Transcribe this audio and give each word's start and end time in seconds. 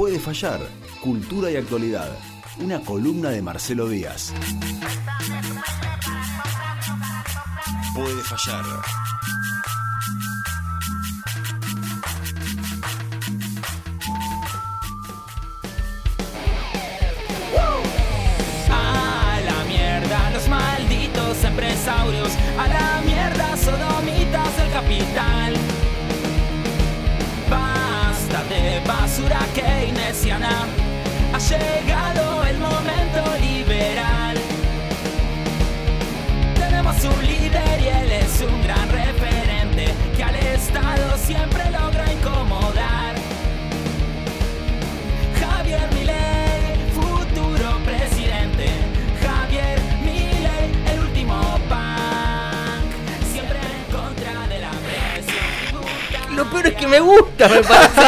Puede 0.00 0.18
fallar, 0.18 0.60
cultura 1.02 1.50
y 1.50 1.56
actualidad. 1.56 2.08
Una 2.58 2.80
columna 2.80 3.28
de 3.28 3.42
Marcelo 3.42 3.86
Díaz. 3.86 4.32
Puede 7.94 8.22
fallar. 8.22 8.64
A 18.70 19.40
la 19.44 19.64
mierda, 19.64 20.30
los 20.30 20.48
malditos 20.48 21.44
empresarios. 21.44 22.32
A 22.58 22.68
la 22.68 23.02
mierda, 23.04 23.54
sodomitas 23.54 24.56
del 24.56 24.72
capital. 24.72 25.79
De 28.60 28.78
basura 28.86 29.40
keynesiana. 29.54 30.66
Ha 31.32 31.38
llegado 31.38 32.44
el 32.44 32.58
momento 32.58 33.22
liberal. 33.40 34.36
Tenemos 36.56 36.96
un 37.04 37.26
líder 37.26 37.80
y 37.80 37.88
él 37.88 38.12
es 38.12 38.42
un 38.42 38.62
gran 38.62 38.86
referente 38.90 39.94
que 40.14 40.22
al 40.22 40.36
Estado 40.36 41.16
siempre 41.16 41.64
logra 41.70 41.79
Lo 56.40 56.50
peor 56.50 56.66
es 56.68 56.74
que 56.74 56.86
me 56.86 57.00
gusta, 57.00 57.48
me 57.48 57.60
parece. 57.62 58.00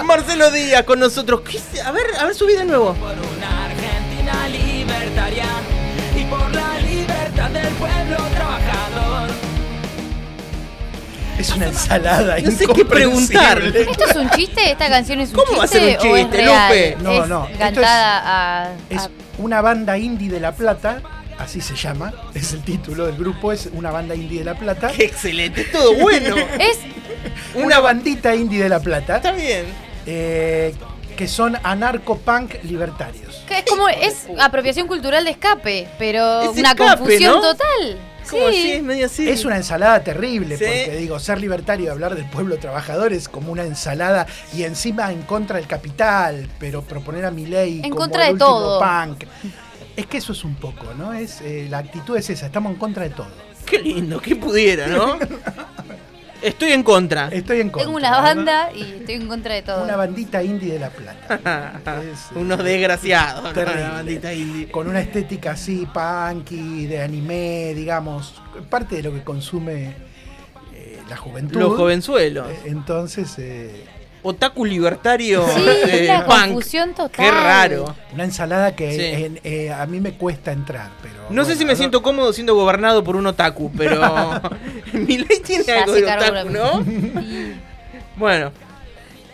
Marcelo 0.04 0.50
Díaz 0.50 0.82
con 0.82 0.98
nosotros. 0.98 1.42
¿Qué 1.42 1.56
es? 1.58 1.86
A 1.86 1.92
ver, 1.92 2.02
a 2.18 2.24
ver, 2.24 2.34
subí 2.34 2.54
de 2.54 2.64
nuevo. 2.64 2.94
Por 2.94 3.12
una 3.12 3.66
Argentina 3.66 4.48
libertaria 4.48 5.44
y 6.16 6.24
por 6.24 6.52
la 6.52 6.80
libertad 6.80 7.50
del 7.50 7.68
pueblo 7.74 8.16
trabajador. 8.34 9.28
Es 11.38 11.50
una 11.54 11.66
ensalada 11.66 12.38
No 12.40 12.50
sé 12.50 12.66
qué 12.66 12.84
preguntar. 12.84 13.62
¿Esto 13.62 14.04
es 14.10 14.16
un 14.16 14.28
chiste? 14.30 14.72
¿Esta 14.72 14.88
canción 14.88 15.20
es 15.20 15.30
un 15.30 15.36
¿Cómo 15.36 15.58
va 15.58 15.64
a 15.64 15.68
chiste? 15.68 15.96
ser 15.96 16.00
un 16.00 16.12
o 16.12 16.16
es 16.16 16.22
chiste, 16.24 16.36
real? 16.38 16.68
Lupe? 16.68 16.96
No, 17.04 17.10
Es 17.22 17.28
no, 17.28 17.44
esto 17.46 17.58
Cantada 17.60 18.18
a, 18.18 18.62
a- 18.64 18.72
Es 18.90 19.08
una 19.38 19.60
banda 19.60 19.96
indie 19.96 20.28
de 20.28 20.40
La 20.40 20.50
Plata, 20.52 21.00
así 21.40 21.60
se 21.60 21.74
llama, 21.74 22.12
es 22.34 22.52
el 22.52 22.62
título 22.62 23.06
del 23.06 23.16
grupo, 23.16 23.52
es 23.52 23.68
una 23.72 23.90
banda 23.90 24.14
indie 24.14 24.38
de 24.40 24.44
La 24.44 24.54
Plata. 24.54 24.92
Qué 24.94 25.04
excelente, 25.04 25.64
todo 25.64 25.94
bueno. 25.94 26.36
Es 26.58 26.78
Una 27.54 27.80
bandita 27.80 28.34
indie 28.34 28.62
de 28.62 28.68
La 28.68 28.80
Plata, 28.80 29.16
Está 29.16 29.32
bien. 29.32 29.64
eh, 30.06 30.74
que 31.16 31.28
son 31.28 31.56
anarco-punk 31.62 32.62
libertarios. 32.64 33.44
que 33.46 33.58
es 33.58 33.64
como 33.64 33.88
es 33.88 34.26
apropiación 34.40 34.86
cultural 34.86 35.24
de 35.24 35.32
escape, 35.32 35.88
pero 35.98 36.40
Es 36.42 36.56
una 36.56 36.70
escape, 36.70 36.96
confusión 36.98 37.34
¿no? 37.34 37.40
total. 37.42 37.98
¿Cómo 38.30 38.46
así? 38.46 38.62
Sí. 38.62 38.72
Es 38.72 38.82
medio 38.82 39.06
así. 39.06 39.28
Es 39.28 39.44
una 39.44 39.56
ensalada 39.56 40.02
terrible, 40.04 40.56
Sí. 40.56 40.64
porque 40.64 40.96
digo, 40.98 41.18
ser 41.18 41.40
libertario 41.40 41.86
y 41.86 41.88
hablar 41.88 42.14
del 42.14 42.26
pueblo 42.26 42.58
trabajador 42.58 43.12
es 43.12 43.28
como 43.28 43.50
una 43.50 43.64
ensalada 43.64 44.26
y 44.54 44.62
encima 44.62 45.10
en 45.12 45.22
contra 45.22 45.56
del 45.56 45.66
capital, 45.66 46.48
pero 46.60 46.82
proponer 46.82 47.24
a 47.26 47.30
mi 47.32 47.44
ley 47.46 47.78
En 47.82 47.90
como 47.90 47.96
contra 48.02 48.28
el 48.28 48.38
de 48.38 48.44
último 48.44 48.48
todo. 48.60 48.80
punk. 48.80 49.24
Es 49.96 50.06
que 50.06 50.18
eso 50.18 50.32
es 50.32 50.44
un 50.44 50.54
poco, 50.54 50.94
¿no? 50.96 51.12
Es 51.12 51.40
eh, 51.40 51.66
la 51.68 51.78
actitud 51.78 52.16
es 52.16 52.30
esa, 52.30 52.46
estamos 52.46 52.72
en 52.72 52.78
contra 52.78 53.04
de 53.04 53.10
todo. 53.10 53.28
Qué 53.66 53.78
lindo, 53.78 54.20
que 54.20 54.36
pudiera, 54.36 54.86
¿no? 54.86 55.18
Estoy 56.42 56.72
en 56.72 56.82
contra. 56.82 57.28
Estoy 57.28 57.60
en 57.60 57.68
contra. 57.68 57.86
Tengo 57.86 57.96
una 57.96 58.10
¿no? 58.10 58.22
banda 58.22 58.70
y 58.74 58.82
estoy 58.82 59.16
en 59.16 59.28
contra 59.28 59.54
de 59.54 59.62
todo. 59.62 59.84
Una 59.84 59.96
bandita 59.96 60.42
indie 60.42 60.72
de 60.72 60.78
La 60.78 60.90
Plata. 60.90 62.00
Es, 62.02 62.28
Unos 62.34 62.62
desgraciados. 62.64 63.44
¿no? 63.44 63.52
Terrible. 63.52 63.82
La 63.82 63.90
bandita 63.90 64.32
indie. 64.32 64.70
con 64.70 64.88
una 64.88 65.00
estética 65.00 65.52
así, 65.52 65.86
punky, 65.86 66.86
de 66.86 67.02
anime, 67.02 67.74
digamos, 67.74 68.40
parte 68.70 68.96
de 68.96 69.02
lo 69.02 69.12
que 69.12 69.22
consume 69.22 69.94
eh, 70.74 70.98
la 71.08 71.16
juventud. 71.16 71.60
Los 71.60 71.76
jovenzuelos. 71.76 72.48
Eh, 72.48 72.60
Entonces, 72.66 73.34
eh, 73.38 73.84
Otaku 74.22 74.64
libertario. 74.64 75.46
Sí, 75.48 75.60
eh, 75.66 76.00
es 76.02 76.08
la 76.08 76.26
punk. 76.26 76.38
confusión 76.46 76.94
total. 76.94 77.24
Qué 77.24 77.30
raro. 77.30 77.94
una 78.12 78.24
ensalada 78.24 78.74
que 78.76 78.92
Sí. 78.92 79.24
en- 79.24 79.40
eh, 79.44 79.72
a 79.72 79.86
mí 79.86 80.00
me 80.00 80.12
cuesta 80.12 80.52
entrar, 80.52 80.90
pero... 81.00 81.14
No 81.30 81.44
sé 81.44 81.54
si 81.56 81.64
me 81.64 81.74
siento 81.76 82.02
cómodo 82.02 82.32
siendo 82.32 82.54
gobernado 82.54 83.02
por 83.04 83.16
un 83.16 83.26
otaku, 83.26 83.70
pero 83.76 84.00
mi 84.92 85.18
ley 85.18 85.40
tiene 85.44 85.64
Ya 85.64 85.78
algo 85.82 85.92
de 85.92 86.04
otaku, 86.04 86.50
¿no? 86.50 86.84
Bueno, 88.16 88.52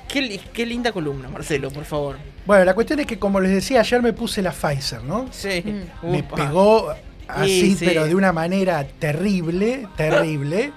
qué, 0.08 0.22
li- 0.22 0.40
qué 0.52 0.64
linda 0.66 0.92
columna, 0.92 1.28
Marcelo, 1.28 1.70
por 1.70 1.84
favor. 1.84 2.16
Bueno, 2.44 2.64
la 2.64 2.74
cuestión 2.74 3.00
es 3.00 3.06
que 3.06 3.18
como 3.18 3.40
les 3.40 3.50
decía, 3.50 3.80
ayer 3.80 4.00
me 4.02 4.12
puse 4.12 4.40
la 4.42 4.52
Pfizer, 4.52 5.02
¿no? 5.02 5.26
Sí. 5.32 5.62
Mm. 5.64 6.10
Me 6.12 6.18
Upa. 6.20 6.36
pegó 6.36 6.94
así, 7.26 7.60
Sí, 7.60 7.76
sí. 7.76 7.84
pero 7.86 8.06
de 8.06 8.14
una 8.14 8.32
manera 8.32 8.86
terrible, 9.00 9.88
terrible. 9.96 10.70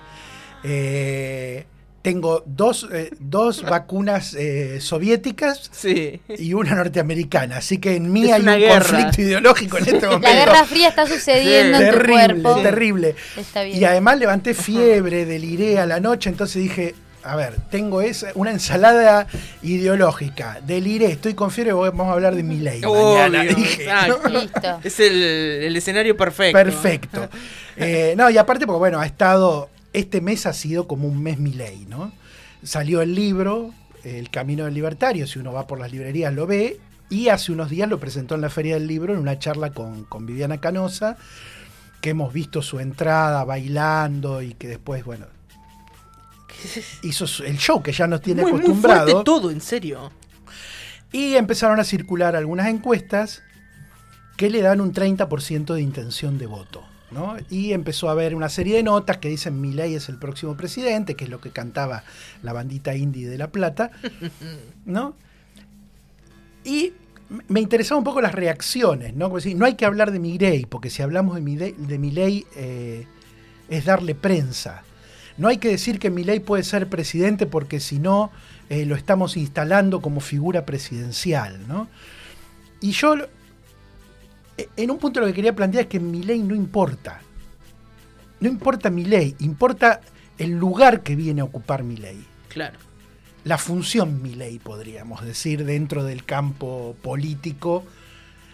Eh, 0.64 1.66
tengo 2.02 2.44
dos, 2.46 2.88
eh, 2.92 3.12
dos 3.20 3.64
vacunas 3.70 4.34
eh, 4.34 4.80
soviéticas 4.82 5.70
Sí. 5.74 6.20
y 6.38 6.54
una 6.54 6.76
norteamericana, 6.76 7.58
así 7.58 7.78
que 7.78 7.96
en 7.96 8.12
mí 8.12 8.26
Es 8.26 8.34
hay 8.34 8.42
un 8.42 8.58
guerra. 8.60 8.80
conflicto 8.80 9.22
ideológico 9.22 9.78
en 9.78 9.84
este 9.84 10.06
momento. 10.08 10.28
La 10.28 10.34
Guerra 10.34 10.66
Fría 10.66 10.90
está 10.90 11.06
sucediendo 11.08 11.78
en 11.80 11.86
tu 11.92 11.98
terrible, 11.98 12.42
cuerpo. 12.42 12.62
terrible. 12.62 13.16
Está 13.38 13.64
bien. 13.64 13.78
Y 13.78 13.84
además 13.86 14.18
levanté 14.20 14.54
fiebre, 14.54 15.26
deliré 15.26 15.80
a 15.80 15.86
la 15.86 16.00
noche, 16.00 16.30
entonces 16.30 16.62
dije, 16.62 16.96
a 17.22 17.36
ver, 17.36 17.56
tengo 17.70 18.02
esa, 18.02 18.30
una 18.36 18.52
ensalada 18.52 19.28
ideológica, 19.62 20.60
deliré, 20.66 21.08
estoy 21.12 21.34
con 21.34 21.52
fiebre, 21.52 21.74
vamos 21.74 22.08
a 22.08 22.14
hablar 22.14 22.36
de 22.36 22.44
mi 22.44 22.58
ley. 22.60 22.82
mañana, 22.82 23.44
dije. 23.44 23.88
Listo. 24.30 24.80
Es 24.84 25.00
el, 25.00 25.14
el 25.22 25.76
escenario 25.76 26.16
perfecto. 26.18 26.58
Perfecto. 26.58 27.30
Eh, 27.82 28.14
no, 28.18 28.30
y 28.30 28.38
aparte, 28.38 28.66
porque 28.68 28.78
bueno, 28.80 29.00
ha 29.00 29.06
estado. 29.06 29.70
Este 29.94 30.22
mes 30.22 30.46
ha 30.46 30.54
sido 30.54 30.88
como 30.88 31.08
un 31.08 31.22
mes 31.22 31.40
Milei, 31.40 31.86
¿no? 31.88 32.12
Salió 32.64 33.02
el 33.02 33.16
libro, 33.16 33.74
El 34.04 34.30
Camino 34.30 34.66
del 34.66 34.74
Libertario, 34.74 35.28
si 35.28 35.40
uno 35.40 35.54
va 35.54 35.68
por 35.68 35.80
las 35.80 35.92
librerías 35.92 36.34
lo 36.34 36.46
ve, 36.46 36.80
y 37.10 37.30
hace 37.30 37.52
unos 37.52 37.70
días 37.70 37.90
lo 37.90 38.00
presentó 38.00 38.36
en 38.36 38.42
la 38.42 38.50
Feria 38.50 38.76
del 38.76 38.88
Libro 38.88 39.14
en 39.14 39.20
una 39.20 39.40
charla 39.40 39.72
con, 39.72 40.04
con 40.04 40.26
Viviana 40.26 40.60
Canosa, 40.60 41.18
que 42.02 42.12
hemos 42.12 42.32
visto 42.32 42.62
su 42.62 42.80
entrada 42.80 43.44
bailando 43.44 44.42
y 44.42 44.54
que 44.54 44.68
después, 44.68 45.04
bueno, 45.04 45.26
hizo 47.04 47.26
el 47.44 47.58
show 47.58 47.82
que 47.82 47.92
ya 47.92 48.08
nos 48.08 48.22
tiene 48.22 48.44
Muy, 48.44 48.52
muy 48.52 48.62
acostumbrado. 48.62 49.08
fuerte 49.10 49.24
todo, 49.26 49.52
en 49.52 49.62
serio. 49.62 50.12
Y 51.12 51.36
empezaron 51.36 51.80
a 51.80 51.84
circular 51.84 52.36
algunas 52.36 52.68
encuestas 52.68 53.42
que 54.38 54.50
le 54.50 54.62
dan 54.62 54.80
un 54.80 54.94
30% 54.94 55.74
de 55.74 55.82
intención 55.82 56.38
de 56.38 56.46
voto. 56.46 56.84
¿No? 57.12 57.38
Y 57.50 57.74
empezó 57.74 58.10
a 58.10 58.12
haber 58.12 58.36
una 58.36 58.50
serie 58.50 58.76
de 58.76 58.84
notas 58.84 59.18
que 59.18 59.30
dicen 59.30 59.60
Milei 59.60 59.96
es 59.96 60.10
el 60.10 60.18
próximo 60.18 60.56
presidente, 60.56 61.16
que 61.16 61.26
es 61.26 61.30
lo 61.30 61.42
que 61.42 61.52
cantaba 61.52 62.04
la 62.44 62.54
bandita 62.54 62.96
indie 62.96 63.28
de 63.28 63.38
La 63.38 63.48
Plata. 63.48 63.92
¿no? 64.86 65.16
Y 66.64 66.94
me 67.48 67.60
interesaban 67.60 68.00
un 68.00 68.04
poco 68.04 68.22
las 68.22 68.34
reacciones, 68.34 69.14
¿no? 69.16 69.26
Como 69.26 69.38
decir, 69.38 69.56
no 69.56 69.66
hay 69.66 69.76
que 69.76 69.86
hablar 69.86 70.12
de 70.12 70.20
Milei, 70.20 70.66
porque 70.66 70.90
si 70.90 71.02
hablamos 71.02 71.36
de 71.36 71.42
Milei, 71.42 71.74
de 71.74 72.00
Milei, 72.00 72.46
eh, 72.56 73.06
es 73.70 73.86
darle 73.86 74.16
prensa. 74.16 74.84
No 75.38 75.48
hay 75.48 75.58
que 75.58 75.70
decir 75.70 76.00
que 76.00 76.10
Milei 76.10 76.40
puede 76.40 76.64
ser 76.64 76.90
presidente 76.90 77.46
porque 77.46 77.80
si 77.80 78.00
no 78.00 78.32
eh, 78.70 78.86
lo 78.86 78.96
estamos 78.96 79.38
instalando 79.38 80.02
como 80.02 80.20
figura 80.20 80.66
presidencial, 80.66 81.68
¿no? 81.68 81.88
Y 82.82 82.92
yo, 82.92 83.16
en 84.76 84.92
un 84.92 84.98
punto 84.98 85.20
lo 85.20 85.28
que 85.28 85.34
quería 85.34 85.56
plantear 85.56 85.84
es 85.84 85.90
que 85.90 86.00
Milei 86.00 86.40
no 86.40 86.56
importa. 86.56 87.22
No 88.40 88.48
importa 88.50 88.90
Milei, 88.90 89.36
importa 89.40 90.02
el 90.38 90.52
lugar 90.52 91.02
que 91.04 91.16
viene 91.16 91.42
a 91.42 91.44
ocupar 91.44 91.84
Milei. 91.84 92.18
Claro. 92.48 92.78
La 93.44 93.58
función 93.58 94.22
Milei, 94.22 94.60
podríamos 94.60 95.24
decir, 95.26 95.66
dentro 95.66 96.04
del 96.04 96.26
campo 96.26 96.96
político 97.02 97.84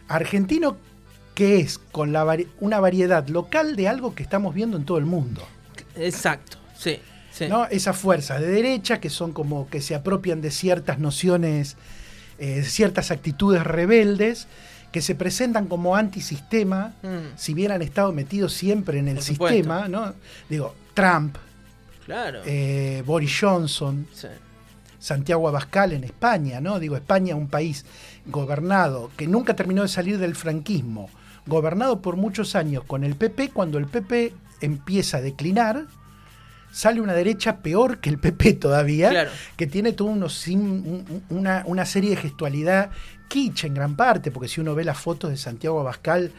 argentino, 0.08 0.78
que 1.34 1.60
es 1.60 1.78
con 1.78 2.14
la 2.14 2.24
vari- 2.24 2.48
una 2.60 2.80
variedad 2.80 3.28
local 3.28 3.76
de 3.76 3.88
algo 3.88 4.16
que 4.16 4.24
estamos 4.24 4.54
viendo 4.56 4.78
en 4.78 4.86
todo 4.86 4.98
el 4.98 5.06
mundo. 5.06 5.42
Exacto. 5.96 6.58
Sí. 6.78 7.00
sí. 7.32 7.48
¿no? 7.48 7.66
Esas 7.68 7.98
fuerzas 7.98 8.40
de 8.42 8.48
derecha 8.48 9.00
que 9.00 9.10
son 9.10 9.34
como 9.34 9.68
que 9.70 9.82
se 9.82 9.96
apropian 9.96 10.42
de 10.42 10.52
ciertas 10.52 11.00
nociones, 11.00 11.78
eh, 12.38 12.64
ciertas 12.64 13.12
actitudes 13.12 13.64
rebeldes, 13.64 14.48
que 14.96 15.02
se 15.02 15.14
presentan 15.14 15.68
como 15.68 15.94
antisistema, 15.98 16.94
Mm, 17.04 17.36
si 17.36 17.54
bien 17.54 17.70
han 17.74 17.82
estado 17.82 18.14
metidos 18.14 18.54
siempre 18.54 18.98
en 19.00 19.10
el 19.10 19.16
Por 19.16 19.24
supuesto. 19.26 19.54
sistema, 19.58 19.90
¿no? 19.90 20.14
Digo, 20.50 20.74
Trump, 20.94 21.36
claro. 22.06 22.40
eh, 22.46 23.04
Boris 23.06 23.38
Johnson, 23.42 24.08
Sí. 24.14 24.30
Santiago 24.98 25.50
Abascal 25.50 25.92
en 25.92 26.06
España, 26.06 26.62
¿no? 26.62 26.80
Digo, 26.80 26.96
España, 26.96 27.36
un 27.36 27.50
país 27.50 27.86
gobernado 28.26 29.12
que 29.18 29.28
nunca 29.28 29.54
terminó 29.54 29.82
de 29.82 29.90
salir 29.90 30.18
del 30.18 30.34
franquismo, 30.34 31.10
gobernado 31.46 32.02
por 32.02 32.16
muchos 32.16 32.56
años 32.56 32.86
con 32.86 33.04
el 33.04 33.16
PP, 33.16 33.50
cuando 33.50 33.78
el 33.78 33.88
PP 33.88 34.32
empieza 34.62 35.18
a 35.18 35.22
declinar, 35.22 35.88
sale 36.72 37.02
una 37.02 37.12
derecha 37.14 37.58
peor 37.58 38.00
que 38.00 38.10
el 38.10 38.18
PP 38.18 38.54
todavía, 38.54 39.10
Claro. 39.10 39.30
que 39.58 39.68
tiene 39.68 39.94
un- 40.00 41.24
una, 41.30 41.64
una 41.66 41.86
serie 41.86 42.12
de 42.12 42.16
gestualidad 42.16 42.92
kitsch 43.28 43.66
en 43.66 43.74
gran 43.74 43.96
parte, 43.96 44.32
porque 44.32 44.48
si 44.48 44.62
uno 44.62 44.76
ve 44.76 44.84
las 44.84 44.98
fotos 44.98 45.30
de 45.30 45.38
Santiago 45.38 45.80
Abascal 45.80 46.32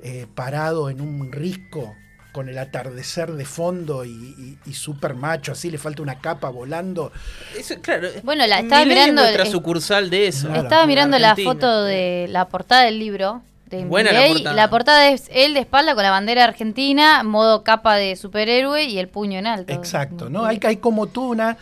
eh, 0.00 0.26
parado 0.34 0.90
en 0.90 1.00
un 1.00 1.32
risco 1.32 1.94
con 2.32 2.48
el 2.48 2.58
atardecer 2.58 3.32
de 3.32 3.44
fondo 3.44 4.04
y, 4.04 4.10
y, 4.10 4.58
y 4.66 4.72
super 4.74 5.14
macho, 5.14 5.52
así 5.52 5.70
le 5.70 5.78
falta 5.78 6.02
una 6.02 6.18
capa 6.20 6.50
volando. 6.50 7.10
Eso, 7.58 7.80
claro. 7.80 8.08
Bueno, 8.22 8.46
la 8.46 8.60
estaba 8.60 8.84
mirando, 8.84 9.24
es- 9.24 9.50
sucursal 9.50 10.08
de 10.10 10.28
eso. 10.28 10.46
Claro. 10.46 10.62
Estaba 10.62 10.86
mirando 10.86 11.18
la 11.18 11.34
foto 11.34 11.84
de 11.84 12.26
la 12.28 12.46
portada 12.48 12.82
del 12.84 12.98
libro. 12.98 13.42
De 13.66 13.84
Buena 13.84 14.12
la 14.12 14.26
portada. 14.28 14.54
La 14.54 14.70
portada 14.70 15.08
es 15.10 15.24
él 15.30 15.52
de 15.52 15.60
espalda 15.60 15.94
con 15.94 16.02
la 16.02 16.10
bandera 16.10 16.44
argentina, 16.44 17.22
modo 17.22 17.64
capa 17.64 17.96
de 17.96 18.16
superhéroe 18.16 18.84
y 18.84 18.98
el 18.98 19.08
puño 19.08 19.38
en 19.38 19.46
alto. 19.46 19.72
Exacto, 19.74 20.30
¿no? 20.30 20.44
Hay, 20.46 20.58
hay 20.64 20.76
como 20.78 21.06
toda 21.06 21.28
una 21.28 21.56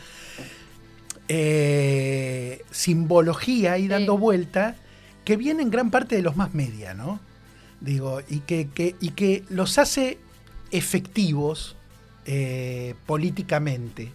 eh, 1.28 2.62
simbología 2.70 3.72
ahí 3.74 3.88
dando 3.88 4.14
Sí. 4.14 4.20
vuelta 4.20 4.76
que 5.24 5.36
viene 5.36 5.62
en 5.62 5.70
gran 5.70 5.90
parte 5.90 6.16
de 6.16 6.22
los 6.22 6.36
más 6.36 6.54
media, 6.54 6.94
¿no? 6.94 7.18
Digo, 7.80 8.20
y 8.28 8.40
que, 8.40 8.68
que- 8.68 8.94
y 9.00 9.10
que 9.10 9.42
los 9.48 9.78
hace 9.78 10.18
efectivos 10.70 11.76
eh, 12.28 12.94
políticamente. 13.06 14.10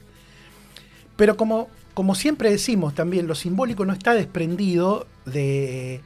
Pero 1.16 1.38
como, 1.38 1.69
como 1.94 2.16
siempre 2.16 2.50
decimos 2.50 2.94
también, 2.96 3.28
lo 3.28 3.36
simbólico 3.36 3.86
no 3.86 3.94
está 3.94 4.14
desprendido 4.14 5.07
de, 5.25 6.02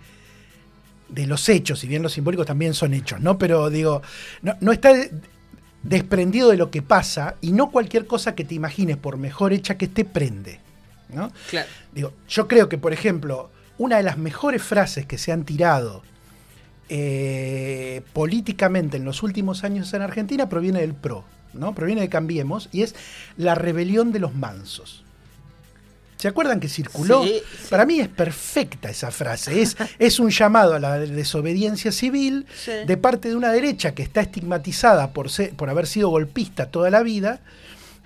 de 1.09 1.27
los 1.27 1.47
hechos, 1.49 1.79
si 1.79 1.87
bien 1.87 2.03
los 2.03 2.13
simbólicos 2.13 2.45
también 2.45 2.73
son 2.73 2.93
hechos, 2.93 3.21
¿no? 3.21 3.37
Pero 3.37 3.69
digo, 3.69 4.01
no, 4.41 4.55
no 4.61 4.71
está 4.71 4.93
de- 4.93 5.11
desprendido 5.83 6.49
de 6.49 6.57
lo 6.57 6.69
que 6.71 6.81
pasa 6.81 7.35
y 7.41 7.51
no 7.53 7.71
cualquier 7.71 8.05
cosa 8.07 8.35
que 8.35 8.43
te 8.43 8.55
imagines, 8.55 8.97
por 8.97 9.17
mejor 9.17 9.53
hecha 9.53 9.77
que 9.77 9.85
esté, 9.85 10.03
prende. 10.05 10.59
¿No? 11.09 11.31
Claro. 11.49 11.67
Digo, 11.93 12.13
yo 12.27 12.47
creo 12.47 12.67
que, 12.69 12.77
por 12.77 12.93
ejemplo, 12.93 13.49
una 13.77 13.97
de 13.97 14.03
las 14.03 14.17
mejores 14.17 14.61
frases 14.63 15.05
que 15.05 15.17
se 15.17 15.31
han 15.31 15.43
tirado 15.45 16.01
eh, 16.89 18.01
políticamente 18.13 18.97
en 18.97 19.05
los 19.05 19.23
últimos 19.23 19.63
años 19.63 19.93
en 19.93 20.01
Argentina 20.01 20.47
proviene 20.49 20.81
del 20.81 20.93
PRO, 20.93 21.23
¿no? 21.53 21.73
Proviene 21.73 22.01
de 22.01 22.09
Cambiemos 22.09 22.69
y 22.71 22.83
es 22.83 22.95
la 23.37 23.55
rebelión 23.55 24.11
de 24.11 24.19
los 24.19 24.35
mansos. 24.35 25.03
¿Se 26.17 26.29
acuerdan 26.29 26.59
que 26.59 26.69
circuló? 26.69 27.23
Sí, 27.23 27.41
Para 27.69 27.85
mí 27.85 27.99
es 27.99 28.07
perfecta 28.07 28.89
esa 28.89 29.11
frase. 29.11 29.61
Es, 29.61 29.75
es 29.99 30.19
un 30.19 30.29
llamado 30.29 30.73
a 30.75 30.79
la 30.79 30.97
desobediencia 30.99 31.91
civil 31.91 32.45
Sí. 32.55 32.71
de 32.87 32.97
parte 32.97 33.29
de 33.29 33.35
una 33.35 33.51
derecha 33.51 33.93
que 33.93 34.03
está 34.03 34.21
estigmatizada 34.21 35.11
por, 35.11 35.29
ser- 35.29 35.53
por 35.55 35.69
haber 35.69 35.87
sido 35.87 36.09
golpista 36.09 36.67
toda 36.67 36.89
la 36.89 37.03
vida 37.03 37.41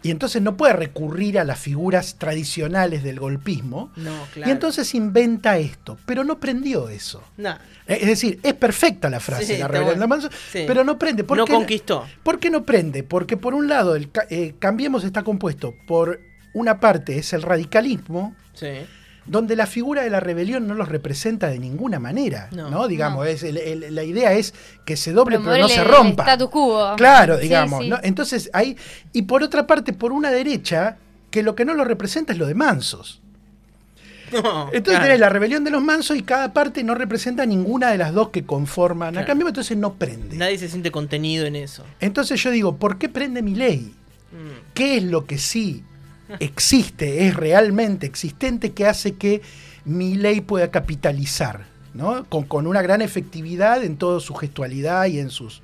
y 0.01 0.11
entonces 0.11 0.41
no 0.41 0.55
puede 0.57 0.73
recurrir 0.73 1.39
a 1.39 1.43
las 1.43 1.59
figuras 1.59 2.15
tradicionales 2.17 3.03
del 3.03 3.19
golpismo. 3.19 3.91
No, 3.95 4.25
claro. 4.33 4.49
Y 4.49 4.51
entonces 4.51 4.93
inventa 4.95 5.57
esto, 5.57 5.97
pero 6.05 6.23
no 6.23 6.39
prendió 6.39 6.89
eso. 6.89 7.23
Nah, 7.37 7.55
Eh, 7.87 7.97
Es 8.01 8.07
decir, 8.07 8.39
es 8.43 8.53
perfecta 8.53 9.09
la 9.09 9.19
frase, 9.19 9.55
Sí, 9.55 9.57
la 9.57 9.67
bueno. 9.67 10.07
Manso, 10.07 10.29
Sí. 10.51 10.63
pero 10.67 10.83
no 10.83 10.99
prende. 10.99 11.23
¿Por 11.23 11.37
no 11.37 11.45
qué- 11.45 11.53
conquistó. 11.53 12.05
¿Por 12.23 12.39
qué 12.39 12.49
no 12.51 12.63
prende? 12.63 13.01
Porque 13.03 13.35
por 13.35 13.53
un 13.55 13.67
lado, 13.67 13.95
el 13.95 14.09
eh, 14.29 14.53
Cambiemos 14.59 15.03
está 15.03 15.23
compuesto 15.23 15.73
por 15.87 16.21
una 16.53 16.79
parte, 16.79 17.17
es 17.17 17.33
el 17.33 17.41
radicalismo, 17.41 18.35
Sí. 18.53 18.67
Donde 19.29 19.55
la 19.55 19.65
figura 19.67 20.01
de 20.03 20.09
la 20.09 20.19
rebelión 20.19 20.67
no 20.67 20.73
los 20.73 20.89
representa 20.89 21.47
de 21.47 21.59
ninguna 21.59 21.99
manera, 21.99 22.49
¿no? 22.51 22.69
No. 22.69 22.87
Digamos, 22.87 23.25
No. 23.25 23.31
es 23.31 23.43
el- 23.43 23.57
el- 23.57 23.93
la 23.95 24.03
idea 24.03 24.33
es 24.33 24.53
que 24.85 24.97
se 24.97 25.11
doble 25.13 25.37
Promover 25.37 25.55
pero 25.57 25.67
no 25.67 25.73
se 25.73 25.81
el 25.81 25.87
rompa. 25.87 26.23
status 26.23 26.49
quo. 26.49 26.95
Claro, 26.97 27.37
digamos. 27.37 27.83
sí. 27.83 27.89
¿no? 27.89 27.97
Entonces, 28.03 28.49
ahí. 28.53 28.75
Y 29.13 29.21
por 29.23 29.43
otra 29.43 29.67
parte, 29.67 29.93
por 29.93 30.11
una 30.11 30.31
derecha, 30.31 30.97
que 31.31 31.43
lo 31.43 31.55
que 31.55 31.63
no 31.65 31.73
lo 31.75 31.85
representa 31.85 32.33
es 32.33 32.39
lo 32.39 32.47
de 32.47 32.55
mansos. 32.55 33.21
No, 34.31 34.65
Entonces 34.67 34.83
claro. 34.83 35.03
tenés 35.05 35.19
la 35.19 35.29
rebelión 35.29 35.63
de 35.63 35.71
los 35.71 35.81
mansos 35.81 36.15
y 36.15 36.21
cada 36.21 36.53
parte 36.53 36.83
no 36.83 36.93
representa 36.93 37.45
ninguna 37.47 37.89
de 37.91 37.97
las 37.97 38.13
dos 38.13 38.29
que 38.29 38.45
conforman 38.45 39.17
a 39.17 39.25
cambio, 39.25 39.47
entonces 39.47 39.75
no 39.75 39.93
prende. 39.95 40.37
Nadie 40.37 40.57
se 40.59 40.69
siente 40.69 40.91
contenido 40.91 41.47
en 41.47 41.55
eso. 41.55 41.83
Entonces 41.99 42.41
yo 42.43 42.51
digo, 42.51 42.75
¿por 42.77 42.99
qué 42.99 43.09
prende 43.09 43.41
mi 43.41 43.55
ley? 43.55 43.91
Mm. 44.31 44.73
¿Qué 44.75 44.97
es 44.97 45.03
lo 45.03 45.25
que 45.25 45.39
sí 45.39 45.83
existe, 46.39 47.27
es 47.27 47.35
realmente 47.35 48.05
existente, 48.05 48.71
que 48.73 48.85
hace 48.85 49.15
que 49.15 49.41
mi 49.85 50.15
ley 50.15 50.41
pueda 50.41 50.69
capitalizar? 50.71 51.65
¿no? 51.93 52.23
Con, 52.25 52.43
con 52.43 52.67
una 52.67 52.81
gran 52.83 53.01
efectividad 53.01 53.83
en 53.83 53.97
toda 53.97 54.19
su 54.19 54.35
gestualidad 54.35 55.07
y 55.07 55.19
en 55.19 55.29
sus 55.31 55.61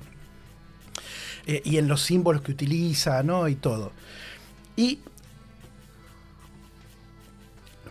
eh, 1.46 1.62
y 1.64 1.76
en 1.78 1.86
los 1.86 2.02
símbolos 2.02 2.42
que 2.42 2.50
utiliza, 2.50 3.22
¿no? 3.22 3.46
Y 3.46 3.54
todo. 3.54 3.92
Y 4.74 4.98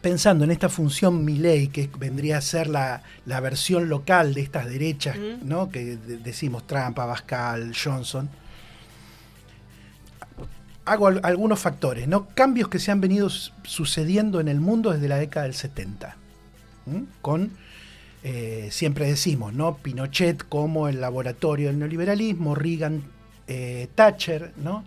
pensando 0.02 0.44
en 0.44 0.52
esta 0.52 0.70
función 0.70 1.26
Milei, 1.26 1.70
que 1.70 1.90
vendría 1.98 2.38
a 2.38 2.42
ser 2.42 2.68
la, 2.68 3.02
la 3.26 3.40
versión 3.40 3.90
local 3.90 4.34
de 4.34 4.42
estas 4.42 4.68
derechas, 4.68 5.18
Mm. 5.18 5.48
¿no? 5.48 5.70
Que 5.70 5.96
de- 5.98 6.18
decimos 6.18 6.68
Trump, 6.68 7.00
Abascal, 7.00 7.74
Johnson. 7.82 8.30
Hago 10.86 11.08
al- 11.08 11.22
algunos 11.24 11.60
factores, 11.60 12.08
¿no? 12.08 12.28
Cambios 12.36 12.70
que 12.70 12.80
se 12.80 12.92
han 12.92 13.02
venido 13.02 13.30
su- 13.30 13.52
sucediendo 13.64 14.40
en 14.40 14.48
el 14.48 14.60
mundo 14.60 14.92
desde 14.92 15.08
la 15.08 15.18
década 15.18 15.46
del 15.46 15.56
70. 15.56 16.16
¿m? 16.88 17.06
Con, 17.22 17.52
eh, 18.24 18.70
siempre 18.72 19.08
decimos, 19.08 19.54
¿no? 19.54 19.78
Pinochet 19.78 20.48
como 20.48 20.88
el 20.88 21.02
laboratorio 21.02 21.68
del 21.68 21.80
neoliberalismo, 21.80 22.54
Reagan, 22.56 23.04
eh, 23.48 23.88
Thatcher, 23.96 24.54
¿no? 24.58 24.86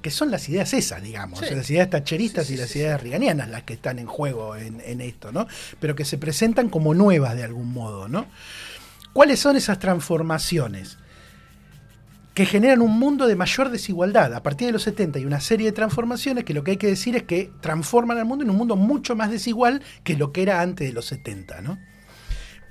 Que 0.00 0.10
son 0.12 0.30
las 0.30 0.48
ideas 0.48 0.72
esas, 0.74 1.02
digamos, 1.02 1.40
Sí. 1.40 1.54
las 1.54 1.68
ideas 1.70 1.90
tacheristas 1.90 2.46
Sí, 2.46 2.52
sí, 2.52 2.54
y 2.54 2.60
las 2.62 2.74
ideas 2.76 3.00
reganianas 3.02 3.48
las 3.48 3.64
que 3.64 3.72
están 3.74 3.98
en 3.98 4.06
juego 4.06 4.54
en, 4.56 4.80
en 4.84 5.00
esto, 5.00 5.32
¿no? 5.32 5.48
Pero 5.80 5.96
que 5.96 6.04
se 6.04 6.18
presentan 6.18 6.68
como 6.68 6.94
nuevas 6.94 7.34
de 7.36 7.42
algún 7.42 7.72
modo, 7.72 8.08
¿no? 8.08 8.26
¿Cuáles 9.12 9.40
son 9.40 9.56
esas 9.56 9.78
transformaciones? 9.80 10.98
Que 12.34 12.46
generan 12.46 12.80
un 12.80 12.98
mundo 12.98 13.26
de 13.26 13.36
mayor 13.36 13.70
desigualdad. 13.70 14.32
A 14.34 14.42
partir 14.42 14.66
de 14.66 14.72
los 14.72 14.82
70 14.82 15.18
hay 15.18 15.24
una 15.26 15.40
serie 15.40 15.66
de 15.66 15.72
transformaciones 15.72 16.44
que 16.44 16.54
lo 16.54 16.64
que 16.64 16.72
hay 16.72 16.76
que 16.78 16.86
decir 16.86 17.14
es 17.16 17.24
que 17.24 17.50
transforman 17.60 18.16
al 18.18 18.24
mundo 18.24 18.44
en 18.44 18.50
un 18.50 18.56
mundo 18.56 18.74
mucho 18.76 19.14
más 19.14 19.30
desigual 19.30 19.82
que 20.04 20.16
lo 20.16 20.32
que 20.32 20.42
era 20.42 20.60
antes 20.62 20.86
de 20.88 20.92
los 20.94 21.04
70. 21.06 21.60
¿no? 21.60 21.78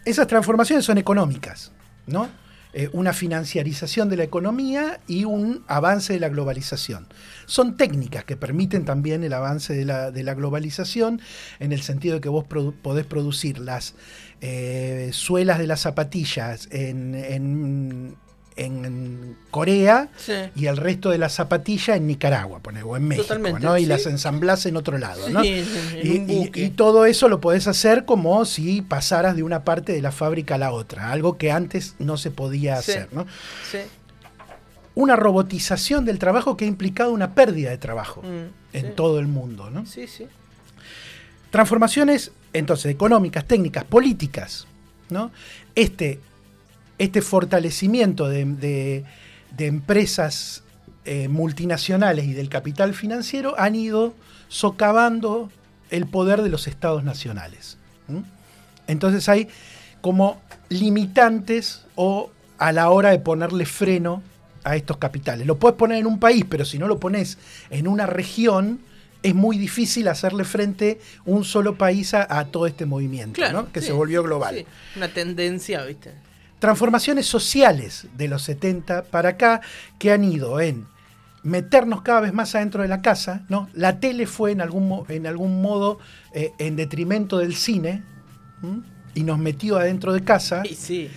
Esas 0.06 0.26
transformaciones 0.28 0.84
son 0.86 0.98
económicas, 0.98 1.72
¿no? 2.08 2.28
Eh, 2.74 2.90
una 2.94 3.12
financiarización 3.12 4.08
de 4.08 4.16
la 4.16 4.24
economía 4.24 5.02
y 5.06 5.26
un 5.26 5.66
avance 5.68 6.14
de 6.14 6.22
la 6.22 6.30
globalización. 6.30 7.06
Son 7.46 7.76
técnicas 7.76 8.24
que 8.24 8.38
permiten 8.38 8.86
también 8.86 9.26
el 9.26 9.34
avance 9.34 9.74
de 9.74 9.84
la, 9.84 10.10
de 10.10 10.24
la 10.24 10.36
globalización 10.36 11.22
en 11.60 11.74
el 11.74 11.82
sentido 11.82 12.16
de 12.16 12.22
que 12.22 12.30
vos 12.30 12.46
podés 12.46 13.06
producir 13.06 13.60
las 13.60 13.96
eh, 14.40 15.10
suelas 15.12 15.60
de 15.60 15.68
las 15.68 15.82
zapatillas 15.82 16.70
en- 16.72 18.16
en 18.66 19.36
Corea 19.50 20.10
Sí. 20.18 20.34
y 20.56 20.68
el 20.68 20.78
resto 20.78 21.10
de 21.10 21.18
la 21.18 21.30
zapatilla 21.30 21.96
en 21.96 22.08
Nicaragua, 22.08 22.60
ponele, 22.60 22.84
o 22.84 22.96
en 22.96 23.08
México, 23.08 23.24
Totalmente, 23.28 23.60
¿no? 23.62 23.78
Y 23.78 23.82
sí. 23.82 23.88
las 23.88 24.06
ensamblás 24.06 24.66
en 24.66 24.78
otro 24.78 24.98
lado, 24.98 25.30
¿no? 25.30 25.42
Sí, 25.44 25.64
y, 26.04 26.70
todo 26.70 27.06
eso 27.06 27.28
lo 27.28 27.42
podés 27.42 27.68
hacer 27.68 28.06
como 28.06 28.46
si 28.46 28.82
pasaras 28.82 29.36
de 29.36 29.44
una 29.44 29.64
parte 29.64 29.92
de 29.94 30.02
la 30.02 30.12
fábrica 30.12 30.56
a 30.56 30.58
la 30.58 30.72
otra, 30.72 31.12
algo 31.12 31.38
que 31.38 31.52
antes 31.52 31.96
no 32.00 32.18
se 32.18 32.32
podía 32.32 32.76
hacer, 32.78 33.10
¿no? 33.12 33.26
Una 34.94 35.16
robotización 35.16 36.06
del 36.06 36.20
trabajo 36.20 36.58
que 36.58 36.66
ha 36.66 36.68
implicado 36.68 37.12
una 37.12 37.34
pérdida 37.34 37.70
de 37.70 37.78
trabajo 37.78 38.22
Mm, 38.24 38.76
en 38.78 38.96
todo 38.96 39.20
el 39.20 39.28
mundo, 39.28 39.70
¿no? 39.70 39.86
Sí, 39.86 40.08
sí. 40.08 40.28
Transformaciones, 41.50 42.32
entonces, 42.54 42.92
económicas, 42.92 43.46
técnicas, 43.46 43.84
políticas, 43.84 44.68
¿no? 45.10 45.32
Este, 45.76 46.20
este 47.02 47.22
fortalecimiento 47.22 48.28
de, 48.30 48.46
de- 48.46 49.04
de 49.58 49.66
empresas 49.66 50.64
eh, 51.04 51.28
multinacionales 51.28 52.26
y 52.26 52.34
del 52.34 52.48
capital 52.48 52.94
financiero 52.94 53.60
han 53.60 53.76
ido 53.76 54.14
socavando 54.48 55.50
el 55.90 56.06
poder 56.08 56.42
de 56.42 56.50
los 56.50 56.68
estados 56.68 57.04
nacionales. 57.04 57.78
Entonces 58.88 59.28
hay 59.30 59.48
como 60.02 60.42
limitantes 60.70 61.82
o 61.96 62.32
a 62.58 62.72
la 62.72 62.90
hora 62.92 63.10
de 63.12 63.20
ponerle 63.20 63.66
freno 63.66 64.22
a 64.64 64.76
estos 64.76 64.98
capitales. 64.98 65.48
Lo 65.48 65.58
puedes 65.58 65.78
poner 65.78 65.98
en 65.98 66.06
un 66.06 66.20
país, 66.20 66.46
pero 66.48 66.66
si 66.66 66.78
no 66.78 66.88
lo 66.88 67.00
pones 67.00 67.38
en 67.72 67.88
una 67.88 68.06
región, 68.06 68.80
es 69.24 69.34
muy 69.34 69.58
difícil 69.58 70.08
hacerle 70.08 70.44
frente 70.44 71.00
un 71.26 71.44
solo 71.44 71.76
país 71.78 72.14
a, 72.14 72.28
a 72.40 72.46
todo 72.46 72.68
este 72.68 72.86
movimiento, 72.86 73.34
Claro. 73.36 73.64
¿no? 73.64 73.72
que 73.72 73.82
sí, 73.82 73.88
se 73.88 73.94
volvió 73.94 74.22
global. 74.24 74.56
sí. 74.56 74.66
Una 74.96 75.08
tendencia, 75.08 75.84
¿viste? 75.86 76.12
Transformaciones 76.62 77.26
sociales 77.26 78.06
de 78.16 78.28
los 78.28 78.44
70 78.44 79.06
para 79.06 79.30
acá 79.30 79.62
que 79.98 80.12
han 80.12 80.24
ido 80.24 80.62
en 80.62 80.86
meternos 81.42 82.04
cada 82.04 82.22
vez 82.22 82.34
más 82.34 82.54
adentro 82.54 82.84
de 82.84 82.88
la 82.88 83.02
casa, 83.02 83.46
¿no? 83.50 83.68
La 83.74 84.00
tele 84.00 84.28
fue 84.28 84.52
en 84.52 84.62
algún, 84.62 85.04
en 85.10 85.26
algún 85.26 85.60
modo 85.60 85.98
eh, 86.36 86.52
en 86.60 86.76
detrimento 86.76 87.40
del 87.40 87.56
cine 87.56 88.04
¿m? 88.62 88.84
y 89.16 89.24
nos 89.24 89.40
metió 89.40 89.78
adentro 89.78 90.14
de 90.14 90.24
casa, 90.24 90.62
Y 90.64 90.76
sí. 90.76 91.10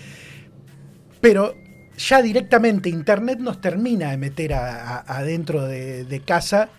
pero 1.20 1.54
ya 1.98 2.22
directamente 2.22 2.88
Internet 2.88 3.38
nos 3.38 3.60
termina 3.60 4.12
de 4.12 4.16
meter 4.16 4.54
adentro 4.54 5.64
de, 5.64 6.06
de 6.06 6.20
casa 6.20 6.70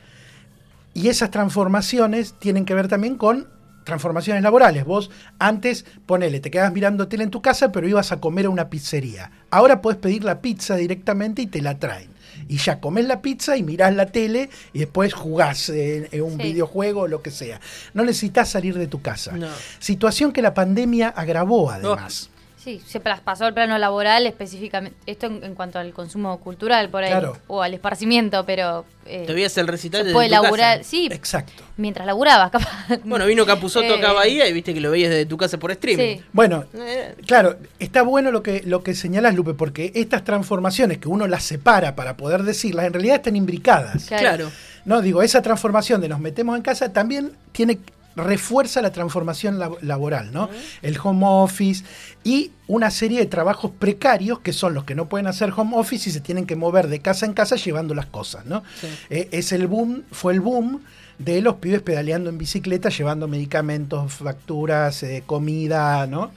Y 0.96 1.10
esas 1.10 1.30
transformaciones 1.30 2.34
tienen 2.40 2.66
que 2.66 2.74
ver 2.74 2.88
también 2.88 3.16
con 3.16 3.48
transformaciones 3.86 4.44
laborales. 4.44 4.84
Vos 4.84 5.10
antes, 5.40 5.86
ponele, 6.06 6.42
te 6.42 6.52
quedabas 6.52 6.74
mirando 6.74 7.08
tele 7.08 7.24
en 7.24 7.32
tu 7.32 7.42
casa, 7.42 7.72
pero 7.72 7.88
ibas 7.88 8.12
a 8.12 8.20
comer 8.20 8.48
a 8.48 8.50
una 8.50 8.70
pizzería. 8.70 9.32
Ahora 9.50 9.82
podés 9.82 9.98
pedir 10.00 10.26
la 10.26 10.42
pizza 10.42 10.76
directamente 10.76 11.42
y 11.42 11.48
te 11.48 11.62
la 11.62 11.80
traen. 11.80 12.10
Y 12.50 12.58
ya 12.58 12.82
comés 12.82 13.06
la 13.06 13.22
pizza 13.22 13.56
y 13.56 13.64
mirás 13.64 13.96
la 13.96 14.08
tele 14.08 14.50
y 14.74 14.80
después 14.80 15.14
jugás 15.14 15.70
en, 15.70 16.10
en 16.12 16.22
un 16.22 16.32
Sí. 16.38 16.44
videojuego 16.44 17.02
o 17.02 17.08
lo 17.08 17.22
que 17.22 17.32
sea. 17.32 17.62
No 17.94 18.04
necesitas 18.04 18.50
salir 18.50 18.78
de 18.78 18.88
tu 18.88 19.02
casa. 19.02 19.32
No. 19.32 19.48
Situación 19.80 20.34
que 20.34 20.42
la 20.42 20.54
pandemia 20.54 21.08
agravó 21.10 21.72
además. 21.72 22.30
Sí, 22.66 22.82
se 22.84 23.00
plas- 23.00 23.22
pasó 23.22 23.46
al 23.46 23.54
plano 23.54 23.78
laboral 23.78 24.26
específicamente. 24.26 24.98
Esto 25.06 25.28
en, 25.28 25.44
en 25.44 25.54
cuanto 25.54 25.78
al 25.78 25.94
consumo 25.94 26.40
cultural 26.40 26.90
por 26.90 27.04
ahí. 27.04 27.12
Claro. 27.12 27.38
O 27.46 27.62
al 27.62 27.76
esparcimiento, 27.76 28.44
pero. 28.44 28.86
eh, 29.06 29.24
Te 29.28 29.62
el 29.62 29.68
recital 29.68 30.00
se 30.00 30.06
desde 30.06 30.14
puede 30.14 30.30
tu 30.30 30.32
casa. 30.34 30.44
laburar. 30.44 30.84
Sí, 30.84 31.08
Exacto. 31.12 31.62
mientras 31.78 32.08
laburabas, 32.08 32.50
capaz. 32.50 32.68
Bueno, 33.04 33.28
vino 33.28 33.46
Capuzotto 33.46 33.86
Eh, 33.94 33.98
acá 34.00 34.10
a 34.10 34.14
Bahía 34.14 34.48
y 34.48 34.54
viste 34.54 34.74
que 34.74 34.80
lo 34.82 34.90
veías 34.90 35.12
desde 35.12 35.28
tu 35.28 35.38
casa 35.38 35.60
por 35.60 35.70
streaming. 35.70 36.18
Sí. 36.18 36.24
Bueno, 36.34 36.66
Eh, 36.74 37.14
Claro, 37.28 37.56
está 37.78 38.02
bueno 38.02 38.32
lo 38.32 38.42
que, 38.42 38.64
lo 38.66 38.82
que 38.82 38.96
señalas, 38.96 39.36
Lupe, 39.36 39.54
porque 39.54 39.92
estas 39.94 40.24
transformaciones 40.24 40.98
que 40.98 41.08
uno 41.08 41.28
las 41.28 41.44
separa 41.44 41.96
para 41.96 42.18
poder 42.18 42.42
decirlas, 42.42 42.88
en 42.88 42.94
realidad 42.94 43.18
están 43.18 43.36
imbricadas. 43.36 44.06
Claro. 44.06 44.22
claro. 44.24 44.52
No, 44.86 45.02
digo, 45.02 45.22
esa 45.22 45.44
transformación 45.44 46.02
de 46.02 46.10
nos 46.10 46.20
metemos 46.20 46.58
en 46.58 46.64
casa 46.64 46.92
también 46.92 47.32
tiene 47.52 47.78
refuerza 48.16 48.82
la 48.82 48.92
transformación 48.92 49.58
lab- 49.60 49.78
laboral, 49.82 50.32
¿no? 50.32 50.50
El 50.82 50.98
home 51.04 51.26
office 51.28 51.84
y 52.24 52.52
una 52.68 52.90
serie 52.92 53.20
de 53.20 53.26
trabajos 53.26 53.72
precarios 53.78 54.40
que 54.40 54.54
son 54.54 54.74
los 54.74 54.86
que 54.86 54.96
no 54.96 55.08
pueden 55.10 55.28
hacer 55.28 55.52
home 55.56 55.76
office 55.76 56.10
y 56.10 56.14
se 56.14 56.22
tienen 56.22 56.46
que 56.46 56.56
mover 56.56 56.88
de 56.88 57.00
casa 57.00 57.26
en 57.26 57.34
casa 57.34 57.56
llevando 57.58 57.94
las 57.94 58.06
cosas, 58.06 58.46
¿no? 58.46 58.64
Sí. 58.80 58.88
Eh, 59.10 59.28
es 59.32 59.52
el 59.52 59.68
boom, 59.68 60.04
fue 60.12 60.34
el 60.34 60.40
boom 60.42 60.82
de 61.18 61.42
los 61.42 61.56
pibes 61.56 61.82
pedaleando 61.82 62.30
en 62.30 62.38
bicicleta, 62.38 62.90
llevando 62.90 63.28
medicamentos, 63.28 64.14
facturas, 64.14 65.04
eh, 65.04 65.24
comida, 65.26 66.08
¿no? 66.08 66.32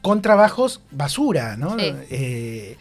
Con 0.00 0.22
trabajos 0.22 0.80
basura, 0.90 1.56
¿no? 1.56 1.78
Sí. 1.78 1.92
Eh, 2.10 2.76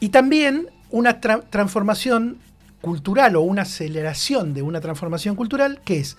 y 0.00 0.08
también 0.10 0.68
una 0.90 1.20
tra- 1.20 1.42
transformación 1.50 2.38
cultural 2.80 3.36
o 3.36 3.40
una 3.40 3.62
aceleración 3.62 4.54
de 4.54 4.62
una 4.62 4.80
transformación 4.80 5.34
cultural 5.36 5.80
que 5.84 5.98
es, 6.00 6.16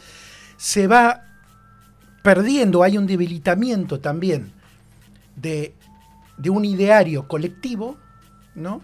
se 0.58 0.88
va 0.88 1.24
perdiendo, 2.24 2.84
hay 2.84 2.98
un 2.98 3.08
debilitamiento 3.08 4.00
también 4.00 4.52
de, 5.36 5.74
de 6.38 6.50
un 6.50 6.66
ideario 6.66 7.28
colectivo, 7.28 7.98
¿no? 8.56 8.82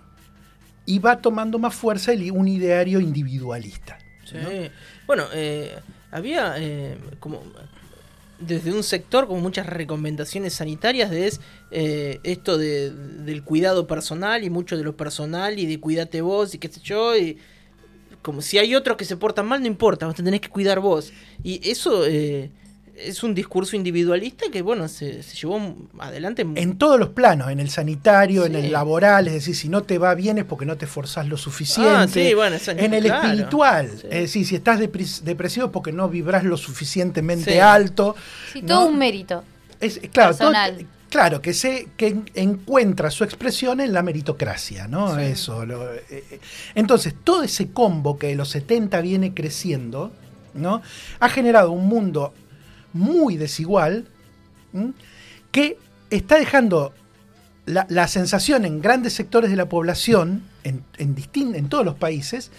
Y 0.86 1.00
va 1.00 1.20
tomando 1.22 1.60
más 1.60 1.74
fuerza 1.74 2.14
el, 2.14 2.32
un 2.32 2.48
ideario 2.48 3.00
individualista. 3.00 3.98
Sí. 4.26 4.38
Bueno, 5.06 5.26
eh, 5.34 5.76
había 6.12 6.56
eh, 6.58 6.98
como 7.20 7.42
desde 8.40 8.74
un 8.74 8.84
sector 8.84 9.28
como 9.28 9.40
muchas 9.42 9.68
recomendaciones 9.68 10.54
sanitarias 10.54 11.10
de 11.10 11.28
es, 11.28 11.42
eh, 11.72 12.20
esto 12.24 12.58
de, 12.58 12.92
del 12.92 13.44
cuidado 13.44 13.88
personal 13.88 14.44
y 14.44 14.50
mucho 14.50 14.78
de 14.78 14.84
lo 14.84 14.96
personal 14.98 15.60
y 15.60 15.66
de 15.66 15.80
cuídate 15.80 16.22
vos 16.22 16.54
y 16.54 16.60
qué 16.60 16.68
sé 16.68 16.82
yo 16.82 17.18
y 17.18 17.38
como 18.24 18.42
si 18.42 18.58
hay 18.58 18.74
otros 18.74 18.98
que 18.98 19.06
se 19.06 19.16
portan 19.18 19.46
mal 19.46 19.62
no 19.62 19.68
importa 19.68 20.08
vos 20.08 20.16
te 20.16 20.24
tenés 20.24 20.42
que 20.42 20.50
cuidar 20.50 20.80
vos 20.80 21.14
y 21.44 21.70
eso 21.70 22.04
eh, 22.08 22.50
es 22.96 23.24
un 23.24 23.34
discurso 23.36 23.76
individualista 23.76 24.46
que 24.52 24.62
bueno 24.62 24.88
se, 24.88 25.22
se 25.24 25.36
llevó 25.36 25.60
adelante 26.00 26.46
En 26.56 26.78
todos 26.78 27.00
los 27.00 27.10
planos, 27.10 27.50
en 27.50 27.60
el 27.60 27.70
sanitario, 27.72 28.46
en 28.46 28.56
el 28.56 28.72
laboral, 28.72 29.28
es 29.28 29.34
decir, 29.34 29.56
si 29.56 29.68
no 29.68 29.82
te 29.82 29.98
va 29.98 30.14
bien 30.16 30.38
es 30.38 30.46
porque 30.46 30.66
no 30.66 30.78
te 30.78 30.86
forzás 30.88 31.28
lo 31.28 31.36
suficiente. 31.38 31.90
Ah, 31.92 32.08
sí, 32.08 32.34
bueno, 32.36 32.56
eso- 32.58 32.70
en 32.72 32.94
el 32.94 33.04
claro. 33.06 33.28
espiritual, 33.30 33.90
Sí. 33.90 34.08
es 34.12 34.20
decir, 34.22 34.46
si 34.46 34.56
estás 34.56 34.80
depres- 34.80 35.22
depresivo 35.22 35.66
es 35.68 35.72
porque 35.72 35.92
no 35.92 36.08
vibras 36.08 36.44
lo 36.44 36.56
suficientemente 36.56 37.54
Sí. 37.54 37.58
alto. 37.60 38.16
Sí, 38.54 38.62
¿no? 38.62 38.68
todo 38.68 38.86
un 38.88 38.98
mérito. 39.00 39.44
Es, 39.80 40.00
claro, 40.12 40.36
todo-. 40.38 40.54
Claro, 41.14 41.42
que 41.44 41.54
se 41.54 41.90
que 41.96 42.08
en- 42.08 42.26
encuentra 42.34 43.12
su 43.12 43.24
expresión 43.24 43.80
en 43.80 43.94
la 43.94 44.02
meritocracia, 44.02 44.88
¿no? 44.88 45.18
Eso. 45.20 45.64
lo- 45.66 45.94
eh, 45.94 46.04
eh. 46.10 46.40
entonces, 46.74 47.14
todo 47.24 47.44
ese 47.44 47.70
combo 47.72 48.18
que 48.18 48.28
de 48.28 48.36
los 48.36 48.50
70 48.50 49.00
viene 49.02 49.34
creciendo, 49.36 50.12
¿no? 50.56 50.82
Ha 51.20 51.30
generado 51.30 51.72
un 51.72 51.88
mundo 51.88 52.34
muy 52.94 53.38
desigual 53.38 54.08
¿m? 54.74 54.94
que 55.52 55.78
está 56.10 56.38
dejando 56.40 56.94
la, 57.68 57.86
la 57.90 58.08
sensación 58.08 58.66
en 58.66 58.82
grandes 58.82 59.14
sectores 59.14 59.52
de 59.52 59.56
la 59.56 59.70
población, 59.70 60.42
en, 60.64 60.84
en, 60.98 61.16
distin- 61.16 61.56
en 61.56 61.70
todos 61.70 61.86
los 61.86 61.96
países, 61.96 62.50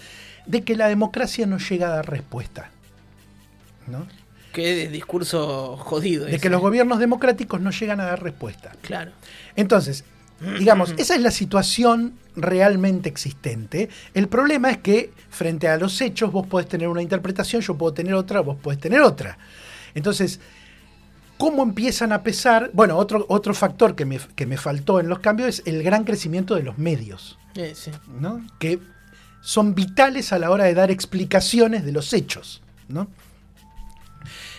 de 0.45 0.61
que 0.63 0.75
la 0.77 0.87
democracia 0.87 1.45
no 1.45 1.57
llega 1.57 1.87
a 1.87 1.95
dar 1.97 2.09
respuesta. 2.09 2.69
¿no? 3.87 4.07
Que 4.55 4.83
es 4.83 4.91
discurso 4.91 5.75
jodido 5.75 6.23
De 6.23 6.31
ese. 6.31 6.39
que 6.39 6.49
los 6.49 6.61
gobiernos 6.61 6.97
democráticos 6.97 7.59
no 7.59 7.71
llegan 7.71 7.99
a 7.99 8.05
dar 8.05 8.23
respuesta. 8.23 8.71
claro 8.81 9.11
Entonces, 9.57 10.05
digamos, 10.57 10.93
esa 10.97 11.15
es 11.15 11.21
la 11.21 11.31
situación 11.31 12.13
realmente 12.37 13.09
existente. 13.09 13.89
El 14.13 14.29
problema 14.29 14.71
es 14.71 14.77
que 14.77 15.11
frente 15.29 15.67
a 15.67 15.77
los 15.77 15.99
hechos 15.99 16.31
vos 16.31 16.47
podés 16.47 16.69
tener 16.69 16.87
una 16.87 17.01
interpretación, 17.01 17.61
yo 17.61 17.75
puedo 17.75 17.93
tener 17.93 18.13
otra, 18.13 18.39
vos 18.39 18.55
podés 18.55 18.79
tener 18.79 19.01
otra. 19.01 19.37
Entonces, 19.93 20.39
¿cómo 21.37 21.61
empiezan 21.61 22.13
a 22.13 22.23
pesar? 22.23 22.71
Bueno, 22.73 22.97
otro, 22.97 23.25
otro 23.27 23.53
factor 23.53 23.93
que 23.93 24.05
me, 24.05 24.19
que 24.37 24.45
me 24.45 24.55
faltó 24.55 25.01
en 25.01 25.09
los 25.09 25.19
cambios 25.19 25.59
es 25.59 25.63
el 25.65 25.83
gran 25.83 26.05
crecimiento 26.05 26.55
de 26.55 26.63
los 26.63 26.77
medios, 26.77 27.37
sí. 27.73 27.91
¿no? 28.21 28.41
que 28.57 28.79
son 29.41 29.75
vitales 29.75 30.31
a 30.31 30.39
la 30.39 30.49
hora 30.49 30.63
de 30.63 30.73
dar 30.73 30.91
explicaciones 30.91 31.83
de 31.83 31.91
los 31.91 32.13
hechos. 32.13 32.61
¿no? 32.87 33.07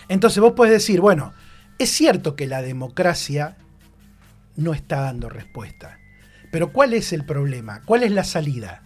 Entonces 0.09 0.39
vos 0.39 0.53
podés 0.53 0.71
decir, 0.73 1.01
bueno, 1.01 1.33
es 1.79 1.89
cierto 1.91 2.35
que 2.35 2.47
la 2.47 2.61
democracia 2.61 3.57
no 4.55 4.73
está 4.73 5.01
dando 5.01 5.29
respuesta. 5.29 5.99
Pero 6.51 6.71
¿cuál 6.71 6.93
es 6.93 7.13
el 7.13 7.25
problema? 7.25 7.81
¿Cuál 7.85 8.03
es 8.03 8.11
la 8.11 8.23
salida? 8.23 8.81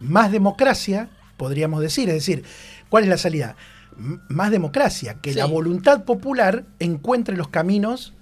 Más 0.00 0.30
democracia, 0.30 1.08
podríamos 1.36 1.80
decir. 1.80 2.08
Es 2.08 2.16
decir, 2.16 2.44
¿cuál 2.88 3.04
es 3.04 3.10
la 3.10 3.18
salida? 3.18 3.56
M- 3.98 4.18
más 4.28 4.50
democracia, 4.50 5.14
que 5.20 5.32
Sí. 5.32 5.38
la 5.38 5.46
voluntad 5.46 6.04
popular 6.04 6.64
encuentre 6.78 7.36
los 7.36 7.48
caminos 7.48 8.14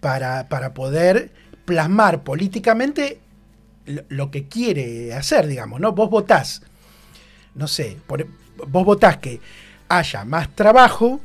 para, 0.00 0.48
para 0.48 0.74
poder 0.74 1.32
plasmar 1.64 2.22
políticamente 2.24 3.20
lo, 3.86 4.02
lo 4.08 4.30
que 4.30 4.48
quiere 4.48 5.14
hacer, 5.14 5.46
digamos, 5.46 5.80
¿no? 5.80 5.92
Vos 5.92 6.10
votás, 6.10 6.62
no 7.54 7.66
sé, 7.68 7.96
por- 8.06 8.26
vos 8.68 8.84
votás 8.84 9.18
que 9.18 9.40
haya 9.88 10.24
más 10.24 10.54
trabajo, 10.54 11.20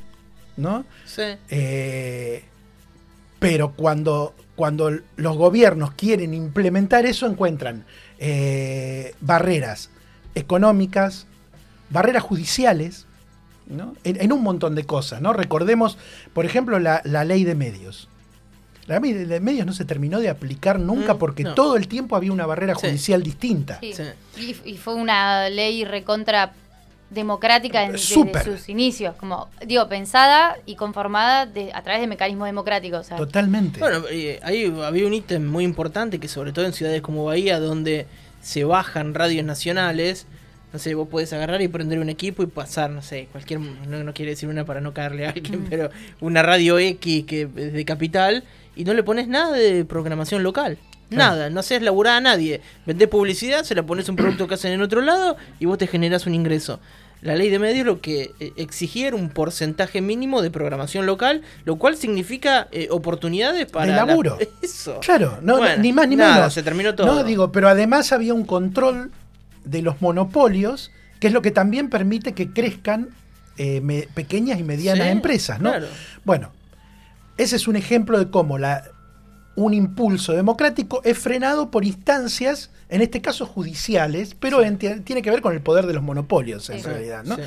¿no? 0.58 0.86
Sí. 1.06 1.24
Eh, 1.50 2.44
pero 3.40 3.72
cuando, 3.74 4.34
cuando 4.56 4.92
los 5.18 5.38
gobiernos 5.38 5.92
quieren 5.94 6.34
implementar 6.34 7.06
eso, 7.06 7.28
encuentran 7.28 7.86
eh, 8.20 9.14
barreras 9.22 9.90
económicas, 10.34 11.28
barreras 11.90 12.24
judiciales, 12.24 13.06
¿no? 13.68 13.96
en, 14.04 14.22
en 14.22 14.32
un 14.32 14.42
montón 14.44 14.76
de 14.76 14.84
cosas. 14.86 15.22
¿no? 15.22 15.34
Recordemos, 15.34 15.98
por 16.34 16.46
ejemplo, 16.46 16.80
la, 16.80 17.02
la 17.04 17.24
ley 17.24 17.44
de 17.44 17.56
medios. 17.56 18.08
La 18.88 19.00
ley 19.00 19.14
de 19.14 19.40
medios 19.40 19.66
no 19.66 19.74
se 19.74 19.84
terminó 19.86 20.20
de 20.20 20.30
aplicar 20.30 20.80
nunca 20.80 21.16
Mm, 21.16 21.18
porque 21.18 21.44
no. 21.44 21.54
todo 21.56 21.76
el 21.76 21.88
tiempo 21.88 22.16
había 22.16 22.32
una 22.32 22.46
barrera 22.46 22.76
Sí. 22.76 22.88
judicial 22.88 23.24
distinta. 23.24 23.80
Sí. 23.82 23.94
Sí. 23.94 24.04
Y, 24.66 24.72
y 24.74 24.78
fue 24.78 24.94
una 24.96 25.50
ley 25.50 25.84
recontra 25.86 26.54
democrática 27.16 27.84
en, 27.84 27.94
desde 27.94 28.06
Súper. 28.14 28.44
sus 28.44 28.70
inicios, 28.70 29.16
como 29.16 29.48
digo, 29.66 29.88
pensada 29.90 30.58
y 30.68 30.76
conformada 30.76 31.48
de- 31.48 31.72
a 31.74 31.82
través 31.82 32.02
de 32.02 32.08
mecanismos 32.08 32.48
democráticos. 32.48 33.00
o 33.00 33.04
sea, 33.04 33.18
Totalmente. 33.18 33.80
Bueno, 33.80 34.04
eh, 34.12 34.40
ahí 34.44 34.72
había 34.84 35.08
un 35.08 35.14
ítem 35.16 35.44
muy 35.44 35.64
importante 35.64 36.20
que 36.20 36.28
sobre 36.28 36.52
todo 36.52 36.66
en 36.66 36.74
ciudades 36.74 37.02
como 37.02 37.26
Bahía, 37.26 37.60
donde 37.60 38.06
se 38.42 38.64
bajan 38.64 39.16
radios 39.16 39.44
nacionales, 39.44 40.28
no 40.74 40.78
sé, 40.80 40.94
vos 40.94 41.08
podés 41.08 41.32
agarrar 41.34 41.62
y 41.62 41.68
prender 41.70 42.00
un 42.00 42.10
equipo 42.10 42.44
y 42.44 42.48
pasar, 42.48 42.90
no 42.90 43.02
sé, 43.02 43.28
cualquier, 43.32 43.60
no, 43.62 44.04
no 44.04 44.14
quiere 44.14 44.32
decir 44.32 44.50
una 44.50 44.66
para 44.66 44.82
no 44.82 44.94
caerle 44.94 45.26
a 45.26 45.30
alguien, 45.30 45.66
pero 45.70 45.90
una 46.20 46.44
radio 46.44 46.78
X 46.78 47.24
que 47.26 47.44
es 47.56 47.74
de 47.74 47.86
capital 47.86 48.44
y 48.76 48.84
no 48.84 48.94
le 48.94 49.02
pones 49.02 49.28
nada 49.30 49.54
de 49.56 49.86
programación 49.86 50.44
local. 50.44 50.78
Nada, 51.12 51.52
no 51.52 51.60
haces 51.60 51.84
laburar 51.84 52.18
a 52.18 52.20
nadie. 52.20 52.62
Vendés 52.86 53.08
publicidad, 53.08 53.64
se 53.64 53.76
la 53.76 53.84
pones 53.84 54.10
un 54.10 54.16
producto 54.16 54.48
que 54.48 54.56
hacen 54.56 54.72
en 54.74 54.82
otro 54.82 55.02
lado 55.02 55.38
y 55.60 55.66
vos 55.66 55.78
te 55.78 55.86
generás 55.88 56.26
un 56.26 56.34
ingreso. 56.34 56.80
La 57.26 57.36
ley 57.36 57.50
de 57.50 57.60
medios 57.60 57.86
lo 57.86 58.00
que 58.02 58.34
eh, 58.40 58.54
exigía 58.56 59.08
era 59.08 59.16
un 59.16 59.30
porcentaje 59.30 60.00
mínimo 60.00 60.42
de 60.42 60.52
programación 60.52 61.06
local, 61.06 61.42
lo 61.66 61.76
cual 61.78 61.98
significa 61.98 62.68
eh, 62.72 62.88
oportunidades 62.92 63.66
para. 63.66 63.88
De 63.88 63.92
la- 63.94 64.06
laburo. 64.06 64.38
Eso. 64.62 65.00
Claro, 65.02 65.40
no, 65.42 65.58
Bueno, 65.58 65.82
ni 65.82 65.92
más 65.92 66.08
ni 66.08 66.16
nada, 66.16 66.36
menos. 66.36 66.54
se 66.54 66.62
terminó 66.64 66.94
todo. 66.96 67.08
No, 67.08 67.24
digo, 67.24 67.52
pero 67.52 67.68
además 67.68 68.12
había 68.12 68.34
un 68.34 68.46
control 68.46 69.12
de 69.64 69.82
los 69.82 70.02
monopolios, 70.02 70.92
que 71.20 71.28
es 71.28 71.34
lo 71.34 71.42
que 71.42 71.50
también 71.52 71.90
permite 71.90 72.34
que 72.34 72.52
crezcan 72.54 73.10
eh, 73.58 73.82
me- 73.82 74.08
pequeñas 74.14 74.60
y 74.60 74.64
medianas 74.64 75.06
Sí, 75.08 75.12
empresas, 75.12 75.60
¿no? 75.60 75.72
claro. 75.72 75.88
Bueno, 76.26 76.52
ese 77.38 77.56
es 77.56 77.68
un 77.68 77.76
ejemplo 77.76 78.20
de 78.20 78.30
cómo 78.30 78.58
la, 78.58 78.84
un 79.56 79.74
impulso 79.74 80.34
democrático 80.34 81.02
es 81.04 81.18
frenado 81.18 81.72
por 81.72 81.86
instancias, 81.86 82.70
en 82.90 83.02
este 83.02 83.22
caso 83.22 83.46
judiciales, 83.46 84.36
pero 84.40 84.62
en- 84.62 84.78
tiene 84.78 85.22
que 85.22 85.32
ver 85.32 85.42
con 85.42 85.54
el 85.54 85.62
poder 85.62 85.88
de 85.88 85.94
los 85.94 86.04
monopolios 86.04 86.70
en 86.70 86.80
Sí. 86.80 86.86
realidad. 86.86 87.24
¿no? 87.24 87.38
Sí. 87.38 87.42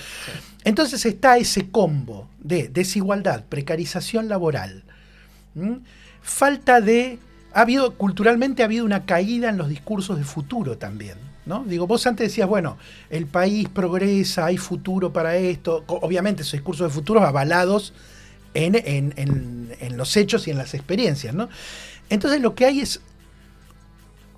Entonces 0.64 1.04
está 1.04 1.36
ese 1.36 1.70
combo 1.70 2.28
de 2.40 2.68
desigualdad, 2.68 3.44
precarización 3.48 4.28
laboral, 4.28 4.84
¿m? 5.54 5.80
falta 6.22 6.80
de... 6.80 7.18
Ha 7.54 7.62
habido, 7.62 7.94
culturalmente 7.94 8.62
ha 8.62 8.66
habido 8.66 8.84
una 8.84 9.04
caída 9.06 9.48
en 9.48 9.56
los 9.56 9.68
discursos 9.68 10.18
de 10.18 10.24
futuro 10.24 10.76
también. 10.78 11.16
¿no? 11.46 11.64
Digo, 11.64 11.86
vos 11.86 12.06
antes 12.06 12.28
decías, 12.28 12.46
bueno, 12.46 12.76
el 13.08 13.26
país 13.26 13.68
progresa, 13.70 14.44
hay 14.46 14.58
futuro 14.58 15.12
para 15.14 15.34
esto. 15.36 15.82
Obviamente 15.86 16.42
esos 16.42 16.52
discursos 16.52 16.88
de 16.88 16.94
futuro 16.94 17.22
avalados 17.22 17.94
en, 18.52 18.74
en- 18.74 19.14
en- 19.16 19.74
en 19.80 19.96
los 19.96 20.14
hechos 20.18 20.46
y 20.46 20.50
en 20.50 20.58
las 20.58 20.74
experiencias. 20.74 21.34
¿no? 21.34 21.48
Entonces 22.10 22.40
lo 22.40 22.54
que 22.54 22.64
hay 22.66 22.80
es 22.80 23.00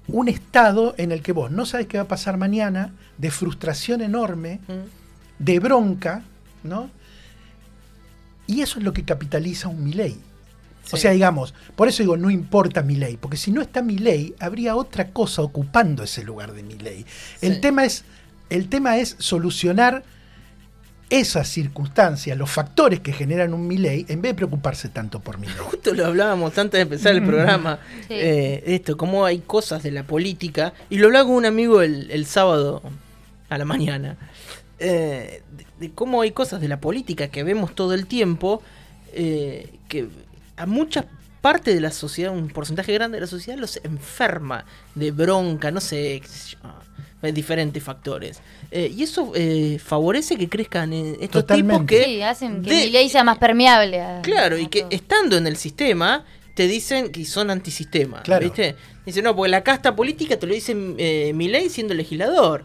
un 0.09 0.29
estado 0.29 0.95
en 0.99 1.13
el 1.13 1.23
que 1.23 1.33
vos 1.33 1.51
no 1.51 1.67
sabes 1.67 1.87
qué 1.87 1.97
va 1.99 2.05
a 2.05 2.09
pasar 2.09 2.37
mañana, 2.37 2.93
de 3.19 3.31
frustración 3.31 4.01
enorme, 4.03 4.61
Mm. 4.67 5.43
de 5.45 5.59
bronca, 5.61 6.23
¿no? 6.65 6.91
Y 8.47 8.63
eso 8.63 8.79
es 8.79 8.85
lo 8.85 8.93
que 8.93 9.05
capitaliza 9.05 9.69
un 9.69 9.85
Milei. 9.85 10.17
O 10.93 10.97
Sí. 10.97 11.03
sea, 11.03 11.13
digamos, 11.13 11.55
por 11.77 11.87
eso 11.89 12.03
digo, 12.03 12.17
no 12.17 12.31
importa 12.31 12.83
Milei, 12.83 13.17
porque 13.17 13.37
si 13.37 13.53
no 13.53 13.61
está 13.63 13.83
Milei, 13.83 14.35
habría 14.41 14.75
otra 14.75 15.11
cosa 15.11 15.43
ocupando 15.43 16.03
ese 16.03 16.25
lugar 16.25 16.53
de 16.53 16.63
Milei. 16.65 17.05
El 17.41 17.55
Sí. 17.57 17.61
tema 17.61 17.85
es 17.85 18.05
el 18.49 18.69
tema 18.69 18.97
es 18.99 19.15
solucionar 19.21 20.03
esas 21.11 21.49
circunstancias, 21.49 22.39
los 22.39 22.51
factores 22.51 23.01
que 23.01 23.13
generan 23.13 23.53
un 23.53 23.67
Milei, 23.67 24.07
en 24.09 24.23
vez 24.23 24.31
de 24.31 24.37
preocuparse 24.37 24.89
tanto 24.89 25.21
por 25.21 25.39
Milei. 25.39 25.57
Justo 25.59 25.93
lo 25.93 26.07
hablábamos 26.07 26.57
antes 26.57 26.79
de 26.79 26.83
empezar 26.83 27.13
el 27.15 27.25
programa. 27.25 27.81
Sí. 28.09 28.15
eh, 28.15 28.63
esto, 28.67 28.97
cómo 28.97 29.25
hay 29.25 29.41
cosas 29.41 29.83
de 29.83 29.91
la 29.91 30.05
política. 30.05 30.73
Y 30.89 30.99
lo 30.99 31.09
hablaba 31.09 31.27
con 31.27 31.35
un 31.35 31.47
amigo 31.47 31.83
el, 31.83 32.11
el 32.11 32.25
sábado 32.27 32.83
a 33.49 33.59
la 33.59 33.65
mañana. 33.65 34.17
eh, 34.79 35.43
de, 35.57 35.67
de 35.79 35.93
cómo 35.93 36.23
hay 36.23 36.31
cosas 36.31 36.61
de 36.61 36.69
la 36.69 36.81
política 36.81 37.29
que 37.29 37.43
vemos 37.43 37.75
todo 37.75 37.93
el 37.93 38.07
tiempo. 38.07 38.63
eh, 39.13 39.69
que 39.89 40.09
a 40.57 40.67
muchas 40.67 41.07
parte 41.41 41.75
de 41.75 41.81
la 41.81 41.91
sociedad, 41.91 42.33
un 42.33 42.49
porcentaje 42.49 42.93
grande 42.93 43.17
de 43.17 43.23
la 43.23 43.27
sociedad, 43.27 43.59
los 43.59 43.81
enferma 43.83 44.67
de 44.95 45.11
bronca, 45.11 45.71
no 45.71 45.81
sé, 45.81 46.21
eh, 47.23 47.33
diferentes 47.33 47.83
factores. 47.83 48.41
Eh, 48.71 48.93
y 48.97 49.03
eso 49.03 49.33
eh, 49.35 49.79
favorece 49.83 50.37
que 50.37 50.49
crezcan 50.49 50.93
eh, 50.93 51.13
estos 51.21 51.43
Totalmente. 51.43 51.97
tipos 51.97 52.05
que 52.05 52.05
Sí, 52.17 52.23
hacen 52.23 52.63
que 52.63 52.71
de- 52.71 52.85
mi 52.87 52.91
ley 52.91 53.09
sea 53.09 53.25
más 53.25 53.39
permeable. 53.39 54.01
a- 54.01 54.23
Claro, 54.23 54.57
a 54.57 54.61
y 54.61 54.67
que 54.69 54.81
todo. 54.81 54.91
estando 54.91 55.37
en 55.37 55.47
el 55.47 55.57
sistema, 55.57 56.25
te 56.55 56.67
dicen 56.67 57.11
que 57.13 57.25
son 57.25 57.51
antisistema. 57.51 58.23
Claro. 58.23 58.45
¿Viste? 58.45 58.77
Dicen, 59.07 59.25
no, 59.25 59.35
porque 59.35 59.51
la 59.51 59.63
casta 59.63 59.97
política 59.97 60.39
te 60.39 60.47
lo 60.47 60.55
dice 60.55 60.77
eh, 60.99 61.33
Milei 61.35 61.69
siendo 61.71 61.95
legislador. 61.95 62.65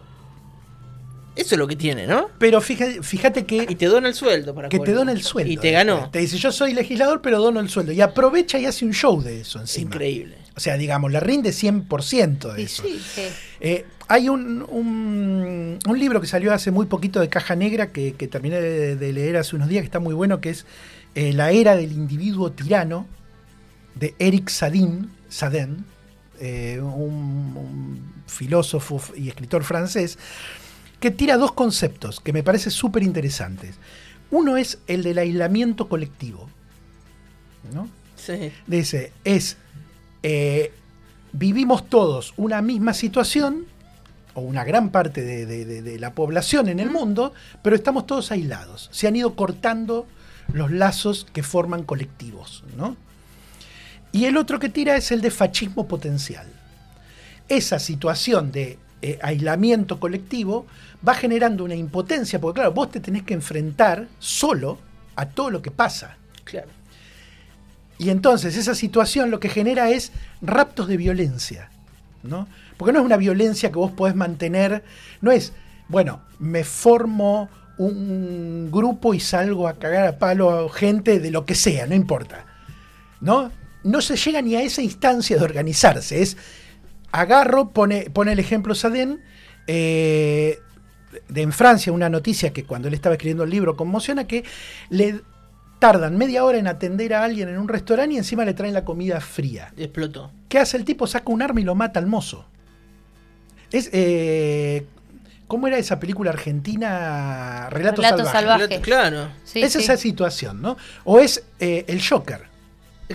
Eso 1.35 1.55
es 1.55 1.59
lo 1.59 1.67
que 1.67 1.75
tiene, 1.75 2.07
¿no? 2.07 2.29
Pero 2.39 2.61
fíjate, 2.61 3.03
fíjate 3.03 3.41
Y 3.41 3.43
que, 3.43 3.75
te 3.75 3.87
dona 3.87 4.07
el 4.07 4.13
sueldo 4.15 4.55
para 4.55 4.69
que 4.69 4.79
te 4.79 4.93
dona 4.93 5.11
el 5.11 5.21
sueldo. 5.21 5.51
Y 5.51 5.57
te 5.57 5.71
ganó. 5.71 6.09
Te 6.09 6.19
dice, 6.19 6.37
yo 6.37 6.49
soy 6.53 6.73
legislador, 6.73 7.21
pero 7.21 7.39
dono 7.41 7.59
el 7.59 7.67
sueldo. 7.69 7.91
Y 7.91 7.99
aprovecha 7.99 8.57
y 8.57 8.65
hace 8.65 8.85
un 8.85 8.93
show 8.93 9.21
de 9.21 9.41
eso 9.41 9.59
encima. 9.59 9.87
Increíble. 9.87 10.37
O 10.55 10.61
sea, 10.61 10.77
digamos, 10.77 11.11
le 11.11 11.19
rinde 11.19 11.51
100% 11.51 12.53
de 12.53 12.61
Y 12.61 12.65
eso. 12.65 12.83
sí. 12.83 13.01
Sí. 13.15 13.21
Eh, 13.59 13.85
hay 14.07 14.29
un, 14.29 14.63
un- 14.69 15.79
un 15.87 15.99
libro 15.99 16.21
que 16.21 16.27
salió 16.27 16.53
hace 16.53 16.71
muy 16.71 16.85
poquito 16.85 17.19
de 17.19 17.29
Caja 17.29 17.55
Negra 17.55 17.91
que, 17.91 18.13
que 18.13 18.27
terminé 18.27 18.61
de, 18.61 18.95
de 18.95 19.13
leer 19.13 19.37
hace 19.37 19.55
unos 19.55 19.67
días, 19.67 19.81
que 19.81 19.85
está 19.87 19.99
muy 19.99 20.13
bueno, 20.13 20.41
que 20.41 20.49
es 20.51 20.65
eh, 21.15 21.33
La 21.33 21.51
era 21.51 21.75
del 21.75 21.91
individuo 21.91 22.51
tirano, 22.51 23.07
de 23.95 24.13
Eric 24.19 24.49
Sadin, 24.49 25.09
Sadin 25.29 25.85
eh, 26.39 26.79
un, 26.81 27.55
un 27.55 28.13
filósofo 28.27 29.01
y 29.15 29.29
escritor 29.29 29.63
francés, 29.63 30.17
que 30.99 31.11
tira 31.11 31.37
dos 31.37 31.53
conceptos 31.53 32.19
que 32.19 32.33
me 32.33 32.43
parecen 32.43 32.71
súper 32.71 33.03
interesantes. 33.03 33.75
Uno 34.31 34.57
es 34.57 34.79
el 34.87 35.03
del 35.03 35.17
aislamiento 35.17 35.87
colectivo. 35.87 36.49
¿no? 37.73 37.87
Sí. 38.15 38.51
Dice, 38.67 39.11
es, 39.23 39.57
eh, 40.23 40.71
vivimos 41.31 41.87
todos 41.89 42.33
una 42.37 42.61
misma 42.61 42.93
situación, 42.93 43.65
o 44.35 44.41
una 44.41 44.63
gran 44.63 44.89
parte 44.89 45.21
de, 45.23 45.45
de- 45.47 45.65
de- 45.65 45.81
de 45.81 45.99
la 45.99 46.13
población 46.13 46.69
en 46.69 46.79
el 46.79 46.89
mundo, 46.91 47.33
pero 47.63 47.75
estamos 47.75 48.05
todos 48.05 48.31
aislados. 48.31 48.89
Se 48.91 49.07
han 49.07 49.15
ido 49.15 49.35
cortando 49.35 50.05
los 50.53 50.69
lazos 50.71 51.25
que 51.33 51.41
forman 51.41 51.83
colectivos. 51.83 52.63
¿no? 52.77 52.95
Y 54.11 54.25
el 54.25 54.37
otro 54.37 54.59
que 54.59 54.69
tira 54.69 54.95
es 54.95 55.11
el 55.11 55.21
de 55.21 55.31
fascismo 55.31 55.87
potencial. 55.87 56.47
Esa 57.49 57.79
situación 57.79 58.51
de 58.51 58.77
eh, 59.01 59.19
aislamiento 59.21 59.99
colectivo 59.99 60.65
va 61.07 61.13
generando 61.13 61.63
una 61.63 61.75
impotencia, 61.75 62.39
porque 62.39 62.59
claro, 62.59 62.71
vos 62.73 62.91
te 62.91 62.99
tenés 62.99 63.23
que 63.23 63.33
enfrentar 63.33 64.07
solo 64.19 64.79
a 65.15 65.25
todo 65.27 65.49
lo 65.51 65.61
que 65.61 65.71
pasa. 65.71 66.17
Claro. 66.43 66.69
Y 67.97 68.09
entonces 68.09 68.57
esa 68.57 68.75
situación 68.75 69.31
lo 69.31 69.39
que 69.39 69.49
genera 69.49 69.89
es 69.89 70.11
raptos 70.41 70.87
de 70.87 70.97
violencia, 70.97 71.69
¿no? 72.23 72.47
Porque 72.77 72.93
no 72.93 72.99
es 72.99 73.05
una 73.05 73.17
violencia 73.17 73.71
que 73.71 73.77
vos 73.77 73.91
podés 73.91 74.15
mantener, 74.15 74.83
no 75.21 75.31
es, 75.31 75.53
bueno, 75.87 76.21
me 76.39 76.63
formo 76.63 77.49
un 77.77 78.69
grupo 78.71 79.13
y 79.13 79.19
salgo 79.19 79.67
a 79.67 79.77
cagar 79.77 80.07
a 80.07 80.17
palo 80.17 80.67
a 80.67 80.73
gente 80.73 81.19
de 81.19 81.31
lo 81.31 81.45
que 81.45 81.55
sea, 81.55 81.87
no 81.87 81.95
importa, 81.95 82.45
¿no? 83.21 83.51
No 83.83 84.01
se 84.01 84.15
llega 84.15 84.41
ni 84.41 84.55
a 84.55 84.61
esa 84.61 84.81
instancia 84.81 85.37
de 85.37 85.43
organizarse, 85.43 86.21
es, 86.21 86.37
agarro, 87.11 87.69
pone, 87.69 88.09
pone 88.09 88.33
el 88.33 88.39
ejemplo 88.39 88.75
Sadén, 88.75 89.21
eh, 89.67 90.59
de 91.29 91.41
en 91.41 91.51
Francia 91.51 91.93
una 91.93 92.09
noticia 92.09 92.51
que 92.51 92.65
cuando 92.65 92.87
él 92.87 92.93
estaba 92.93 93.15
escribiendo 93.15 93.43
el 93.43 93.49
libro 93.49 93.75
conmociona 93.75 94.27
que 94.27 94.43
le 94.89 95.21
tardan 95.79 96.17
media 96.17 96.43
hora 96.43 96.57
en 96.57 96.67
atender 96.67 97.13
a 97.13 97.23
alguien 97.23 97.49
en 97.49 97.57
un 97.57 97.67
restaurante 97.67 98.15
y 98.15 98.17
encima 98.17 98.45
le 98.45 98.53
traen 98.53 98.73
la 98.73 98.85
comida 98.85 99.21
fría. 99.21 99.73
Explotó. 99.77 100.31
¿Qué 100.49 100.59
hace 100.59 100.77
el 100.77 100.85
tipo? 100.85 101.07
Saca 101.07 101.31
un 101.31 101.41
arma 101.41 101.61
y 101.61 101.63
lo 101.63 101.75
mata 101.75 101.99
al 101.99 102.07
mozo. 102.07 102.45
Es, 103.77 103.89
eh, 103.93 104.85
¿Cómo 105.47 105.67
era 105.67 105.77
esa 105.77 105.99
película 105.99 106.31
argentina? 106.31 107.67
Relatos 107.69 108.03
Relatos 108.03 108.31
salvajes. 108.31 108.61
salvajes. 108.67 108.79
Claro. 108.79 109.29
Sí, 109.43 109.61
es 109.61 109.73
sí. 109.73 109.79
esa 109.79 109.95
situación, 109.97 110.61
¿no? 110.61 110.75
O 111.03 111.19
es 111.19 111.43
eh, 111.59 111.85
el 111.87 112.01
Joker. 112.05 112.41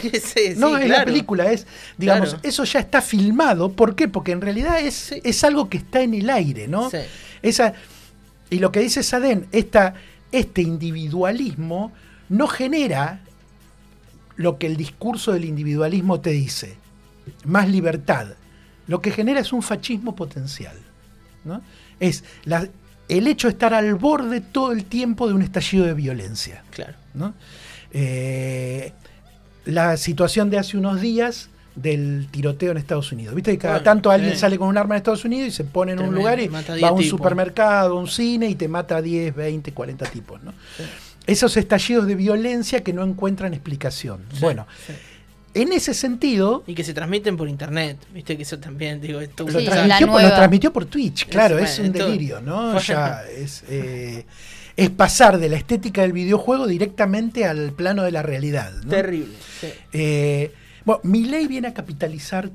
Sí, 0.00 0.12
sí, 0.20 0.40
no, 0.56 0.78
es 0.78 0.88
la 0.88 1.04
película, 1.04 1.50
es, 1.50 1.66
digamos, 1.98 2.28
Claro. 2.34 2.48
eso 2.48 2.62
ya 2.62 2.78
está 2.78 3.02
filmado. 3.02 3.72
¿Por 3.72 3.96
qué? 3.96 4.06
Porque 4.06 4.30
en 4.30 4.40
realidad 4.40 4.78
es, 4.78 4.94
Sí. 4.94 5.20
es 5.24 5.42
algo 5.42 5.68
que 5.68 5.78
está 5.78 6.00
en 6.02 6.14
el 6.14 6.30
aire, 6.30 6.68
¿no? 6.68 6.88
Sí. 6.90 6.98
Esa, 7.42 7.72
y 8.50 8.60
lo 8.60 8.70
que 8.70 8.78
dice 8.78 9.02
Sadén, 9.02 9.48
esta, 9.50 9.94
este 10.30 10.62
individualismo 10.62 11.90
no 12.28 12.46
genera 12.46 13.22
lo 14.36 14.58
que 14.58 14.68
el 14.68 14.76
discurso 14.76 15.32
del 15.32 15.44
individualismo 15.44 16.20
te 16.20 16.30
dice, 16.30 16.76
más 17.44 17.68
libertad. 17.68 18.28
Lo 18.86 19.00
que 19.00 19.10
genera 19.10 19.40
es 19.40 19.52
un 19.52 19.62
fascismo 19.62 20.14
potencial. 20.16 20.76
¿no? 21.44 21.62
Es 22.00 22.24
la- 22.44 22.68
el 23.08 23.26
hecho 23.26 23.48
de 23.48 23.52
estar 23.52 23.74
al 23.74 23.94
borde 23.96 24.40
todo 24.40 24.72
el 24.72 24.84
tiempo 24.84 25.26
de 25.26 25.34
un 25.34 25.42
estallido 25.42 25.84
de 25.86 25.94
violencia. 25.94 26.62
Claro. 26.70 26.94
¿no? 27.14 27.34
Eh, 27.92 28.92
la 29.64 29.96
situación 29.96 30.50
de 30.50 30.58
hace 30.58 30.76
unos 30.76 31.00
días 31.00 31.48
del 31.74 32.28
tiroteo 32.30 32.72
en 32.72 32.76
Estados 32.78 33.12
Unidos. 33.12 33.34
Viste 33.34 33.52
que 33.52 33.58
cada 33.58 33.74
Bueno, 33.74 33.84
tanto 33.84 34.10
alguien 34.10 34.36
sale 34.36 34.58
con 34.58 34.68
un 34.68 34.76
arma 34.76 34.94
en 34.94 34.98
Estados 34.98 35.24
Unidos 35.24 35.48
y 35.48 35.50
se 35.52 35.64
pone 35.64 35.92
en 35.92 36.00
un 36.00 36.14
lugar 36.14 36.40
y 36.40 36.48
va 36.48 36.60
10 36.62 36.82
a 36.84 36.92
un 36.92 36.98
tipos. 36.98 37.06
supermercado, 37.10 37.96
a 37.96 38.00
un 38.00 38.08
cine 38.08 38.48
y 38.48 38.54
te 38.54 38.68
mata 38.68 38.96
a 38.96 39.02
10, 39.02 39.34
20, 39.34 39.72
40 39.72 40.06
tipos. 40.06 40.42
¿no? 40.42 40.52
Esos 41.26 41.56
estallidos 41.56 42.06
de 42.06 42.14
violencia 42.16 42.82
que 42.82 42.92
no 42.92 43.04
encuentran 43.04 43.54
explicación. 43.54 44.20
Sí, 44.32 44.38
bueno, 44.40 44.66
sí. 44.86 44.92
En 45.54 45.72
ese 45.72 45.94
sentido, 45.94 46.62
Y 46.66 46.74
que 46.74 46.84
se 46.84 46.94
transmiten 46.94 47.36
por 47.36 47.48
internet. 47.48 47.98
Viste 48.14 48.36
que 48.36 48.42
eso 48.44 48.58
también, 48.58 49.00
digo, 49.00 49.20
esto 49.20 49.44
lo, 49.48 49.58
Sí, 49.58 49.64
transmitió, 49.64 50.06
por- 50.08 50.22
lo 50.22 50.28
transmitió 50.28 50.72
por 50.72 50.84
Twitch, 50.86 51.26
claro, 51.28 51.58
Es- 51.58 51.72
es, 51.72 51.78
un 51.80 51.92
delirio, 51.92 52.40
¿no? 52.40 52.78
Ya 52.80 53.22
es, 53.24 53.64
eh, 53.68 54.26
es 54.76 54.90
pasar 54.90 55.38
de 55.38 55.48
la 55.48 55.56
estética 55.56 56.02
del 56.02 56.12
videojuego 56.12 56.66
directamente 56.66 57.44
al 57.46 57.72
plano 57.72 58.02
de 58.04 58.12
la 58.12 58.22
realidad. 58.22 58.72
¿no? 58.84 58.90
terrible. 58.90 59.34
sí. 59.60 59.68
Eh, 59.92 60.52
bueno, 60.84 61.00
Milley 61.04 61.46
viene 61.46 61.68
a 61.68 61.74
capitalizar 61.74 62.50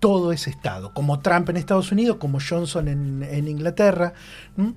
todo 0.00 0.30
ese 0.32 0.50
estado, 0.50 0.92
como 0.94 1.20
Trump 1.20 1.48
en 1.50 1.56
Estados 1.56 1.90
Unidos, 1.92 2.16
como 2.18 2.38
Johnson 2.40 2.88
en, 2.88 3.22
en 3.28 3.48
Inglaterra. 3.48 4.12
¿m? 4.56 4.72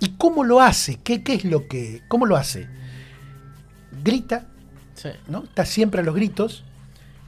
¿Y 0.00 0.10
cómo 0.16 0.44
lo 0.44 0.60
hace? 0.60 0.98
¿Qué, 1.02 1.22
qué 1.22 1.34
es 1.34 1.44
lo 1.44 1.66
que.? 1.68 2.02
¿Cómo 2.08 2.26
lo 2.26 2.36
hace? 2.36 2.68
Grita, 4.04 4.46
Sí. 4.94 5.08
¿no? 5.28 5.44
Está 5.44 5.64
siempre 5.64 6.00
a 6.02 6.04
los 6.04 6.14
gritos. 6.14 6.64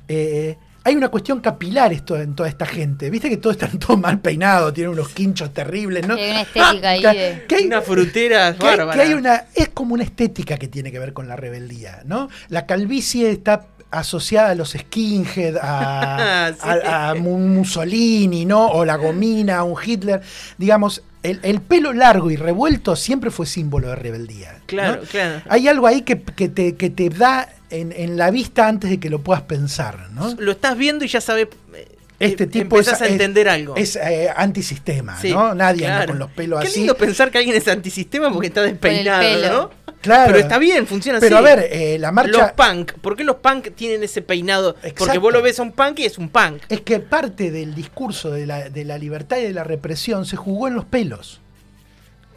Eh, 0.08 0.56
hay 0.84 0.96
una 0.96 1.08
cuestión 1.10 1.40
capilar 1.40 1.92
esto 1.92 2.16
en 2.20 2.34
toda 2.34 2.48
esta 2.48 2.66
gente. 2.66 3.08
Viste 3.08 3.28
que 3.28 3.36
todos 3.36 3.54
están 3.56 3.78
todos 3.78 4.00
mal 4.00 4.18
peinados, 4.20 4.74
tienen 4.74 4.92
unos 4.92 5.10
quinchos 5.10 5.54
terribles, 5.54 6.06
¿no? 6.08 6.16
Sí, 6.16 6.22
hay 6.22 6.30
una 6.32 6.40
estética 6.42 6.88
ahí 6.90 7.00
que- 7.02 7.08
de- 7.08 7.44
que 7.46 7.54
hay- 7.54 7.66
Una 7.66 7.82
frutera 7.82 8.56
que 8.56 8.66
hay- 8.66 9.08
que 9.08 9.14
una, 9.14 9.44
es 9.54 9.68
como 9.68 9.94
una 9.94 10.02
estética 10.02 10.56
que 10.56 10.66
tiene 10.68 10.90
que 10.90 10.98
ver 10.98 11.12
con 11.12 11.28
la 11.28 11.36
rebeldía, 11.36 12.02
¿no? 12.04 12.28
La 12.48 12.66
calvicie 12.66 13.30
está 13.30 13.66
asociada 13.92 14.50
a 14.50 14.54
los 14.56 14.70
skinhead, 14.72 15.56
a, 15.62 16.50
Sí. 16.60 16.68
a- 16.68 17.10
a 17.10 17.14
Mu- 17.14 17.38
Mussolini, 17.38 18.44
¿no? 18.44 18.66
O 18.66 18.84
la 18.84 18.96
gomina, 18.96 19.58
a 19.58 19.62
un 19.64 19.76
Hitler. 19.80 20.20
Digamos, 20.58 21.02
el, 21.22 21.38
el 21.44 21.60
pelo 21.60 21.92
largo 21.92 22.30
y 22.30 22.36
revuelto 22.36 22.96
siempre 22.96 23.30
fue 23.30 23.46
símbolo 23.46 23.88
de 23.90 23.96
rebeldía. 23.96 24.54
¿no? 24.54 24.58
Claro, 24.66 25.02
claro. 25.08 25.42
Hay 25.48 25.68
algo 25.68 25.86
ahí 25.86 26.02
que, 26.02 26.20
que 26.20 26.48
te, 26.48 26.74
que 26.74 26.90
te 26.90 27.08
da 27.10 27.48
en, 27.72 27.92
en 27.92 28.16
la 28.16 28.30
vista 28.30 28.68
antes 28.68 28.90
de 28.90 29.00
que 29.00 29.10
lo 29.10 29.20
puedas 29.20 29.42
pensar, 29.42 30.10
¿no? 30.12 30.34
Lo 30.38 30.52
estás 30.52 30.76
viendo 30.76 31.04
y 31.04 31.08
ya 31.08 31.20
sabes. 31.20 31.48
eh, 31.74 31.88
Este 32.18 32.46
tipo 32.46 32.78
es, 32.78 32.86
empezás 32.86 33.02
a 33.02 33.06
es- 33.06 33.12
entender 33.12 33.48
algo. 33.48 33.74
Es 33.76 33.96
eh, 33.96 34.30
antisistema, 34.34 35.18
Sí, 35.20 35.30
¿no? 35.32 35.54
Nadie 35.54 35.86
anda 35.88 36.06
con 36.06 36.18
los 36.20 36.30
pelos 36.30 36.60
Qué 36.60 36.68
así. 36.68 36.78
lindo 36.80 36.96
pensar 36.96 37.30
que 37.30 37.38
alguien 37.38 37.56
es 37.56 37.66
antisistema 37.68 38.32
porque 38.32 38.46
está 38.48 38.62
despeinado. 38.62 39.70
Claro. 40.00 40.32
Pero 40.32 40.38
está 40.38 40.58
bien, 40.58 40.86
funciona 40.88 41.20
Pero 41.20 41.36
así. 41.38 41.46
a 41.46 41.54
ver, 41.54 41.68
eh, 41.70 41.96
la 41.98 42.10
marcha. 42.10 42.30
Los 42.32 42.52
punk, 42.52 42.92
¿por 42.94 43.14
qué 43.16 43.22
los 43.22 43.36
punk 43.36 43.68
tienen 43.76 44.02
ese 44.02 44.20
peinado? 44.20 44.74
Porque 44.74 44.88
Exacto. 44.88 45.20
vos 45.20 45.32
lo 45.32 45.42
ves 45.42 45.60
a 45.60 45.62
un 45.62 45.70
punk 45.70 46.00
y 46.00 46.04
es 46.06 46.18
un 46.18 46.28
punk. 46.28 46.62
Es 46.68 46.80
que 46.80 46.98
parte 46.98 47.52
del 47.52 47.74
discurso 47.76 48.32
de 48.32 48.46
la, 48.46 48.68
de 48.68 48.84
la 48.84 48.98
libertad 48.98 49.36
y 49.38 49.42
de 49.44 49.52
la 49.52 49.62
represión 49.62 50.26
se 50.26 50.36
jugó 50.36 50.66
en 50.66 50.74
los 50.74 50.84
pelos 50.86 51.40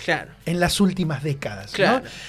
Claro. 0.04 0.32
en 0.46 0.60
las 0.60 0.80
últimas 0.80 1.24
décadas. 1.24 1.74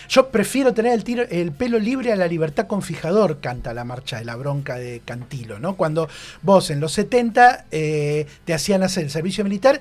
Yo 0.08 0.28
prefiero 0.30 0.72
tener 0.74 0.92
el, 0.92 1.04
tiro- 1.04 1.26
el 1.30 1.52
pelo 1.52 1.78
libre 1.78 2.12
a 2.12 2.16
la 2.16 2.26
libertad 2.26 2.66
con 2.66 2.82
fijador, 2.82 3.40
canta 3.40 3.74
la 3.74 3.84
marcha 3.84 4.18
de 4.18 4.24
la 4.24 4.36
bronca 4.36 4.76
de 4.76 5.02
Cantilo. 5.04 5.58
¿no? 5.58 5.76
Cuando 5.76 6.08
vos 6.42 6.70
en 6.70 6.80
los 6.80 6.92
70 6.92 7.66
eh, 7.70 8.26
te 8.44 8.54
hacían 8.54 8.82
hacer 8.82 9.04
el 9.04 9.10
servicio 9.10 9.44
militar 9.44 9.80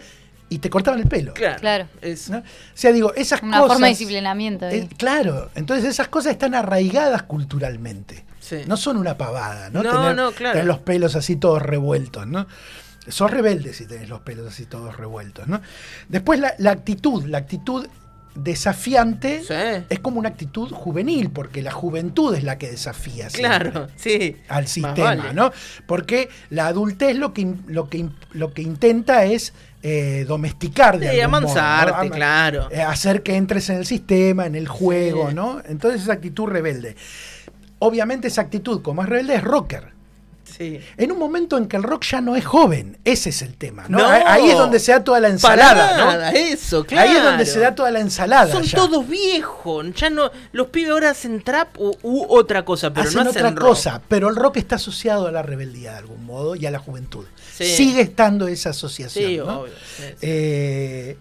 y 0.50 0.60
te 0.60 0.69
cortaban 0.69 1.00
el 1.00 1.08
pelo. 1.08 1.34
Claro. 1.34 1.60
Claro. 1.60 1.88
Es- 2.02 2.30
¿no? 2.30 2.38
O 2.39 2.43
sea, 2.74 2.91
digo, 2.91 3.13
esas 3.15 3.41
Una 3.41 3.58
cosas. 3.60 3.74
forma 3.74 3.88
de 3.88 3.91
disciplinamiento. 3.91 4.67
Eh, 4.69 4.88
claro, 4.98 5.50
entonces 5.56 5.86
esas 5.89 6.08
cosas 6.08 6.34
están 6.34 6.54
arraigadas 6.56 7.24
culturalmente. 7.24 8.26
Sí. 8.39 8.58
No 8.67 8.78
son 8.78 8.98
una 8.98 9.17
pavada, 9.17 9.71
¿no? 9.71 9.82
No, 9.82 9.91
tener, 9.91 10.15
no, 10.15 10.32
claro. 10.34 10.52
tener 10.54 10.67
los 10.67 10.78
pelos 10.80 11.15
así 11.15 11.36
todos 11.36 11.62
revueltos, 11.63 12.28
¿no? 12.28 12.45
Sos 13.08 13.30
rebelde 13.32 13.74
si 13.74 13.86
tenés 13.86 14.10
los 14.10 14.22
pelos 14.22 14.48
así 14.48 14.65
todos 14.65 14.98
revueltos, 14.98 15.48
¿no? 15.48 15.62
Después 16.10 16.39
la, 16.39 16.54
la 16.58 16.72
actitud, 16.72 17.24
la 17.26 17.38
actitud 17.39 17.88
desafiante 18.34 19.41
Sí. 19.44 19.86
es 19.89 20.00
como 20.00 20.20
una 20.20 20.30
actitud 20.30 20.70
juvenil, 20.72 21.30
porque 21.30 21.62
la 21.62 21.72
juventud 21.72 22.36
es 22.36 22.44
la 22.44 22.58
que 22.58 22.70
desafía 22.70 23.28
Claro, 23.30 23.88
sí. 23.96 24.38
al 24.50 24.68
sistema, 24.68 25.15
vale. 25.15 25.34
¿no? 25.34 25.52
Porque 25.88 26.30
la 26.50 26.68
adultez 26.68 27.15
lo 27.15 27.34
que, 27.34 27.54
lo 27.68 27.89
que, 27.89 28.10
lo 28.34 28.54
que 28.54 28.62
intenta 28.62 29.26
es 29.26 29.54
eh, 29.84 30.26
domesticar 30.28 31.00
de 31.00 31.12
Sí, 31.12 31.20
algún 31.22 31.32
modo, 31.32 31.41
¿no? 31.41 31.60
amansarte, 31.62 32.08
Ama- 32.08 32.15
claro. 32.15 32.68
eh, 32.72 32.82
hacer 32.82 33.24
que 33.24 33.36
entres 33.36 33.70
en 33.70 33.78
el 33.78 33.86
sistema, 33.86 34.46
en 34.48 34.56
el 34.56 34.68
juego, 34.68 35.30
Sí. 35.30 35.36
¿no? 35.36 35.62
Entonces 35.65 36.02
esa 36.02 36.13
actitud 36.13 36.48
rebelde. 36.48 36.96
Obviamente 37.80 38.28
esa 38.28 38.41
actitud, 38.41 38.82
como 38.82 39.04
es 39.04 39.10
rebelde, 39.10 39.36
es 39.36 39.44
rocker. 39.44 39.94
Sí. 40.58 40.80
En 40.98 41.12
un 41.12 41.20
momento 41.20 41.58
en 41.58 41.68
que 41.68 41.78
el 41.78 41.84
rock 41.84 42.04
ya 42.06 42.22
no 42.22 42.36
es 42.36 42.46
joven, 42.46 42.98
ese 43.04 43.30
es 43.30 43.41
el 43.41 43.56
tema, 43.58 43.86
¿no? 43.89 43.98
No. 43.98 44.06
Ahí- 44.08 44.50
es 44.50 44.58
donde 44.58 44.80
se 44.80 44.91
da 44.91 45.04
toda 45.04 45.20
la 45.20 45.28
ensalada, 45.30 45.98
nada, 45.98 46.32
¿no? 46.32 46.38
eso, 46.38 46.86
claro. 46.86 47.10
Ahí 47.10 47.18
es 47.18 47.24
donde 47.24 47.46
se 47.46 47.60
da 47.60 47.76
toda 47.76 47.91
la 47.91 48.00
ensalada. 48.00 48.52
Son 48.52 48.63
ya. 48.63 48.78
todos 48.78 49.08
viejos. 49.08 49.86
Ya 49.96 50.10
no. 50.10 50.32
Los 50.52 50.68
pibes 50.68 50.91
ahora 50.91 51.10
hacen 51.10 51.41
trap 51.44 51.78
u, 51.80 51.96
u 52.04 52.26
otra 52.30 52.63
cosa, 52.63 52.94
pero 52.94 53.08
hacen 53.08 53.24
no 53.24 53.30
hacen 53.30 53.46
otra 53.46 53.50
rock. 53.52 53.68
cosa, 53.70 54.02
pero 54.08 54.30
el 54.30 54.36
rock 54.36 54.58
está 54.58 54.76
asociado 54.76 55.28
a 55.28 55.32
la 55.32 55.41
rebeldía 55.41 55.91
de 55.91 55.98
algún 55.98 56.26
modo 56.26 56.56
y 56.56 56.65
a 56.65 56.72
la 56.72 56.80
juventud. 56.80 57.26
Sí. 57.54 57.65
Sigue 57.65 58.02
estando 58.02 58.48
esa 58.48 58.70
asociación. 58.72 59.26
Sí, 59.30 59.38
¿no? 59.38 59.62
obvio. 59.62 59.74
Eh, 60.22 61.18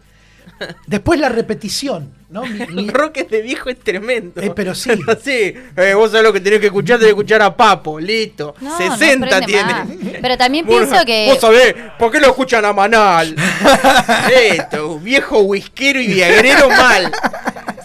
después 0.87 1.19
la 1.21 1.29
repetición, 1.29 2.11
¿no? 2.31 2.43
Mi- 2.47 2.67
mi- 2.71 2.83
El 2.85 2.89
rock 2.93 3.19
es 3.19 3.31
de 3.31 3.43
viejo 3.43 3.71
es 3.71 3.79
tremendo. 3.81 4.41
Eh, 4.41 4.53
pero 4.55 4.75
sí. 4.75 4.91
sí. 5.25 5.55
Eh, 5.77 5.95
vos 5.95 6.11
sabés 6.11 6.25
lo 6.25 6.33
que 6.33 6.41
tenés 6.41 6.61
que 6.61 6.67
escuchar, 6.67 6.99
tenés 6.99 7.15
que 7.15 7.19
escuchar 7.21 7.43
a 7.43 7.57
Papo, 7.57 7.99
listo. 8.01 8.55
No, 8.61 8.71
no 8.71 8.97
60 8.97 9.27
prende 9.29 9.47
tiene. 9.47 9.73
más. 9.73 9.89
Pero 10.21 10.37
también 10.39 10.67
pienso 10.67 10.97
que. 11.05 11.27
Vos 11.31 11.41
sabés, 11.41 11.75
¿por 11.99 12.11
qué 12.13 12.21
lo 12.21 12.29
escuchan 12.29 12.65
a 12.65 12.73
Manal? 12.73 13.35
Esto, 14.33 14.99
viejo 14.99 15.41
whiskero 15.41 16.01
y 16.01 16.07
viagrero 16.09 16.69
mal. 16.69 17.13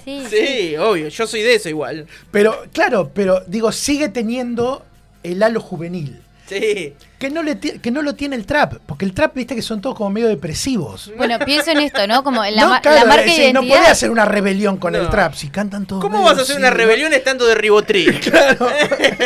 Sí, 0.06 0.24
sí. 0.30 0.38
Sí, 0.38 0.78
obvio, 0.78 1.08
yo 1.10 1.28
soy 1.28 1.42
de 1.44 1.56
eso 1.56 1.70
igual. 1.70 2.08
pero, 2.32 2.63
claro, 2.74 3.12
pero 3.13 3.42
digo, 3.48 3.72
sigue 3.72 4.10
teniendo 4.10 4.84
el 5.24 5.44
halo 5.44 5.60
juvenil. 5.62 6.22
Sí. 6.50 6.94
Que 7.20 7.30
no, 7.30 7.44
le 7.44 7.60
que 7.60 7.92
no 7.92 8.02
lo 8.02 8.16
tiene 8.16 8.36
el 8.36 8.46
trap, 8.46 8.76
porque 8.86 9.04
el 9.06 9.14
trap, 9.14 9.36
viste 9.36 9.54
que 9.54 9.62
son 9.62 9.82
todos 9.82 9.96
como 9.96 10.10
medio 10.10 10.28
depresivos. 10.30 11.12
Bueno, 11.18 11.38
pienso 11.46 11.70
en 11.72 11.80
esto, 11.82 12.08
¿no? 12.08 12.24
Como 12.24 12.44
en 12.44 12.56
la, 12.56 12.62
no, 12.64 12.70
ma- 12.70 12.82
claro, 12.82 13.00
la 13.00 13.06
marca 13.06 13.24
decir, 13.24 13.54
no 13.54 13.60
identidad. 13.62 13.76
podés 13.78 13.92
hacer 13.92 14.10
una 14.10 14.26
rebelión 14.26 14.78
con 14.78 14.96
el 14.96 15.04
No. 15.04 15.10
trap 15.10 15.34
si 15.34 15.50
cantan 15.50 15.86
todos. 15.86 16.02
¿Cómo 16.02 16.18
medio 16.20 16.30
vas 16.30 16.40
a 16.40 16.42
hacer 16.44 16.58
una 16.58 16.70
¿no? 16.70 16.76
rebelión 16.78 17.14
estando 17.14 17.46
de 17.46 17.56
ribotril? 17.56 18.20
claro. 18.22 18.68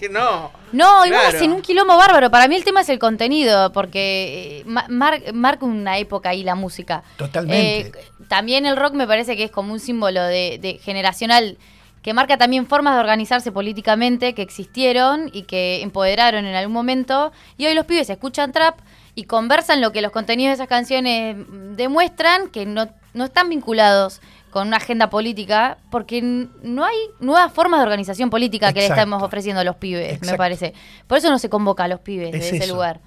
que 0.00 0.08
no. 0.10 0.52
No, 0.72 1.06
y 1.06 1.10
vamos 1.10 1.30
Claro. 1.30 1.44
en 1.44 1.52
un 1.52 1.62
quilombo 1.62 1.96
bárbaro. 1.96 2.30
Para 2.30 2.48
mí 2.48 2.56
el 2.56 2.64
tema 2.64 2.80
es 2.82 2.88
el 2.88 2.98
contenido, 2.98 3.72
porque 3.72 4.58
eh, 4.60 4.62
ma- 4.66 4.86
mar- 4.88 5.22
marca 5.32 5.64
una 5.64 5.98
época 5.98 6.30
ahí 6.30 6.42
la 6.42 6.54
música. 6.54 7.02
Totalmente. 7.16 7.98
Eh, 7.98 8.04
también 8.28 8.66
el 8.66 8.76
rock 8.76 8.94
me 8.94 9.06
parece 9.06 9.36
que 9.36 9.44
es 9.44 9.50
como 9.50 9.72
un 9.72 9.80
símbolo 9.80 10.22
de, 10.22 10.58
de 10.60 10.78
generacional 10.82 11.58
que 12.04 12.12
marca 12.12 12.36
también 12.36 12.66
formas 12.66 12.94
de 12.96 13.00
organizarse 13.00 13.50
políticamente 13.50 14.34
que 14.34 14.42
existieron 14.42 15.30
y 15.32 15.44
que 15.44 15.80
empoderaron 15.80 16.44
en 16.44 16.54
algún 16.54 16.74
momento. 16.74 17.32
Y 17.56 17.64
hoy 17.64 17.72
los 17.72 17.86
pibes 17.86 18.10
escuchan 18.10 18.52
trap 18.52 18.78
y 19.14 19.24
conversan 19.24 19.80
lo 19.80 19.90
que 19.90 20.02
los 20.02 20.12
contenidos 20.12 20.50
de 20.50 20.54
esas 20.56 20.68
canciones 20.68 21.34
demuestran, 21.74 22.48
que 22.50 22.66
no, 22.66 22.90
no 23.14 23.24
están 23.24 23.48
vinculados 23.48 24.20
con 24.50 24.68
una 24.68 24.76
agenda 24.76 25.08
política, 25.08 25.78
porque 25.90 26.20
no 26.20 26.84
hay 26.84 26.96
nuevas 27.20 27.50
formas 27.50 27.80
de 27.80 27.84
organización 27.84 28.28
política 28.28 28.74
que 28.74 28.80
le 28.80 28.86
estamos 28.86 29.22
ofreciendo 29.22 29.62
a 29.62 29.64
los 29.64 29.76
pibes, 29.76 30.20
me 30.20 30.36
parece. 30.36 30.74
Por 31.06 31.16
eso 31.16 31.30
no 31.30 31.38
se 31.38 31.48
convoca 31.48 31.84
a 31.84 31.88
los 31.88 32.00
pibes 32.00 32.34
Es 32.34 32.42
de 32.42 32.56
ese 32.56 32.64
eso. 32.66 32.74
lugar. 32.74 33.00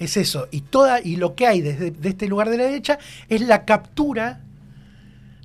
Es 0.00 0.16
eso. 0.16 0.48
Y 0.50 0.62
toda, 0.62 1.00
y 1.00 1.14
lo 1.14 1.36
que 1.36 1.46
hay 1.46 1.60
desde 1.60 1.92
de 1.92 2.08
este 2.08 2.26
lugar 2.26 2.50
de 2.50 2.56
la 2.56 2.64
derecha 2.64 2.98
es 3.28 3.40
la 3.42 3.64
captura 3.64 4.40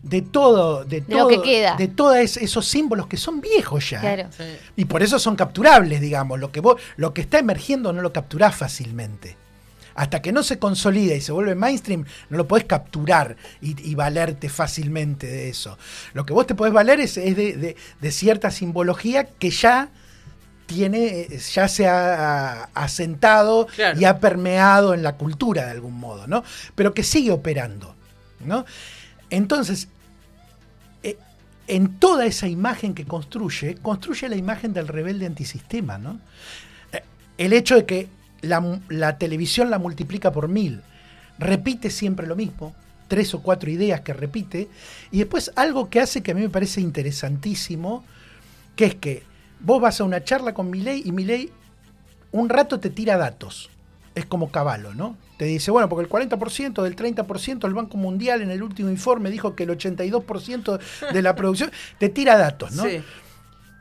de 0.04 0.22
todo, 0.22 0.86
de, 0.86 1.02
De 1.02 1.16
lo 1.16 1.28
todo, 1.28 1.30
que 1.30 1.42
queda. 1.42 1.76
de 1.76 1.88
todos 1.88 2.18
es- 2.18 2.38
esos 2.38 2.66
símbolos 2.68 3.08
que 3.08 3.18
son 3.18 3.42
viejos 3.42 3.90
ya. 3.90 4.00
Claro. 4.00 4.30
Sí. 4.36 4.44
Y 4.76 4.86
por 4.86 5.04
eso 5.04 5.20
son 5.20 5.36
capturables, 5.36 6.00
digamos. 6.00 6.40
Lo 6.40 6.52
que 6.52 6.60
vos, 6.62 6.80
lo 6.96 7.14
que 7.14 7.22
está 7.22 7.40
emergiendo 7.40 7.92
no 7.94 8.02
lo 8.02 8.14
capturás 8.14 8.56
fácilmente. 8.56 9.36
Hasta 9.96 10.22
que 10.22 10.32
no 10.32 10.44
se 10.44 10.60
consolida 10.60 11.16
y 11.16 11.22
se 11.22 11.32
vuelve 11.32 11.56
mainstream, 11.56 12.06
no 12.30 12.38
lo 12.38 12.48
podés 12.48 12.66
capturar 12.66 13.36
y, 13.62 13.90
y 13.90 13.96
valerte 13.96 14.48
fácilmente 14.48 15.26
de 15.26 15.50
eso. 15.50 15.78
Lo 16.14 16.24
que 16.24 16.34
vos 16.34 16.46
te 16.46 16.54
podés 16.54 16.72
valer 16.72 17.00
es, 17.00 17.18
es 17.18 17.36
de, 17.36 17.58
de- 17.58 17.76
de 18.00 18.12
cierta 18.12 18.52
simbología 18.52 19.26
que 19.26 19.50
ya 19.50 19.90
tiene, 20.68 21.22
eh, 21.22 21.40
ya 21.54 21.68
se 21.68 21.88
ha 21.88 22.64
ha 22.64 22.70
asentado 22.76 23.68
Claro. 23.76 24.00
y 24.00 24.06
ha 24.06 24.20
permeado 24.20 24.94
en 24.94 25.02
la 25.02 25.16
cultura 25.16 25.66
de 25.66 25.72
algún 25.72 25.96
modo, 26.00 26.28
¿no? 26.28 26.44
Pero 26.76 26.94
que 26.94 27.04
sigue 27.04 27.32
operando, 27.32 27.96
¿no? 28.42 28.66
Entonces, 29.30 29.88
eh, 31.04 31.18
en 31.68 32.00
toda 32.00 32.26
esa 32.26 32.48
imagen 32.48 32.94
que 32.94 33.06
construye, 33.06 33.76
construye 33.76 34.30
la 34.30 34.36
imagen 34.36 34.74
del 34.74 34.88
rebelde 34.88 35.26
antisistema, 35.26 35.98
¿no? 35.98 36.20
Eh, 36.92 37.04
El 37.38 37.54
hecho 37.54 37.76
de 37.76 37.86
que 37.86 38.10
la, 38.42 39.18
televisión 39.18 39.70
la 39.70 39.80
multiplica 39.80 40.32
por 40.32 40.48
mil, 40.48 40.82
repite 41.40 41.90
siempre 41.90 42.28
lo 42.28 42.36
mismo, 42.36 42.76
tres 43.08 43.34
o 43.34 43.42
cuatro 43.42 43.70
ideas 43.70 44.02
que 44.02 44.14
repite, 44.14 44.70
y 45.12 45.20
después 45.20 45.52
algo 45.56 45.90
que 45.90 46.00
hace 46.00 46.22
que 46.22 46.32
a 46.32 46.36
mí 46.36 46.42
me 46.42 46.50
parece 46.50 46.82
interesantísimo, 46.82 48.04
que 48.76 48.86
es 48.86 48.96
que 48.96 49.24
vos 49.60 49.82
vas 49.82 50.00
a 50.02 50.04
una 50.04 50.24
charla 50.24 50.54
con 50.54 50.70
Milei 50.70 51.02
y 51.06 51.12
Milei 51.12 51.52
un 52.32 52.50
rato 52.50 52.80
te 52.80 52.90
tira 52.90 53.18
datos. 53.18 53.70
Es 54.14 54.26
como 54.26 54.52
caballo, 54.52 54.94
¿no? 54.94 55.16
Te 55.38 55.46
dice, 55.46 55.72
bueno, 55.72 55.88
porque 55.88 56.04
el 56.04 56.10
40% 56.10 56.82
del 56.82 56.96
30% 56.96 57.60
del 57.60 57.74
Banco 57.74 57.98
Mundial 57.98 58.42
en 58.42 58.52
el 58.52 58.64
último 58.64 58.90
informe 58.90 59.30
dijo 59.30 59.56
que 59.56 59.64
el 59.64 59.70
82% 59.70 60.80
de 61.14 61.22
la 61.22 61.36
producción 61.36 61.72
te 62.00 62.10
tira 62.10 62.38
datos, 62.38 62.74
¿no? 62.74 62.84
Sí. 62.84 63.04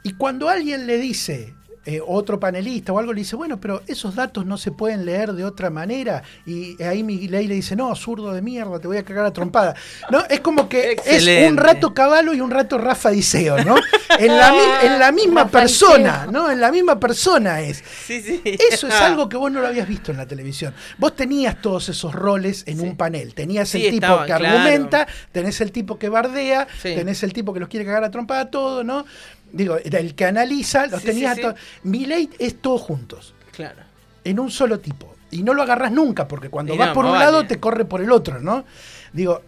Y 0.03 0.13
cuando 0.13 0.49
alguien 0.49 0.87
le 0.87 0.99
dice, 0.99 1.56
eh, 1.87 2.01
otro 2.05 2.41
panelista 2.41 2.93
o 2.93 2.99
algo 2.99 3.13
le 3.13 3.21
dice, 3.21 3.37
bueno, 3.37 3.61
pero 3.61 3.83
esos 3.87 4.15
datos 4.17 4.45
no 4.45 4.59
se 4.59 4.73
pueden 4.73 5.05
leer 5.07 5.33
de 5.33 5.45
otra 5.45 5.71
manera. 5.71 6.23
Y 6.45 6.83
ahí 6.83 7.03
Milei 7.05 7.47
le 7.47 7.55
dice, 7.55 7.77
no, 7.77 7.95
zurdo 7.95 8.33
de 8.33 8.43
mierda, 8.43 8.79
te 8.81 8.89
voy 8.89 8.97
a 8.97 9.05
cagar 9.05 9.25
a 9.27 9.33
trompada. 9.33 9.75
¿No? 10.11 10.25
Es 10.29 10.41
como 10.41 10.69
que 10.69 10.97
es 11.07 11.49
un 11.49 11.57
rato 11.57 11.95
Caballo 11.95 12.35
y 12.35 12.41
un 12.41 12.51
rato 12.51 12.77
Rafa 12.79 13.11
Diceo, 13.11 13.63
¿no? 13.65 13.77
En 14.19 14.29
la, 14.35 14.81
en 14.83 14.99
la 14.99 15.13
misma 15.13 15.43
Rafa 15.43 15.59
persona, 15.61 16.13
Diceo. 16.19 16.33
¿no? 16.33 16.51
En 16.51 16.61
la 16.61 16.73
misma 16.73 16.99
persona 16.99 17.61
es. 17.61 17.83
Sí, 18.07 18.23
sí. 18.23 18.41
Eso 18.71 18.87
es 18.89 18.95
algo 18.95 19.29
que 19.29 19.37
vos 19.37 19.53
no 19.53 19.61
lo 19.61 19.67
habías 19.67 19.87
visto 19.87 20.11
en 20.11 20.17
la 20.17 20.27
televisión. 20.27 20.73
Vos 20.97 21.15
tenías 21.15 21.61
todos 21.61 21.89
esos 21.91 22.15
roles 22.15 22.65
en 22.67 22.79
Sí. 22.79 22.83
un 22.85 22.97
panel. 22.97 23.35
Tenías 23.35 23.75
el 23.75 23.91
tipo 23.91 24.21
que 24.21 24.27
claro. 24.27 24.47
argumenta, 24.47 25.07
tenés 25.33 25.61
el 25.61 25.71
tipo 25.71 25.99
que 25.99 26.09
bardea, 26.09 26.67
tenés 26.83 27.23
el 27.25 27.33
tipo 27.33 27.53
que 27.53 27.61
los 27.61 27.69
quiere 27.69 27.85
cagar 27.85 28.05
a 28.05 28.11
trompada 28.11 28.43
a 28.43 28.51
todo, 28.51 28.85
¿no? 28.85 29.05
Digo, 29.53 29.77
el 29.77 30.15
que 30.15 30.25
analiza, 30.27 30.87
los 30.87 31.01
Sí, 31.01 31.07
tenías 31.09 31.37
sí. 31.37 31.43
Milei 31.85 32.29
es 32.39 32.61
todos 32.61 32.81
juntos, 32.83 33.35
Claro. 33.53 33.83
en 34.25 34.39
un 34.41 34.51
solo 34.51 34.81
tipo. 34.81 35.15
Y 35.31 35.43
no 35.43 35.55
lo 35.55 35.63
agarras 35.63 35.93
nunca, 35.93 36.29
porque 36.29 36.49
cuando 36.51 36.75
Y 36.75 36.79
vas 36.79 36.89
no, 36.89 36.95
por 36.95 37.05
un 37.05 37.19
lado 37.19 37.47
te 37.47 37.59
corre 37.59 37.85
por 37.85 38.01
el 38.01 38.11
otro, 38.13 38.41
¿no? 38.41 38.65
Digo, 39.13 39.43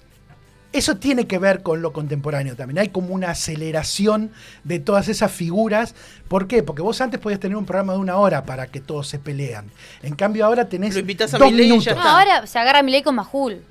eso 0.72 0.96
tiene 0.96 1.26
que 1.26 1.38
ver 1.38 1.62
con 1.62 1.80
lo 1.82 1.92
contemporáneo 1.92 2.54
también. 2.56 2.78
Hay 2.78 2.88
como 2.88 3.14
una 3.14 3.30
aceleración 3.30 4.30
de 4.64 4.78
todas 4.80 5.08
esas 5.08 5.30
figuras. 5.32 5.94
¿Por 6.28 6.46
qué? 6.46 6.62
Porque 6.62 6.82
vos 6.82 7.00
antes 7.00 7.18
podías 7.20 7.40
tener 7.40 7.56
un 7.56 7.64
programa 7.64 7.94
de 7.94 7.98
una 8.00 8.16
hora 8.18 8.44
para 8.44 8.66
que 8.66 8.80
todos 8.80 9.08
se 9.08 9.18
pelean. 9.18 9.70
En 10.02 10.14
cambio 10.14 10.44
ahora 10.44 10.68
tenés 10.68 10.94
Lo 10.94 11.00
invitás 11.00 11.32
a 11.34 11.38
dos 11.38 11.50
ya 11.50 11.56
minutos. 11.56 11.86
No, 11.86 11.92
está. 11.92 12.18
ahora 12.18 12.46
se 12.46 12.58
agarra 12.58 12.82
Milei 12.82 13.02
con 13.02 13.14
Majul. 13.14 13.62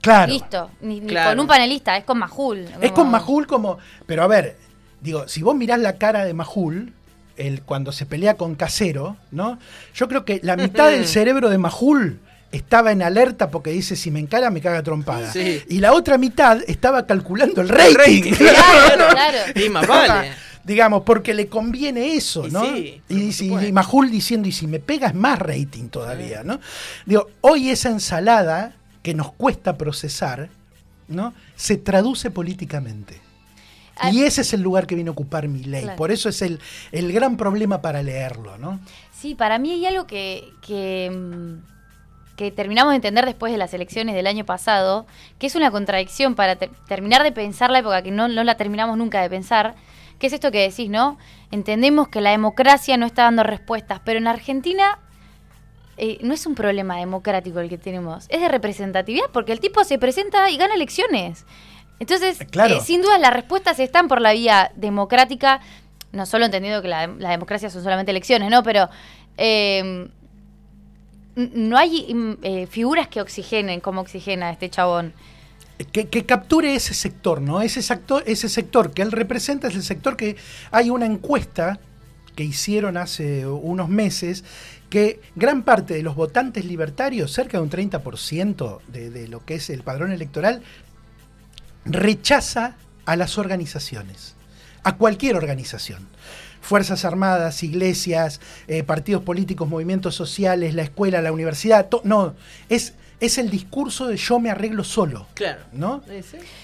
Claro. 0.00 0.32
Listo. 0.32 0.70
Ni, 0.80 1.00
ni 1.00 1.06
Claro. 1.08 1.30
con 1.30 1.40
un 1.40 1.46
panelista, 1.46 1.96
es 1.96 2.04
con 2.04 2.18
Majul. 2.18 2.58
Es 2.80 2.90
Como- 2.90 2.94
con 2.94 3.10
Majul 3.10 3.46
como. 3.46 3.78
Pero 4.06 4.22
a 4.24 4.26
ver, 4.26 4.56
digo, 5.00 5.28
si 5.28 5.42
vos 5.42 5.54
mirás 5.56 5.80
la 5.80 5.96
cara 5.96 6.24
de 6.24 6.34
Majul, 6.34 6.92
el, 7.36 7.62
cuando 7.62 7.92
se 7.92 8.06
pelea 8.06 8.36
con 8.36 8.54
Casero, 8.54 9.16
¿no? 9.30 9.58
Yo 9.94 10.08
creo 10.08 10.24
que 10.24 10.40
la 10.42 10.56
mitad 10.56 10.90
del 10.90 11.06
cerebro 11.06 11.48
de 11.48 11.58
Majul 11.58 12.20
estaba 12.52 12.92
en 12.92 13.02
alerta 13.02 13.50
porque 13.50 13.70
dice: 13.70 13.96
si 13.96 14.10
me 14.10 14.20
encara, 14.20 14.50
me 14.50 14.60
caga 14.60 14.82
trompada. 14.82 15.32
Sí. 15.32 15.62
Y 15.68 15.78
la 15.78 15.92
otra 15.92 16.18
mitad 16.18 16.60
estaba 16.66 17.06
calculando 17.06 17.60
el 17.62 17.68
rating. 17.68 17.94
rating. 17.96 18.32
Claro, 18.38 19.08
claro. 19.10 19.38
Y 19.54 19.68
más 19.68 19.86
vale. 19.86 20.32
Digamos, 20.62 21.02
porque 21.04 21.32
le 21.32 21.46
conviene 21.48 22.14
eso, 22.14 22.46
Y 22.46 22.50
¿no? 22.50 22.62
sí, 22.62 23.00
y, 23.08 23.32
supuesto. 23.32 23.66
y 23.66 23.72
Majul 23.72 24.10
diciendo, 24.10 24.46
y 24.46 24.52
si 24.52 24.66
me 24.66 24.78
pega 24.78 25.08
es 25.08 25.14
más 25.14 25.38
rating 25.38 25.88
todavía, 25.88 26.42
¿no? 26.44 26.60
Digo, 27.06 27.28
hoy 27.40 27.70
esa 27.70 27.88
ensalada 27.88 28.74
que 29.02 29.14
nos 29.14 29.32
cuesta 29.32 29.78
procesar, 29.78 30.50
¿no? 31.08 31.32
Se 31.56 31.78
traduce 31.78 32.30
políticamente. 32.30 33.18
Ah, 34.00 34.10
Y 34.10 34.22
ese 34.22 34.40
es 34.40 34.52
el 34.54 34.62
lugar 34.62 34.86
que 34.86 34.94
viene 34.94 35.08
a 35.08 35.12
ocupar 35.12 35.46
mi 35.48 35.62
ley. 35.64 35.82
Claro. 35.82 35.96
Por 35.96 36.10
eso 36.10 36.28
es 36.28 36.40
el, 36.42 36.58
el 36.92 37.12
gran 37.12 37.36
problema 37.36 37.82
para 37.82 38.02
leerlo, 38.02 38.56
¿no? 38.58 38.80
Sí, 39.12 39.34
para 39.34 39.58
mí 39.58 39.70
hay 39.72 39.86
algo 39.86 40.06
que, 40.06 40.52
que, 40.66 41.10
mm, 41.12 42.36
que 42.36 42.50
terminamos 42.50 42.92
de 42.92 42.96
entender 42.96 43.26
después 43.26 43.52
de 43.52 43.58
las 43.58 43.74
elecciones 43.74 44.14
del 44.14 44.26
año 44.26 44.46
pasado, 44.46 45.06
que 45.38 45.46
es 45.46 45.54
una 45.54 45.70
contradicción 45.70 46.34
para 46.34 46.56
ter- 46.56 46.70
terminar 46.88 47.22
de 47.22 47.32
pensar 47.32 47.70
la 47.70 47.80
época, 47.80 48.00
que 48.02 48.10
no, 48.10 48.28
no 48.28 48.42
la 48.44 48.56
terminamos 48.56 48.96
nunca 48.96 49.20
de 49.20 49.28
pensar, 49.28 49.74
que 50.18 50.26
es 50.28 50.32
esto 50.32 50.50
que 50.50 50.60
decís, 50.68 50.88
¿no? 50.88 51.18
Entendemos 51.50 52.08
que 52.08 52.20
la 52.22 52.30
democracia 52.30 52.96
no 52.96 53.04
está 53.06 53.24
dando 53.24 53.42
respuestas, 53.42 54.00
pero 54.04 54.18
en 54.18 54.26
Argentina 54.26 54.98
eh, 55.98 56.18
no 56.22 56.32
es 56.32 56.46
un 56.46 56.54
problema 56.54 56.96
democrático 56.96 57.60
el 57.60 57.68
que 57.68 57.76
tenemos, 57.76 58.24
es 58.30 58.40
de 58.40 58.48
representatividad, 58.48 59.26
porque 59.32 59.52
el 59.52 59.60
tipo 59.60 59.84
se 59.84 59.98
presenta 59.98 60.48
y 60.50 60.56
gana 60.56 60.74
elecciones. 60.74 61.44
Entonces, 62.00 62.40
Eh, 62.40 62.46
claro. 62.46 62.76
eh, 62.78 62.80
sin 62.84 63.02
duda 63.02 63.18
las 63.18 63.32
respuestas 63.32 63.78
están 63.78 64.08
por 64.08 64.20
la 64.20 64.32
vía 64.32 64.72
democrática, 64.74 65.60
no 66.12 66.26
solo 66.26 66.46
entendiendo 66.46 66.82
que 66.82 66.88
la, 66.88 67.06
la 67.06 67.30
democracia 67.30 67.70
son 67.70 67.82
solamente 67.84 68.10
elecciones, 68.10 68.50
¿no? 68.50 68.62
Pero 68.64 68.88
eh, 69.36 70.08
n- 71.36 71.50
no 71.54 71.76
hay 71.78 72.12
mm, 72.12 72.32
eh, 72.42 72.66
figuras 72.66 73.06
que 73.08 73.20
oxigenen 73.20 73.80
como 73.80 74.00
oxigena 74.00 74.50
este 74.50 74.68
chabón. 74.70 75.12
Que, 75.92 76.08
que 76.08 76.26
capture 76.26 76.74
ese 76.74 76.92
sector, 76.94 77.40
¿no? 77.40 77.62
Ese 77.62 77.80
sector, 77.80 78.22
ese 78.26 78.48
sector 78.48 78.92
que 78.92 79.02
él 79.02 79.12
representa 79.12 79.68
es 79.68 79.76
el 79.76 79.82
sector 79.82 80.16
que 80.16 80.36
hay 80.72 80.90
una 80.90 81.06
encuesta 81.06 81.78
que 82.36 82.44
hicieron 82.44 82.96
hace 82.96 83.46
unos 83.46 83.88
meses 83.88 84.44
que 84.90 85.20
gran 85.36 85.62
parte 85.62 85.94
de 85.94 86.02
los 86.02 86.16
votantes 86.16 86.64
libertarios, 86.64 87.32
cerca 87.32 87.58
de 87.58 87.62
un 87.64 87.70
30% 87.70 88.80
de, 88.88 89.10
de 89.10 89.28
lo 89.28 89.44
que 89.44 89.54
es 89.54 89.70
el 89.70 89.82
padrón 89.82 90.12
electoral, 90.12 90.62
rechaza 91.84 92.76
a 93.06 93.16
las 93.16 93.38
organizaciones, 93.38 94.34
a 94.82 94.96
cualquier 94.96 95.36
organización. 95.36 96.08
Fuerzas 96.60 97.04
Armadas, 97.04 97.62
iglesias, 97.62 98.40
eh, 98.68 98.82
partidos 98.82 99.22
políticos, 99.22 99.68
movimientos 99.68 100.14
sociales, 100.14 100.74
la 100.74 100.82
escuela, 100.82 101.22
la 101.22 101.32
universidad, 101.32 101.88
no, 102.04 102.34
es, 102.68 102.94
es 103.20 103.36
el 103.38 103.50
discurso 103.50 104.06
de 104.06 104.16
yo 104.16 104.40
me 104.40 104.50
arreglo 104.50 104.82
solo. 104.82 105.26
Claro. 105.34 105.60
¿No? 105.72 106.02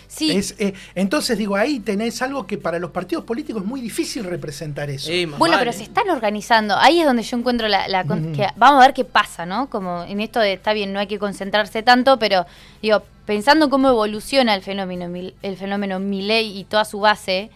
Sí, 0.09 0.31
Es, 0.31 0.55
eh, 0.59 0.73
entonces 0.95 1.37
digo, 1.37 1.57
ahí 1.57 1.81
tenés 1.81 2.23
algo 2.23 2.47
que 2.47 2.57
para 2.57 2.79
los 2.79 2.91
partidos 2.91 3.25
políticos 3.25 3.63
es 3.63 3.69
muy 3.69 3.81
difícil 3.83 4.25
representar 4.25 4.89
eso. 4.89 5.09
Sí, 5.09 5.27
más 5.27 5.39
Bueno, 5.39 5.57
vale. 5.57 5.67
pero 5.67 5.77
se 5.77 5.83
están 5.85 6.09
organizando. 6.09 6.77
Ahí 6.77 7.01
es 7.01 7.07
donde 7.07 7.23
yo 7.23 7.37
encuentro 7.37 7.69
la... 7.69 7.87
la 7.89 8.05
con- 8.05 8.33
que 8.33 8.47
vamos 8.57 8.83
a 8.83 8.87
ver 8.87 8.95
qué 8.95 9.05
pasa, 9.05 9.45
¿no? 9.45 9.69
Como 9.69 10.05
en 10.05 10.21
esto 10.21 10.41
de, 10.41 10.55
está 10.55 10.73
bien, 10.73 10.93
no 10.93 11.01
hay 11.01 11.07
que 11.07 11.19
concentrarse 11.19 11.83
tanto, 11.83 12.19
pero 12.19 12.47
digo, 12.81 13.03
pensando 13.27 13.67
en 13.67 13.71
cómo 13.71 13.89
evoluciona 13.89 14.55
el 14.55 14.63
fenómeno, 14.63 15.05
el 15.43 15.57
fenómeno 15.57 15.99
Milei 16.01 16.57
y 16.59 16.65
toda 16.65 16.85
su 16.87 17.01
base, 17.01 17.51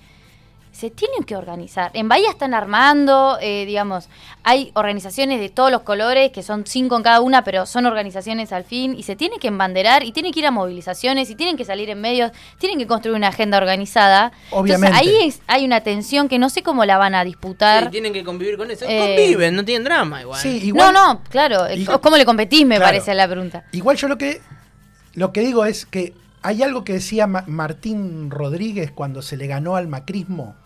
se 0.81 0.91
tienen 0.91 1.25
que 1.25 1.37
organizar. 1.37 1.91
En 1.95 2.09
Bahía 2.09 2.31
están 2.31 2.55
armando, 2.55 3.37
eh, 3.43 3.65
digamos, 3.67 4.09
hay 4.43 4.71
organizaciones 4.75 5.39
de 5.39 5.51
todos 5.51 5.71
los 5.71 5.83
colores, 5.83 6.31
que 6.33 6.43
son 6.43 6.65
cinco 6.67 6.97
en 6.97 7.03
cada 7.03 7.21
una, 7.21 7.45
pero 7.45 7.67
son 7.67 7.85
organizaciones 7.85 8.53
al 8.53 8.65
fin, 8.65 8.95
y 8.99 9.03
se 9.03 9.15
tiene 9.15 9.37
que 9.39 9.49
embanderar, 9.49 10.03
y 10.03 10.13
tienen 10.13 10.33
que 10.33 10.41
ir 10.41 10.47
a 10.47 10.51
movilizaciones, 10.51 11.29
y 11.29 11.35
tienen 11.35 11.57
que 11.59 11.65
salir 11.67 11.91
en 11.91 12.01
medios, 12.01 12.33
tienen 12.59 12.79
que 12.79 12.87
construir 12.87 13.15
una 13.17 13.29
agenda 13.29 13.59
organizada. 13.59 14.33
Obviamente. 14.51 14.97
Entonces 14.99 15.15
ahí 15.21 15.29
es- 15.29 15.43
hay 15.47 15.65
una 15.67 15.83
tensión 15.83 16.29
que 16.29 16.39
no 16.39 16.49
sé 16.49 16.63
cómo 16.63 16.85
la 16.87 16.97
van 16.97 17.15
a 17.15 17.25
disputar. 17.25 17.85
Sí, 17.85 17.91
tienen 17.91 18.13
que 18.15 18.25
convivir 18.25 18.57
con 18.57 18.71
eso. 18.71 18.87
Eh, 18.89 18.99
Conviven, 18.99 19.55
no 19.55 19.65
tienen 19.65 19.85
drama 19.85 20.23
igual. 20.23 20.41
Sí, 20.41 20.61
igual, 20.65 20.95
no, 20.95 21.13
no, 21.15 21.23
claro. 21.29 21.71
Igual- 21.71 22.01
¿Cómo 22.01 22.17
le 22.17 22.25
competís? 22.25 22.65
Me 22.67 22.77
Claro. 22.77 22.89
parece 22.89 23.15
la 23.15 23.29
pregunta. 23.29 23.65
igual 23.73 23.97
yo 23.99 24.09
lo 24.09 24.17
que, 24.17 24.41
lo 25.13 25.33
que 25.33 25.41
digo 25.43 25.67
es 25.67 25.85
que 25.85 26.15
hay 26.43 26.63
algo 26.63 26.85
que 26.85 26.95
decía 26.95 27.27
Ma- 27.27 27.45
Martín 27.47 28.31
Rodríguez 28.31 28.91
cuando 28.91 29.21
se 29.21 29.37
le 29.37 29.47
ganó 29.47 29.77
al 29.77 29.89
macrismo. 29.89 30.57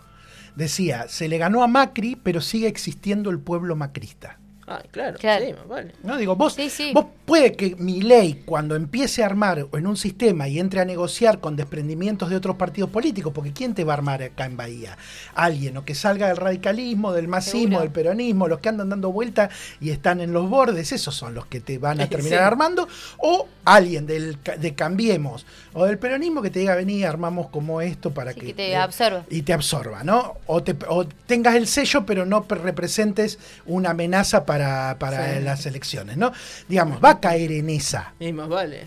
Decía, 0.56 1.06
se 1.08 1.28
le 1.28 1.38
ganó 1.38 1.62
a 1.62 1.66
Macri, 1.66 2.16
pero 2.16 2.40
sigue 2.40 2.68
existiendo 2.68 3.30
el 3.30 3.40
pueblo 3.40 3.74
macrista. 3.74 4.38
Ay, 4.66 4.82
claro. 4.90 5.18
Claro. 5.18 5.44
Sí, 5.46 5.54
vale. 5.68 5.92
¿No? 6.02 6.16
Digo, 6.16 6.36
vos, 6.36 6.54
Sí, 6.54 6.70
sí. 6.70 6.92
vos 6.94 7.06
puede 7.26 7.52
que 7.52 7.76
mi 7.76 8.00
ley, 8.00 8.42
cuando 8.46 8.76
empiece 8.76 9.22
a 9.22 9.26
armar 9.26 9.66
en 9.72 9.86
un 9.86 9.96
sistema 9.96 10.48
y 10.48 10.58
entre 10.58 10.80
a 10.80 10.84
negociar 10.84 11.38
con 11.40 11.54
desprendimientos 11.56 12.30
de 12.30 12.36
otros 12.36 12.56
partidos 12.56 12.88
políticos, 12.90 13.32
porque 13.34 13.52
¿quién 13.52 13.74
te 13.74 13.84
va 13.84 13.92
a 13.92 13.96
armar 13.96 14.22
acá 14.22 14.46
en 14.46 14.56
Bahía? 14.56 14.96
Alguien, 15.34 15.76
o 15.76 15.84
que 15.84 15.94
salga 15.94 16.28
del 16.28 16.36
radicalismo, 16.38 17.12
del 17.12 17.28
masismo, 17.28 17.60
Seguro. 17.60 17.80
del 17.80 17.90
peronismo, 17.90 18.48
los 18.48 18.60
que 18.60 18.68
andan 18.70 18.88
dando 18.88 19.12
vuelta 19.12 19.50
y 19.80 19.90
están 19.90 20.20
en 20.20 20.32
los 20.32 20.48
bordes, 20.48 20.92
esos 20.92 21.14
son 21.14 21.34
los 21.34 21.46
que 21.46 21.60
te 21.60 21.78
van 21.78 22.00
a 22.00 22.06
terminar 22.08 22.38
Sí. 22.40 22.44
armando, 22.44 22.88
o 23.18 23.46
alguien 23.64 24.06
del, 24.06 24.38
de 24.58 24.74
Cambiemos, 24.74 25.44
o 25.74 25.84
del 25.84 25.98
peronismo 25.98 26.40
que 26.42 26.50
te 26.50 26.60
diga, 26.60 26.74
vení, 26.74 27.04
armamos 27.04 27.48
como 27.48 27.80
esto 27.82 28.12
para 28.12 28.32
Sí, 28.32 28.40
que... 28.40 28.46
que 28.48 28.54
te 28.54 28.70
eh, 28.70 28.76
absorba. 28.76 29.24
y 29.28 29.42
te 29.42 29.52
absorba, 29.52 30.04
¿no? 30.04 30.34
O, 30.46 30.62
te- 30.62 30.76
o 30.88 31.04
tengas 31.26 31.54
el 31.54 31.66
sello, 31.66 32.06
pero 32.06 32.24
no 32.24 32.44
representes 32.48 33.38
una 33.66 33.90
amenaza 33.90 34.44
para, 34.46 34.53
para 34.58 35.34
Sí. 35.36 35.42
las 35.42 35.66
elecciones, 35.66 36.16
¿no? 36.16 36.32
Digamos, 36.68 37.02
va 37.02 37.10
a 37.10 37.20
caer 37.20 37.52
en 37.52 37.70
esa. 37.70 38.12
Sí, 38.18 38.32
más 38.32 38.48
vale. 38.48 38.86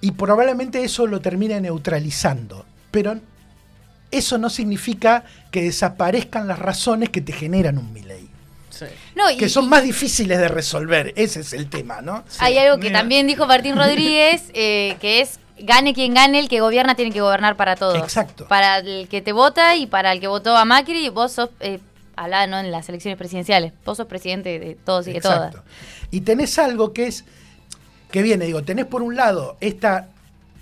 Y 0.00 0.12
probablemente 0.12 0.82
eso 0.84 1.06
lo 1.06 1.20
termine 1.20 1.60
neutralizando. 1.60 2.64
Pero 2.90 3.18
eso 4.10 4.38
no 4.38 4.48
significa 4.48 5.24
que 5.50 5.62
desaparezcan 5.62 6.48
las 6.48 6.58
razones 6.58 7.10
que 7.10 7.20
te 7.20 7.32
generan 7.32 7.78
un 7.78 7.92
Milei. 7.92 8.28
Sí. 8.70 8.86
No, 9.16 9.28
y, 9.30 9.36
Que 9.36 9.48
son 9.48 9.68
más 9.68 9.82
difíciles 9.82 10.38
de 10.38 10.48
resolver. 10.48 11.12
Ese 11.16 11.40
es 11.40 11.52
el 11.52 11.68
tema, 11.68 12.00
¿no? 12.00 12.24
hay 12.38 12.58
algo 12.58 12.76
que 12.78 12.88
Mira. 12.88 13.00
también 13.00 13.26
dijo 13.26 13.46
Martín 13.46 13.76
Rodríguez, 13.76 14.44
eh, 14.54 14.96
que 15.00 15.20
es 15.20 15.40
gane 15.60 15.92
quien 15.92 16.14
gane, 16.14 16.38
el 16.38 16.48
que 16.48 16.60
gobierna 16.60 16.94
tiene 16.94 17.10
que 17.10 17.20
gobernar 17.20 17.56
para 17.56 17.74
todos. 17.74 17.98
Exacto. 17.98 18.46
Para 18.46 18.78
el 18.78 19.08
que 19.08 19.20
te 19.20 19.32
vota 19.32 19.74
y 19.74 19.86
para 19.86 20.12
el 20.12 20.20
que 20.20 20.28
votó 20.28 20.56
a 20.56 20.64
Macri, 20.64 21.08
vos 21.08 21.32
sos, 21.32 21.50
eh, 21.58 21.80
hablaba, 22.24 22.46
¿no? 22.46 22.58
En 22.58 22.70
las 22.70 22.88
elecciones 22.88 23.18
presidenciales, 23.18 23.72
vos 23.84 23.96
sos 23.96 24.06
presidente 24.06 24.58
de 24.58 24.74
todos 24.74 25.06
y 25.08 25.12
de 25.12 25.20
todas. 25.20 25.54
Y 26.10 26.22
tenés 26.22 26.58
algo 26.58 26.92
que 26.92 27.06
es, 27.06 27.24
que 28.10 28.22
viene, 28.22 28.46
digo, 28.46 28.62
tenés 28.62 28.86
por 28.86 29.02
un 29.02 29.16
lado 29.16 29.56
esta 29.60 30.10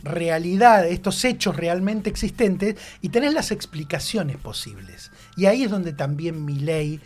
realidad, 0.03 0.87
estos 0.87 1.25
hechos 1.25 1.57
realmente 1.57 2.11
existentes, 2.11 2.77
y 3.01 3.09
tenés 3.09 3.33
las 3.35 3.51
explicaciones 3.51 4.37
posibles. 4.37 5.11
Y 5.37 5.47
ahí 5.47 5.65
es 5.65 5.71
donde 5.71 5.93
también 5.93 6.45
mi 6.45 6.59
ley 6.59 7.01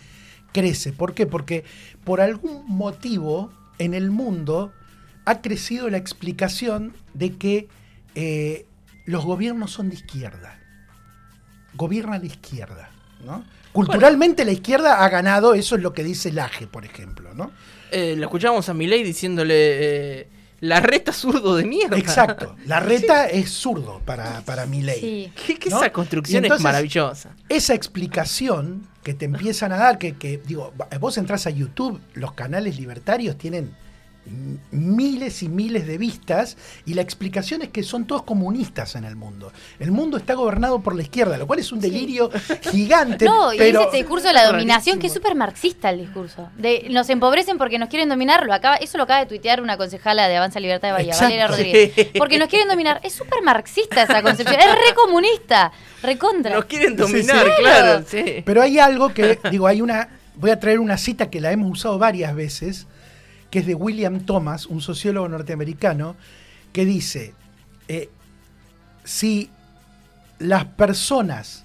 crece. 0.52 0.92
¿Por 0.92 1.14
qué? 1.14 1.26
Porque 1.26 1.64
por 2.04 2.20
algún 2.20 2.64
motivo 2.66 3.52
en 3.78 3.94
el 3.94 4.10
mundo 4.10 4.72
ha 5.24 5.40
crecido 5.40 5.88
la 5.90 5.96
explicación 5.96 6.94
de 7.14 7.36
que 7.36 7.68
eh, 8.14 8.66
los 9.04 9.24
gobiernos 9.24 9.70
son 9.70 9.88
de 9.88 9.96
izquierda. 9.96 10.58
Gobierna 11.74 12.18
la 12.18 12.26
izquierda, 12.26 12.90
¿no? 13.24 13.44
Culturalmente 13.72 14.44
la 14.44 14.52
izquierda 14.52 15.04
ha 15.04 15.08
ganado, 15.08 15.54
eso 15.54 15.76
es 15.76 15.82
lo 15.82 15.92
que 15.92 16.02
dice 16.04 16.32
Laje, 16.32 16.66
por 16.66 16.84
ejemplo, 16.84 17.32
¿no? 17.34 17.52
Eh, 17.92 18.14
lo 18.16 18.24
escuchamos 18.24 18.68
a 18.68 18.74
Milei 18.74 19.02
diciéndole 19.02 19.54
eh, 20.20 20.28
la 20.60 20.80
reta 20.80 21.12
zurdo 21.12 21.56
de 21.56 21.64
mierda. 21.64 21.96
Exacto. 21.96 22.56
La 22.66 22.80
reta 22.80 23.26
es 23.26 23.50
zurdo 23.50 24.00
para, 24.04 24.40
para 24.42 24.66
mi 24.66 24.82
ley. 24.82 25.00
Sí. 25.00 25.32
¿Qué, 25.46 25.58
qué 25.58 25.70
¿No? 25.70 25.78
esa 25.78 25.92
construcción 25.92 26.44
entonces- 26.44 26.60
es 26.60 26.64
maravillosa. 26.64 27.30
Esa 27.48 27.74
explicación 27.74 28.86
que 29.02 29.14
te 29.14 29.24
empiezan 29.24 29.72
a 29.72 29.76
dar, 29.76 29.98
que, 29.98 30.16
que, 30.16 30.38
digo, 30.38 30.72
vos 31.00 31.16
entras 31.18 31.46
a 31.46 31.50
YouTube, 31.50 32.00
los 32.14 32.32
canales 32.32 32.78
libertarios 32.78 33.38
tienen 33.38 33.74
miles 34.70 35.42
y 35.42 35.48
miles 35.48 35.86
de 35.86 35.98
vistas 35.98 36.56
y 36.86 36.94
la 36.94 37.02
explicación 37.02 37.62
es 37.62 37.68
que 37.68 37.82
son 37.82 38.06
todos 38.06 38.22
comunistas 38.22 38.94
en 38.94 39.04
el 39.04 39.16
mundo. 39.16 39.52
El 39.78 39.90
mundo 39.90 40.16
está 40.16 40.34
gobernado 40.34 40.80
por 40.80 40.94
la 40.94 41.02
izquierda, 41.02 41.36
lo 41.36 41.46
cual 41.46 41.58
es 41.58 41.72
un 41.72 41.80
delirio 41.80 42.30
gigante. 42.70 43.24
No, 43.24 43.52
y 43.52 43.58
pero 43.58 43.80
es 43.80 43.86
este 43.86 43.98
discurso 43.98 44.28
de 44.28 44.34
la 44.34 44.46
dominación 44.46 44.98
que 44.98 45.08
es 45.08 45.12
súper 45.12 45.34
marxista 45.34 45.90
el 45.90 45.98
discurso. 45.98 46.48
De 46.56 46.86
nos 46.90 47.08
empobrecen 47.10 47.58
porque 47.58 47.78
nos 47.78 47.88
quieren 47.88 48.08
dominar, 48.08 48.46
lo 48.46 48.54
acaba, 48.54 48.76
eso 48.76 48.96
lo 48.98 49.04
acaba 49.04 49.20
de 49.20 49.26
tuitear 49.26 49.60
una 49.60 49.76
concejala 49.76 50.28
de 50.28 50.36
Avanza 50.36 50.60
Libertad 50.60 50.88
de 50.88 50.92
Bahía, 50.92 51.12
Exacto. 51.12 51.24
Valeria 51.24 51.46
Rodríguez. 51.48 52.08
Porque 52.18 52.38
nos 52.38 52.48
quieren 52.48 52.68
dominar. 52.68 53.00
Es 53.02 53.14
súper 53.14 53.42
marxista 53.42 54.02
esa 54.02 54.22
concepción, 54.22 54.58
es 54.60 54.66
re 54.66 54.94
comunista, 54.94 55.72
recontra. 56.02 56.54
Nos 56.54 56.64
quieren 56.66 56.90
Sí, 56.90 56.96
dominar, 56.96 57.46
sí. 57.46 57.52
claro. 57.58 58.04
sí. 58.06 58.42
Pero 58.44 58.62
hay 58.62 58.78
algo 58.78 59.12
que, 59.14 59.38
digo, 59.50 59.66
hay 59.66 59.80
una. 59.80 60.08
Voy 60.36 60.50
a 60.50 60.58
traer 60.60 60.78
una 60.80 60.96
cita 60.96 61.30
que 61.30 61.40
la 61.40 61.52
hemos 61.52 61.70
usado 61.70 61.98
varias 61.98 62.34
veces, 62.34 62.86
que 63.50 63.60
es 63.60 63.66
de 63.66 63.74
William 63.74 64.20
Thomas, 64.20 64.66
un 64.66 64.80
sociólogo 64.80 65.28
norteamericano, 65.28 66.16
que 66.72 66.84
dice: 66.84 67.34
eh, 67.88 68.08
si 69.04 69.50
las 70.38 70.64
personas 70.64 71.64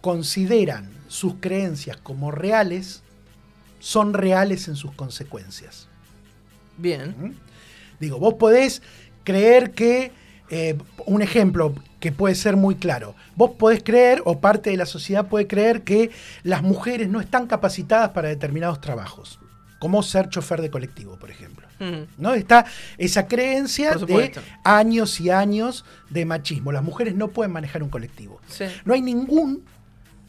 consideran 0.00 0.90
sus 1.08 1.34
creencias 1.40 1.96
como 1.96 2.30
reales, 2.30 3.02
son 3.78 4.14
reales 4.14 4.68
en 4.68 4.76
sus 4.76 4.92
consecuencias. 4.92 5.88
Bien. 6.76 7.14
¿Mm? 7.18 7.34
Digo, 8.00 8.18
vos 8.18 8.34
podés 8.34 8.82
creer 9.24 9.72
que, 9.72 10.12
eh, 10.50 10.76
un 11.06 11.22
ejemplo 11.22 11.74
que 12.00 12.12
puede 12.12 12.34
ser 12.34 12.56
muy 12.56 12.76
claro, 12.76 13.14
vos 13.34 13.52
podés 13.58 13.82
creer, 13.82 14.22
o 14.24 14.40
parte 14.40 14.70
de 14.70 14.76
la 14.76 14.86
sociedad 14.86 15.28
puede 15.28 15.46
creer 15.46 15.82
que 15.82 16.10
las 16.42 16.62
mujeres 16.62 17.08
no 17.08 17.20
están 17.20 17.46
capacitadas 17.46 18.10
para 18.10 18.28
determinados 18.28 18.80
trabajos, 18.80 19.40
como 19.78 20.02
ser 20.02 20.28
chofer 20.28 20.62
de 20.62 20.70
colectivo, 20.70 21.18
por 21.18 21.30
ejemplo. 21.30 21.66
Mm. 21.78 22.04
¿No? 22.18 22.34
Está 22.34 22.66
esa 22.98 23.26
creencia 23.28 23.94
de 23.94 24.32
años 24.64 25.20
y 25.20 25.30
años 25.30 25.84
de 26.10 26.24
machismo. 26.24 26.72
Las 26.72 26.82
mujeres 26.82 27.14
no 27.14 27.28
pueden 27.28 27.52
manejar 27.52 27.82
un 27.82 27.90
colectivo. 27.90 28.40
Sí. 28.48 28.64
No 28.84 28.94
hay 28.94 29.02
ningún 29.02 29.64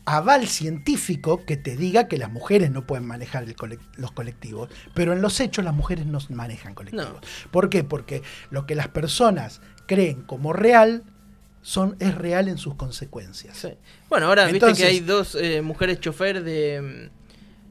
aval 0.06 0.48
científico 0.48 1.44
que 1.46 1.58
te 1.58 1.76
diga 1.76 2.08
que 2.08 2.18
las 2.18 2.32
mujeres 2.32 2.72
no 2.72 2.88
pueden 2.88 3.06
manejar 3.06 3.44
el 3.44 3.56
los 3.98 4.12
colectivos, 4.14 4.70
pero 4.94 5.12
en 5.12 5.22
los 5.22 5.40
hechos 5.42 5.66
las 5.66 5.74
mujeres 5.74 6.06
no 6.06 6.20
manejan 6.30 6.76
colectivos. 6.76 7.14
No. 7.14 7.52
¿Por 7.52 7.70
qué? 7.70 7.84
Porque 7.84 8.24
lo 8.50 8.66
que 8.66 8.76
las 8.76 8.88
personas 8.88 9.60
creen 9.86 10.22
como 10.22 10.54
real 10.54 11.04
son, 11.62 11.98
es 12.00 12.16
real 12.16 12.48
en 12.48 12.58
sus 12.58 12.76
consecuencias. 12.76 13.58
Sí. 13.58 13.70
Bueno, 14.08 14.28
ahora 14.28 14.46
viste 14.46 14.58
Entonces- 14.58 14.86
que 14.86 14.90
hay 14.90 15.00
dos 15.02 15.36
eh, 15.36 15.62
mujeres 15.62 16.00
chofer 16.00 16.42
de, 16.42 17.10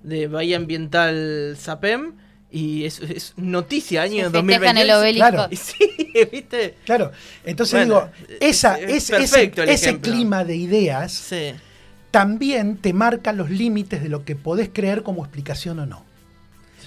de 0.06 0.28
Bahía 0.28 0.56
Ambiental 0.56 1.56
SAPEM 1.58 2.12
y 2.50 2.84
es, 2.84 3.00
es 3.00 3.34
noticia 3.36 4.02
año 4.02 4.30
festejan 4.30 4.32
2020. 4.46 4.80
el 4.82 4.90
obelisco. 4.92 5.28
Claro. 5.30 5.48
Sí, 5.56 6.28
viste. 6.32 6.74
Claro, 6.84 7.12
entonces 7.44 7.86
Bueno, 7.86 8.08
digo, 8.26 8.38
esa, 8.40 8.78
es- 8.78 9.10
es 9.10 9.10
es- 9.10 9.34
ese, 9.34 9.52
ese 9.72 9.98
clima 9.98 10.44
de 10.44 10.56
ideas 10.56 11.12
Sí. 11.12 11.52
también 12.12 12.76
te 12.76 12.92
marca 12.92 13.32
los 13.32 13.50
límites 13.50 14.00
de 14.02 14.08
lo 14.08 14.24
que 14.24 14.36
podés 14.36 14.70
creer 14.72 15.02
como 15.02 15.24
explicación 15.24 15.80
o 15.80 15.86
no. 15.86 16.05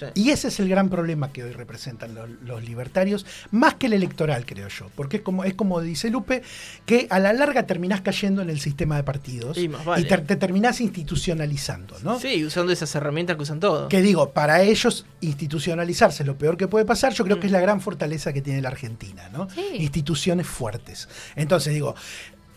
Sí. 0.00 0.06
Y 0.14 0.30
ese 0.30 0.48
es 0.48 0.58
el 0.60 0.68
gran 0.68 0.88
problema 0.88 1.32
que 1.32 1.44
hoy 1.44 1.52
representan 1.52 2.14
los, 2.14 2.28
los 2.44 2.64
libertarios, 2.64 3.26
más 3.50 3.74
que 3.74 3.86
el 3.86 3.92
electoral, 3.92 4.44
creo 4.46 4.68
yo. 4.68 4.86
Porque 4.94 5.18
es 5.18 5.22
como, 5.22 5.44
es 5.44 5.54
como 5.54 5.80
dice 5.80 6.10
Lupe, 6.10 6.42
que 6.86 7.06
a 7.10 7.18
la 7.18 7.32
larga 7.32 7.66
terminás 7.66 8.00
cayendo 8.00 8.42
en 8.42 8.50
el 8.50 8.60
sistema 8.60 8.96
de 8.96 9.02
partidos 9.02 9.58
Y 9.58 9.68
te, 10.04 10.18
te 10.18 10.36
terminás 10.36 10.80
institucionalizando, 10.80 11.96
¿no? 12.02 12.18
Sí, 12.18 12.44
usando 12.44 12.72
esas 12.72 12.94
herramientas 12.94 13.36
que 13.36 13.42
usan 13.42 13.60
todos. 13.60 13.88
Que 13.88 14.02
digo, 14.02 14.30
para 14.30 14.62
ellos 14.62 15.06
institucionalizarse 15.20 16.22
es 16.22 16.26
lo 16.26 16.36
peor 16.36 16.56
que 16.56 16.68
puede 16.68 16.84
pasar, 16.84 17.12
yo 17.12 17.24
creo 17.24 17.40
que 17.40 17.46
es 17.46 17.52
la 17.52 17.60
gran 17.60 17.80
fortaleza 17.80 18.32
que 18.32 18.42
tiene 18.42 18.60
la 18.60 18.68
Argentina, 18.68 19.28
¿no? 19.32 19.48
Sí. 19.50 19.64
Instituciones 19.78 20.46
fuertes. 20.46 21.08
Entonces 21.36 21.72
digo, 21.72 21.94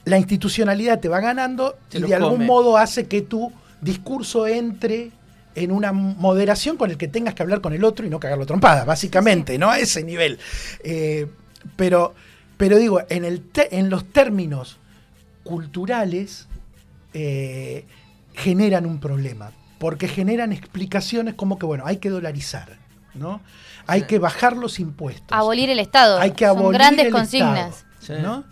la 0.06 0.18
institucionalidad 0.18 1.00
te 1.00 1.10
va 1.10 1.20
ganando 1.20 1.78
Se 1.90 2.00
y 2.00 2.02
de 2.02 2.16
algún 2.16 2.46
modo 2.46 2.78
hace 2.78 3.08
que 3.08 3.22
tu 3.22 3.52
discurso 3.82 4.48
entre 4.48 5.12
en 5.56 5.72
una 5.72 5.92
moderación 5.94 6.78
con 6.78 6.90
el 6.92 6.98
que 6.98 7.08
tengas 7.08 7.34
que 7.36 7.44
hablar 7.44 7.62
con 7.62 7.74
el 7.74 7.84
otro 7.84 8.06
y 8.06 8.10
no 8.10 8.20
cagarlo 8.20 8.46
trompada, 8.46 8.86
básicamente, 8.86 9.58
¿no? 9.58 9.70
A 9.70 9.80
ese 9.80 10.04
nivel. 10.04 10.40
Eh, 10.84 11.28
pero, 11.76 12.14
pero 12.58 12.78
digo, 12.78 13.02
en, 13.10 13.24
el 13.26 13.42
te- 13.42 13.78
en 13.78 13.90
los 13.90 14.06
términos 14.12 14.78
culturales 15.44 16.48
eh, 17.14 17.86
generan 18.34 18.86
un 18.86 19.00
problema, 19.00 19.52
porque 19.80 20.08
generan 20.08 20.52
explicaciones 20.54 21.36
como 21.36 21.60
que, 21.60 21.66
bueno, 21.66 21.84
hay 21.86 21.98
que 21.98 22.10
dolarizar, 22.10 22.78
¿no? 23.14 23.42
Hay 23.86 24.02
Sí. 24.02 24.08
que 24.08 24.20
bajar 24.20 24.56
los 24.58 24.80
impuestos. 24.80 25.28
Abolir 25.32 25.70
el 25.70 25.80
Estado. 25.80 26.20
hay 26.20 26.32
que 26.32 26.46
Son 26.46 26.58
abolir 26.58 26.80
grandes 26.80 27.06
el 27.08 27.12
consignas. 27.12 27.86
Estado, 28.00 28.20
Sí. 28.20 28.24
¿no? 28.24 28.44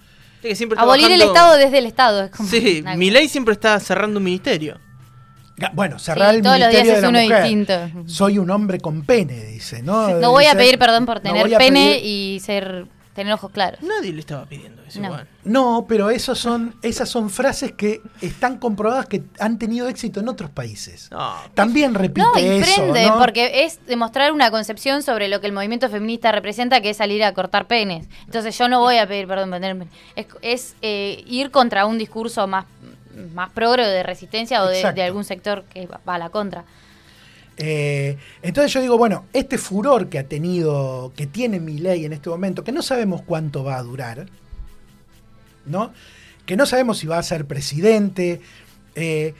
Sí, 0.55 0.67
que 0.67 0.75
Abolir 0.77 1.11
el 1.11 1.21
Estado 1.21 1.55
desde 1.57 1.77
el 1.77 1.85
Estado. 1.85 2.23
Es 2.23 2.31
como 2.31 2.49
Sí, 2.49 2.79
una- 2.81 2.95
Milei 2.95 3.27
siempre 3.29 3.53
está 3.53 3.79
cerrando 3.79 4.17
un 4.17 4.23
ministerio. 4.23 4.79
Bueno, 5.73 5.99
cerrar 5.99 6.31
Sí, 6.31 6.37
el 6.37 6.41
todos 6.43 6.59
los 6.59 6.69
días 6.69 6.87
es 6.87 7.03
uno 7.03 7.21
mujer. 7.21 7.41
distinto. 7.43 7.73
Soy 8.07 8.37
un 8.37 8.49
hombre 8.49 8.79
con 8.79 9.03
pene, 9.03 9.43
dice, 9.45 9.81
¿no? 9.83 10.09
No 10.19 10.31
voy 10.31 10.45
a 10.45 10.55
pedir 10.55 10.77
perdón 10.79 11.05
por 11.05 11.19
tener 11.19 11.45
pene 11.57 11.93
pedir- 11.97 12.05
y 12.05 12.39
ser 12.39 12.85
tener 13.13 13.33
ojos 13.33 13.51
claros. 13.51 13.81
Nadie 13.83 14.13
le 14.13 14.21
estaba 14.21 14.45
pidiendo 14.45 14.81
eso 14.83 15.01
No. 15.01 15.07
igual. 15.07 15.27
No, 15.43 15.85
pero 15.87 16.09
esos 16.09 16.39
son, 16.39 16.75
esas 16.81 17.09
son 17.09 17.29
frases 17.29 17.73
que 17.73 17.99
están 18.21 18.57
comprobadas 18.57 19.05
que 19.05 19.21
han 19.37 19.59
tenido 19.59 19.89
éxito 19.89 20.21
en 20.21 20.29
otros 20.29 20.49
países. 20.49 21.09
No, 21.11 21.33
También 21.53 21.93
repite 21.93 22.21
No, 22.25 22.39
y 22.39 22.45
eso, 22.61 22.73
prende, 22.83 23.07
¿no? 23.07 23.17
porque 23.19 23.65
es 23.65 23.85
demostrar 23.85 24.31
una 24.31 24.49
concepción 24.49 25.03
sobre 25.03 25.27
lo 25.27 25.41
que 25.41 25.47
el 25.47 25.53
movimiento 25.53 25.89
feminista 25.89 26.31
representa, 26.31 26.79
que 26.79 26.91
es 26.91 26.97
salir 26.97 27.21
a 27.25 27.33
cortar 27.33 27.67
penes. 27.67 28.07
Entonces 28.25 28.57
yo 28.57 28.69
no 28.69 28.79
voy 28.79 28.95
a 28.97 29.05
pedir 29.05 29.27
perdón 29.27 29.49
por 29.49 29.59
tener 29.59 29.77
pene. 29.77 29.91
Es, 30.15 30.27
es, 30.41 30.75
eh, 30.81 31.21
ir 31.27 31.51
contra 31.51 31.85
un 31.85 31.97
discurso 31.97 32.47
más, 32.47 32.63
más 33.33 33.51
progre 33.51 33.85
de 33.85 34.03
resistencia 34.03 34.63
o 34.63 34.67
de, 34.67 34.83
algún 35.03 35.23
sector 35.23 35.63
que 35.65 35.87
va 35.87 35.99
va 36.07 36.15
a 36.15 36.19
la 36.19 36.29
contra. 36.29 36.65
Eh, 37.57 38.17
entonces 38.41 38.73
yo 38.73 38.81
digo, 38.81 38.97
bueno, 38.97 39.25
este 39.33 39.57
furor 39.57 40.09
que 40.09 40.17
ha 40.17 40.27
tenido, 40.27 41.13
que 41.15 41.27
tiene 41.27 41.59
mi 41.59 41.77
ley 41.77 42.05
en 42.05 42.13
este 42.13 42.29
momento, 42.29 42.63
que 42.63 42.71
no 42.71 42.81
sabemos 42.81 43.21
cuánto 43.21 43.63
va 43.63 43.77
a 43.77 43.83
durar, 43.83 44.25
¿no? 45.65 45.93
Que 46.45 46.55
no 46.55 46.65
sabemos 46.65 46.97
si 46.97 47.07
va 47.07 47.17
a 47.17 47.23
ser 47.23 47.45
presidente, 47.45 48.41
eh, 48.95 49.35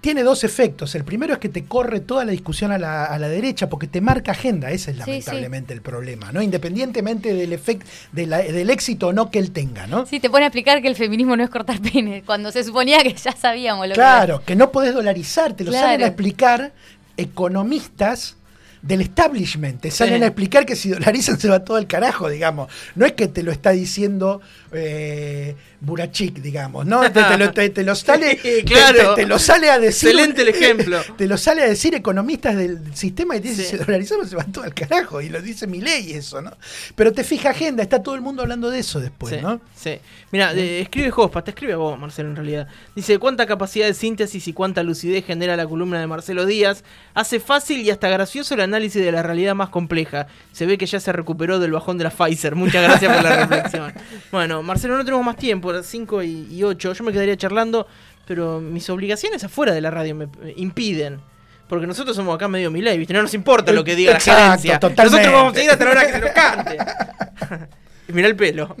tiene 0.00 0.22
dos 0.22 0.44
efectos. 0.44 0.94
El 0.94 1.04
primero 1.04 1.32
es 1.32 1.38
que 1.40 1.48
te 1.48 1.64
corre 1.64 2.00
toda 2.00 2.24
la 2.24 2.30
discusión 2.32 2.70
a 2.70 2.78
la, 2.78 3.04
a 3.04 3.18
la 3.18 3.28
derecha 3.28 3.68
porque 3.68 3.88
te 3.88 4.00
marca 4.00 4.30
agenda. 4.32 4.70
Ese 4.70 4.92
es 4.92 4.96
Sí, 4.96 5.00
lamentablemente 5.00 5.74
el 5.74 5.82
problema, 5.82 6.30
¿no? 6.30 6.40
Independientemente 6.40 7.34
del 7.34 7.52
efecto, 7.52 7.84
de 8.12 8.26
la- 8.26 8.38
del 8.38 8.70
éxito 8.70 9.08
o 9.08 9.12
no 9.12 9.30
que 9.30 9.38
él 9.40 9.50
tenga, 9.50 9.86
¿no? 9.88 10.06
Sí, 10.06 10.20
te 10.20 10.30
pone 10.30 10.44
a 10.44 10.48
explicar 10.48 10.80
que 10.82 10.88
el 10.88 10.94
feminismo 10.94 11.36
no 11.36 11.42
es 11.42 11.50
cortar 11.50 11.80
penes, 11.80 12.22
cuando 12.24 12.52
se 12.52 12.62
suponía 12.62 13.02
que 13.02 13.12
ya 13.12 13.32
sabíamos 13.32 13.86
lo 13.88 13.94
que 13.94 14.00
Claro, 14.00 14.42
que 14.44 14.54
no 14.54 14.70
podés 14.70 14.94
dolarizar, 14.94 15.54
te 15.54 15.64
lo 15.64 15.70
Claro. 15.72 15.86
salen 15.88 16.02
a 16.04 16.06
explicar 16.06 16.72
economistas 17.16 18.36
del 18.82 19.00
establishment, 19.00 19.80
te 19.80 19.90
salen 19.90 20.18
Sí. 20.18 20.22
a 20.24 20.26
explicar 20.28 20.64
que 20.66 20.76
si 20.76 20.90
dolarizan 20.90 21.38
se 21.38 21.48
va 21.48 21.64
todo 21.64 21.78
el 21.78 21.86
carajo, 21.86 22.28
digamos. 22.28 22.70
No 22.94 23.06
es 23.06 23.12
que 23.12 23.28
te 23.28 23.42
lo 23.42 23.50
está 23.52 23.70
diciendo 23.70 24.40
eh, 24.72 25.56
Burachik, 25.80 26.40
digamos, 26.40 26.84
¿no? 26.86 27.00
Te, 27.10 27.22
te 27.22 27.38
lo, 27.38 27.52
te- 27.52 27.70
te 27.70 27.82
lo 27.84 27.94
sale, 27.94 28.38
Sí, 28.42 28.62
claro. 28.64 29.14
te, 29.14 29.26
lo 29.26 29.38
sale 29.38 29.70
a 29.70 29.78
decir. 29.78 30.10
Excelente 30.10 30.42
el 30.42 30.48
ejemplo. 30.48 31.00
Te 31.16 31.26
lo 31.26 31.36
sale 31.38 31.62
a 31.62 31.66
decir 31.68 31.94
economistas 31.94 32.56
del 32.56 32.78
sistema 32.94 33.36
y 33.36 33.40
te 33.40 33.48
dicen 33.48 33.64
Sí. 33.64 33.70
si 33.72 33.76
dolarizamos 33.78 34.28
se 34.30 34.36
va 34.36 34.44
todo 34.44 34.64
al 34.64 34.74
carajo. 34.74 35.20
Y 35.20 35.28
lo 35.28 35.40
dice 35.42 35.66
mi 35.66 35.80
ley 35.80 36.12
eso, 36.12 36.40
¿no? 36.42 36.52
Pero 36.94 37.12
te 37.12 37.24
fija 37.24 37.50
agenda, 37.50 37.82
está 37.82 38.02
todo 38.02 38.14
el 38.14 38.20
mundo 38.20 38.42
hablando 38.42 38.70
de 38.70 38.78
eso 38.80 39.00
después, 39.00 39.34
sí, 39.34 39.40
¿no? 39.42 39.60
sí. 39.76 39.98
Mira, 40.30 40.52
eh, 40.52 40.80
escribe 40.82 41.10
Jospa, 41.10 41.42
te 41.42 41.50
escribe 41.52 41.72
a 41.72 41.76
vos, 41.76 41.98
Marcelo, 41.98 42.28
en 42.28 42.36
realidad. 42.36 42.68
Dice, 42.94 43.18
¿cuánta 43.18 43.46
capacidad 43.46 43.86
de 43.86 43.94
síntesis 43.94 44.46
y 44.46 44.52
cuánta 44.52 44.82
lucidez 44.82 45.24
genera 45.24 45.56
la 45.56 45.66
columna 45.66 45.98
de 46.00 46.06
Marcelo 46.06 46.44
Díaz? 46.44 46.84
Hace 47.14 47.40
fácil 47.40 47.80
y 47.80 47.90
hasta 47.90 48.08
gracioso 48.10 48.54
el 48.54 48.60
análisis 48.68 49.02
de 49.02 49.12
la 49.12 49.22
realidad 49.22 49.54
más 49.54 49.68
compleja. 49.68 50.26
Se 50.52 50.66
ve 50.66 50.78
que 50.78 50.86
ya 50.86 51.00
se 51.00 51.12
recuperó 51.12 51.58
del 51.58 51.72
bajón 51.72 51.98
de 51.98 52.04
la 52.04 52.10
Pfizer. 52.10 52.54
Muchas 52.54 52.82
gracias 52.82 53.14
por 53.14 53.22
la 53.22 53.36
reflexión. 53.46 53.92
Bueno, 54.30 54.62
Marcelo, 54.62 54.96
no 54.96 55.04
tenemos 55.04 55.24
más 55.24 55.36
tiempo, 55.36 55.72
las 55.72 55.86
5 55.86 56.22
y, 56.22 56.62
8. 56.62 56.92
Yo 56.92 57.04
me 57.04 57.12
quedaría 57.12 57.36
charlando, 57.36 57.86
pero 58.26 58.60
mis 58.60 58.88
obligaciones 58.90 59.42
afuera 59.44 59.72
de 59.72 59.80
la 59.80 59.90
radio 59.90 60.14
me 60.14 60.28
impiden. 60.56 61.20
Porque 61.68 61.86
nosotros 61.86 62.16
somos 62.16 62.34
acá 62.34 62.48
medio 62.48 62.70
Milei, 62.70 62.96
¿viste? 62.96 63.12
No 63.12 63.20
nos 63.20 63.34
importa 63.34 63.72
lo 63.72 63.84
que 63.84 63.94
diga 63.94 64.12
Exacto, 64.12 64.40
la 64.40 64.46
gerencia. 64.46 64.80
totalmente. 64.80 65.16
Nosotros 65.18 65.32
vamos 65.34 65.56
a 65.56 65.62
ir 65.64 65.70
hasta 65.70 65.84
la 65.84 65.90
hora 65.90 66.06
que 66.06 66.12
se 66.12 66.20
nos 66.20 66.30
cante. 66.30 66.78
Mirá 68.08 68.26
el 68.28 68.36
pelo. 68.36 68.74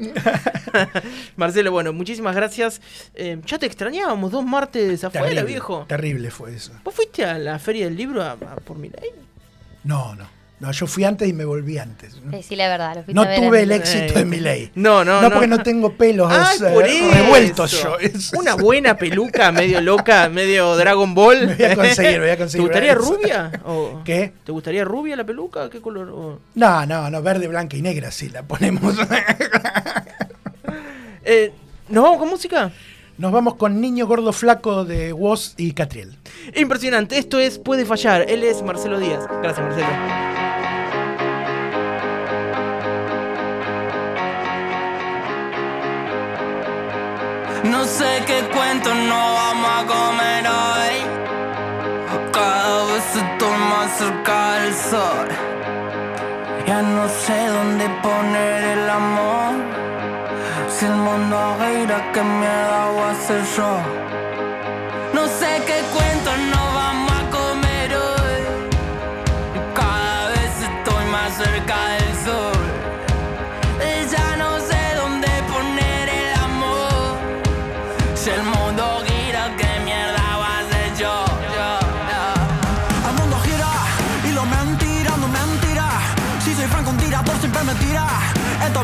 Marcelo, 1.36 1.70
bueno, 1.70 1.92
muchísimas 1.92 2.34
gracias. 2.34 2.80
Eh, 3.14 3.38
ya 3.44 3.58
te 3.58 3.66
extrañábamos 3.66 4.30
dos 4.30 4.44
martes 4.44 5.04
afuera, 5.04 5.26
Terrible, 5.28 5.44
viejo. 5.44 5.84
Terrible 5.86 6.30
fue 6.30 6.54
eso. 6.54 6.72
¿Vos 6.82 6.94
fuiste 6.94 7.26
a 7.26 7.36
la 7.36 7.58
feria 7.58 7.84
del 7.84 7.96
libro 7.96 8.22
a, 8.22 8.32
a 8.32 8.36
por 8.36 8.78
Milei? 8.78 9.10
No, 9.88 10.14
no. 10.14 10.36
No, 10.60 10.72
yo 10.72 10.88
fui 10.88 11.04
antes 11.04 11.28
y 11.28 11.32
me 11.32 11.44
volví 11.44 11.78
antes. 11.78 12.20
¿no? 12.20 12.32
Decí 12.32 12.56
la 12.56 12.66
verdad. 12.66 13.04
Lo 13.06 13.14
No 13.14 13.22
a 13.22 13.28
ver 13.28 13.40
tuve 13.40 13.62
el 13.62 13.70
éxito 13.70 14.14
de 14.14 14.24
mi 14.24 14.38
ley. 14.40 14.72
No, 14.74 15.04
no, 15.04 15.20
No, 15.22 15.28
no. 15.28 15.30
porque 15.30 15.46
no 15.46 15.62
tengo 15.62 15.92
pelos 15.92 16.28
Ay, 16.32 16.58
eh, 16.58 16.70
por 16.74 16.84
eso. 16.84 17.10
revueltos 17.14 17.70
yo. 17.82 17.96
Una 18.38 18.54
buena 18.56 18.96
peluca, 18.96 19.52
medio 19.52 19.80
loca, 19.80 20.28
medio 20.28 20.74
Dragon 20.76 21.14
Ball. 21.14 21.46
Me 21.46 21.54
voy 21.54 21.64
a 21.64 21.76
conseguir, 21.76 22.18
voy 22.20 22.30
a 22.30 22.36
conseguir 22.36 22.66
¿Te 22.66 22.72
gustaría 22.72 22.92
eso. 22.92 23.00
rubia? 23.14 23.52
O- 23.66 24.02
¿Qué? 24.04 24.32
¿Te 24.44 24.50
gustaría 24.50 24.84
rubia 24.84 25.14
la 25.14 25.24
peluca? 25.24 25.70
¿Qué 25.70 25.80
color? 25.80 26.08
O- 26.10 26.40
No, 26.56 26.84
no, 26.86 27.08
no, 27.08 27.22
verde, 27.22 27.46
blanca 27.46 27.76
y 27.76 27.82
negra, 27.82 28.10
sí, 28.10 28.28
la 28.28 28.42
ponemos. 28.42 28.96
Eh, 31.24 31.52
¿Nos 31.88 32.04
vamos 32.04 32.18
con 32.18 32.28
música? 32.30 32.70
Nos 33.18 33.32
vamos 33.32 33.56
con 33.56 33.80
Niño 33.80 34.06
Gordo 34.06 34.32
Flaco 34.32 34.84
de 34.84 35.12
Woz 35.12 35.54
y 35.56 35.72
Catriel. 35.72 36.16
Impresionante, 36.54 37.18
esto 37.18 37.40
es 37.40 37.58
Puede 37.58 37.84
Fallar. 37.84 38.24
Él 38.28 38.44
es 38.44 38.62
Marcelo 38.62 39.00
Díaz. 39.00 39.26
Gracias, 39.42 39.66
Marcelo. 39.66 39.88
No 47.64 47.84
sé 47.86 48.22
qué 48.24 48.40
cuento 48.56 48.94
no 48.94 49.34
vamos 49.34 49.68
a 49.68 49.84
comer 49.84 50.46
hoy. 50.46 50.96
Cada 52.32 52.84
vez 52.86 53.16
estoy 53.16 53.58
más 53.68 53.98
cerca 53.98 54.60
del 54.60 54.74
sol. 54.74 55.28
Ya 56.68 56.82
no 56.82 57.08
sé 57.08 57.46
dónde 57.48 57.84
poner 58.00 58.78
el 58.78 58.88
amor. 58.88 59.77
Si 60.78 60.86
el 60.86 60.92
mundo 60.92 61.56
gira, 61.58 62.12
¿qué 62.12 62.22
mierda 62.22 62.86
voy 62.92 63.02
a 63.02 63.10
hacer 63.10 63.42
yo? 63.56 63.70
No 65.12 65.26
sé 65.26 65.60
qué 65.66 65.82
cuento 65.92 66.30
no 66.52 66.57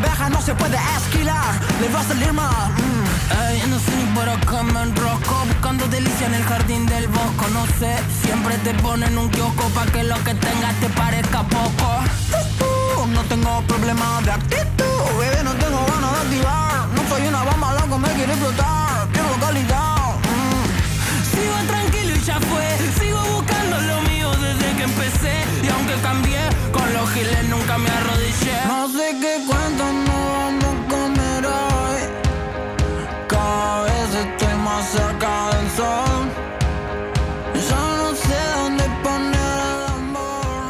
esta 0.03 0.28
no 0.28 0.40
se 0.42 0.55
puede 0.55 0.76
esquilar, 0.97 1.55
le 1.80 1.88
va 1.88 2.01
a 2.01 2.05
salir 2.05 2.32
mal. 2.32 2.70
Mm. 2.72 3.05
Ey, 3.49 3.62
no 3.68 3.78
sé 3.78 3.90
ni 3.97 4.05
por 4.14 4.28
acá 4.28 4.62
me 4.62 4.82
enrosco 4.82 5.34
Buscando 5.47 5.86
delicia 5.88 6.26
en 6.26 6.34
el 6.34 6.45
jardín 6.45 6.84
del 6.86 7.09
bosco. 7.09 7.49
No 7.53 7.64
sé, 7.78 7.97
siempre 8.22 8.59
te 8.59 8.74
ponen 8.74 9.16
un 9.16 9.28
kiosco 9.30 9.64
Pa' 9.70 9.86
que 9.86 10.03
lo 10.05 10.16
que 10.24 10.34
tengas 10.34 10.74
te 10.80 10.88
parezca 10.90 11.42
poco. 11.45 11.88
No 13.12 13.22
tengo 13.22 13.62
problema 13.62 14.20
de 14.22 14.32
actitud 14.32 15.01
Bebé, 15.18 15.42
no 15.45 15.53
tengo 15.53 15.78
ganas 15.86 16.12
de 16.12 16.20
activar. 16.22 16.88
No 16.95 17.09
soy 17.09 17.28
una 17.28 17.42
bomba, 17.45 17.74
loco, 17.74 17.99
me 17.99 18.09
quiere 18.09 18.32
explotar 18.32 19.09
Pierdo 19.12 19.34
calidad. 19.40 20.16
Mm. 20.34 20.66
Sigo 21.32 21.57
tranquilo 21.68 22.16
y 22.16 22.20
ya 22.20 22.40
fue 22.40 22.66
Sigo 22.99 23.20
buscando 23.34 23.80
lo 23.80 24.01
mío 24.03 24.30
desde 24.32 24.76
que 24.76 24.82
empecé. 24.82 25.36
Y 25.62 25.68
aunque 25.68 25.95
cambié, 26.03 26.42
con 26.72 26.92
los 26.92 27.09
giles 27.11 27.49
nunca 27.49 27.78
me 27.78 27.90
arrodillé 27.90 28.74
que 29.25 29.41
cuando 29.47 30.03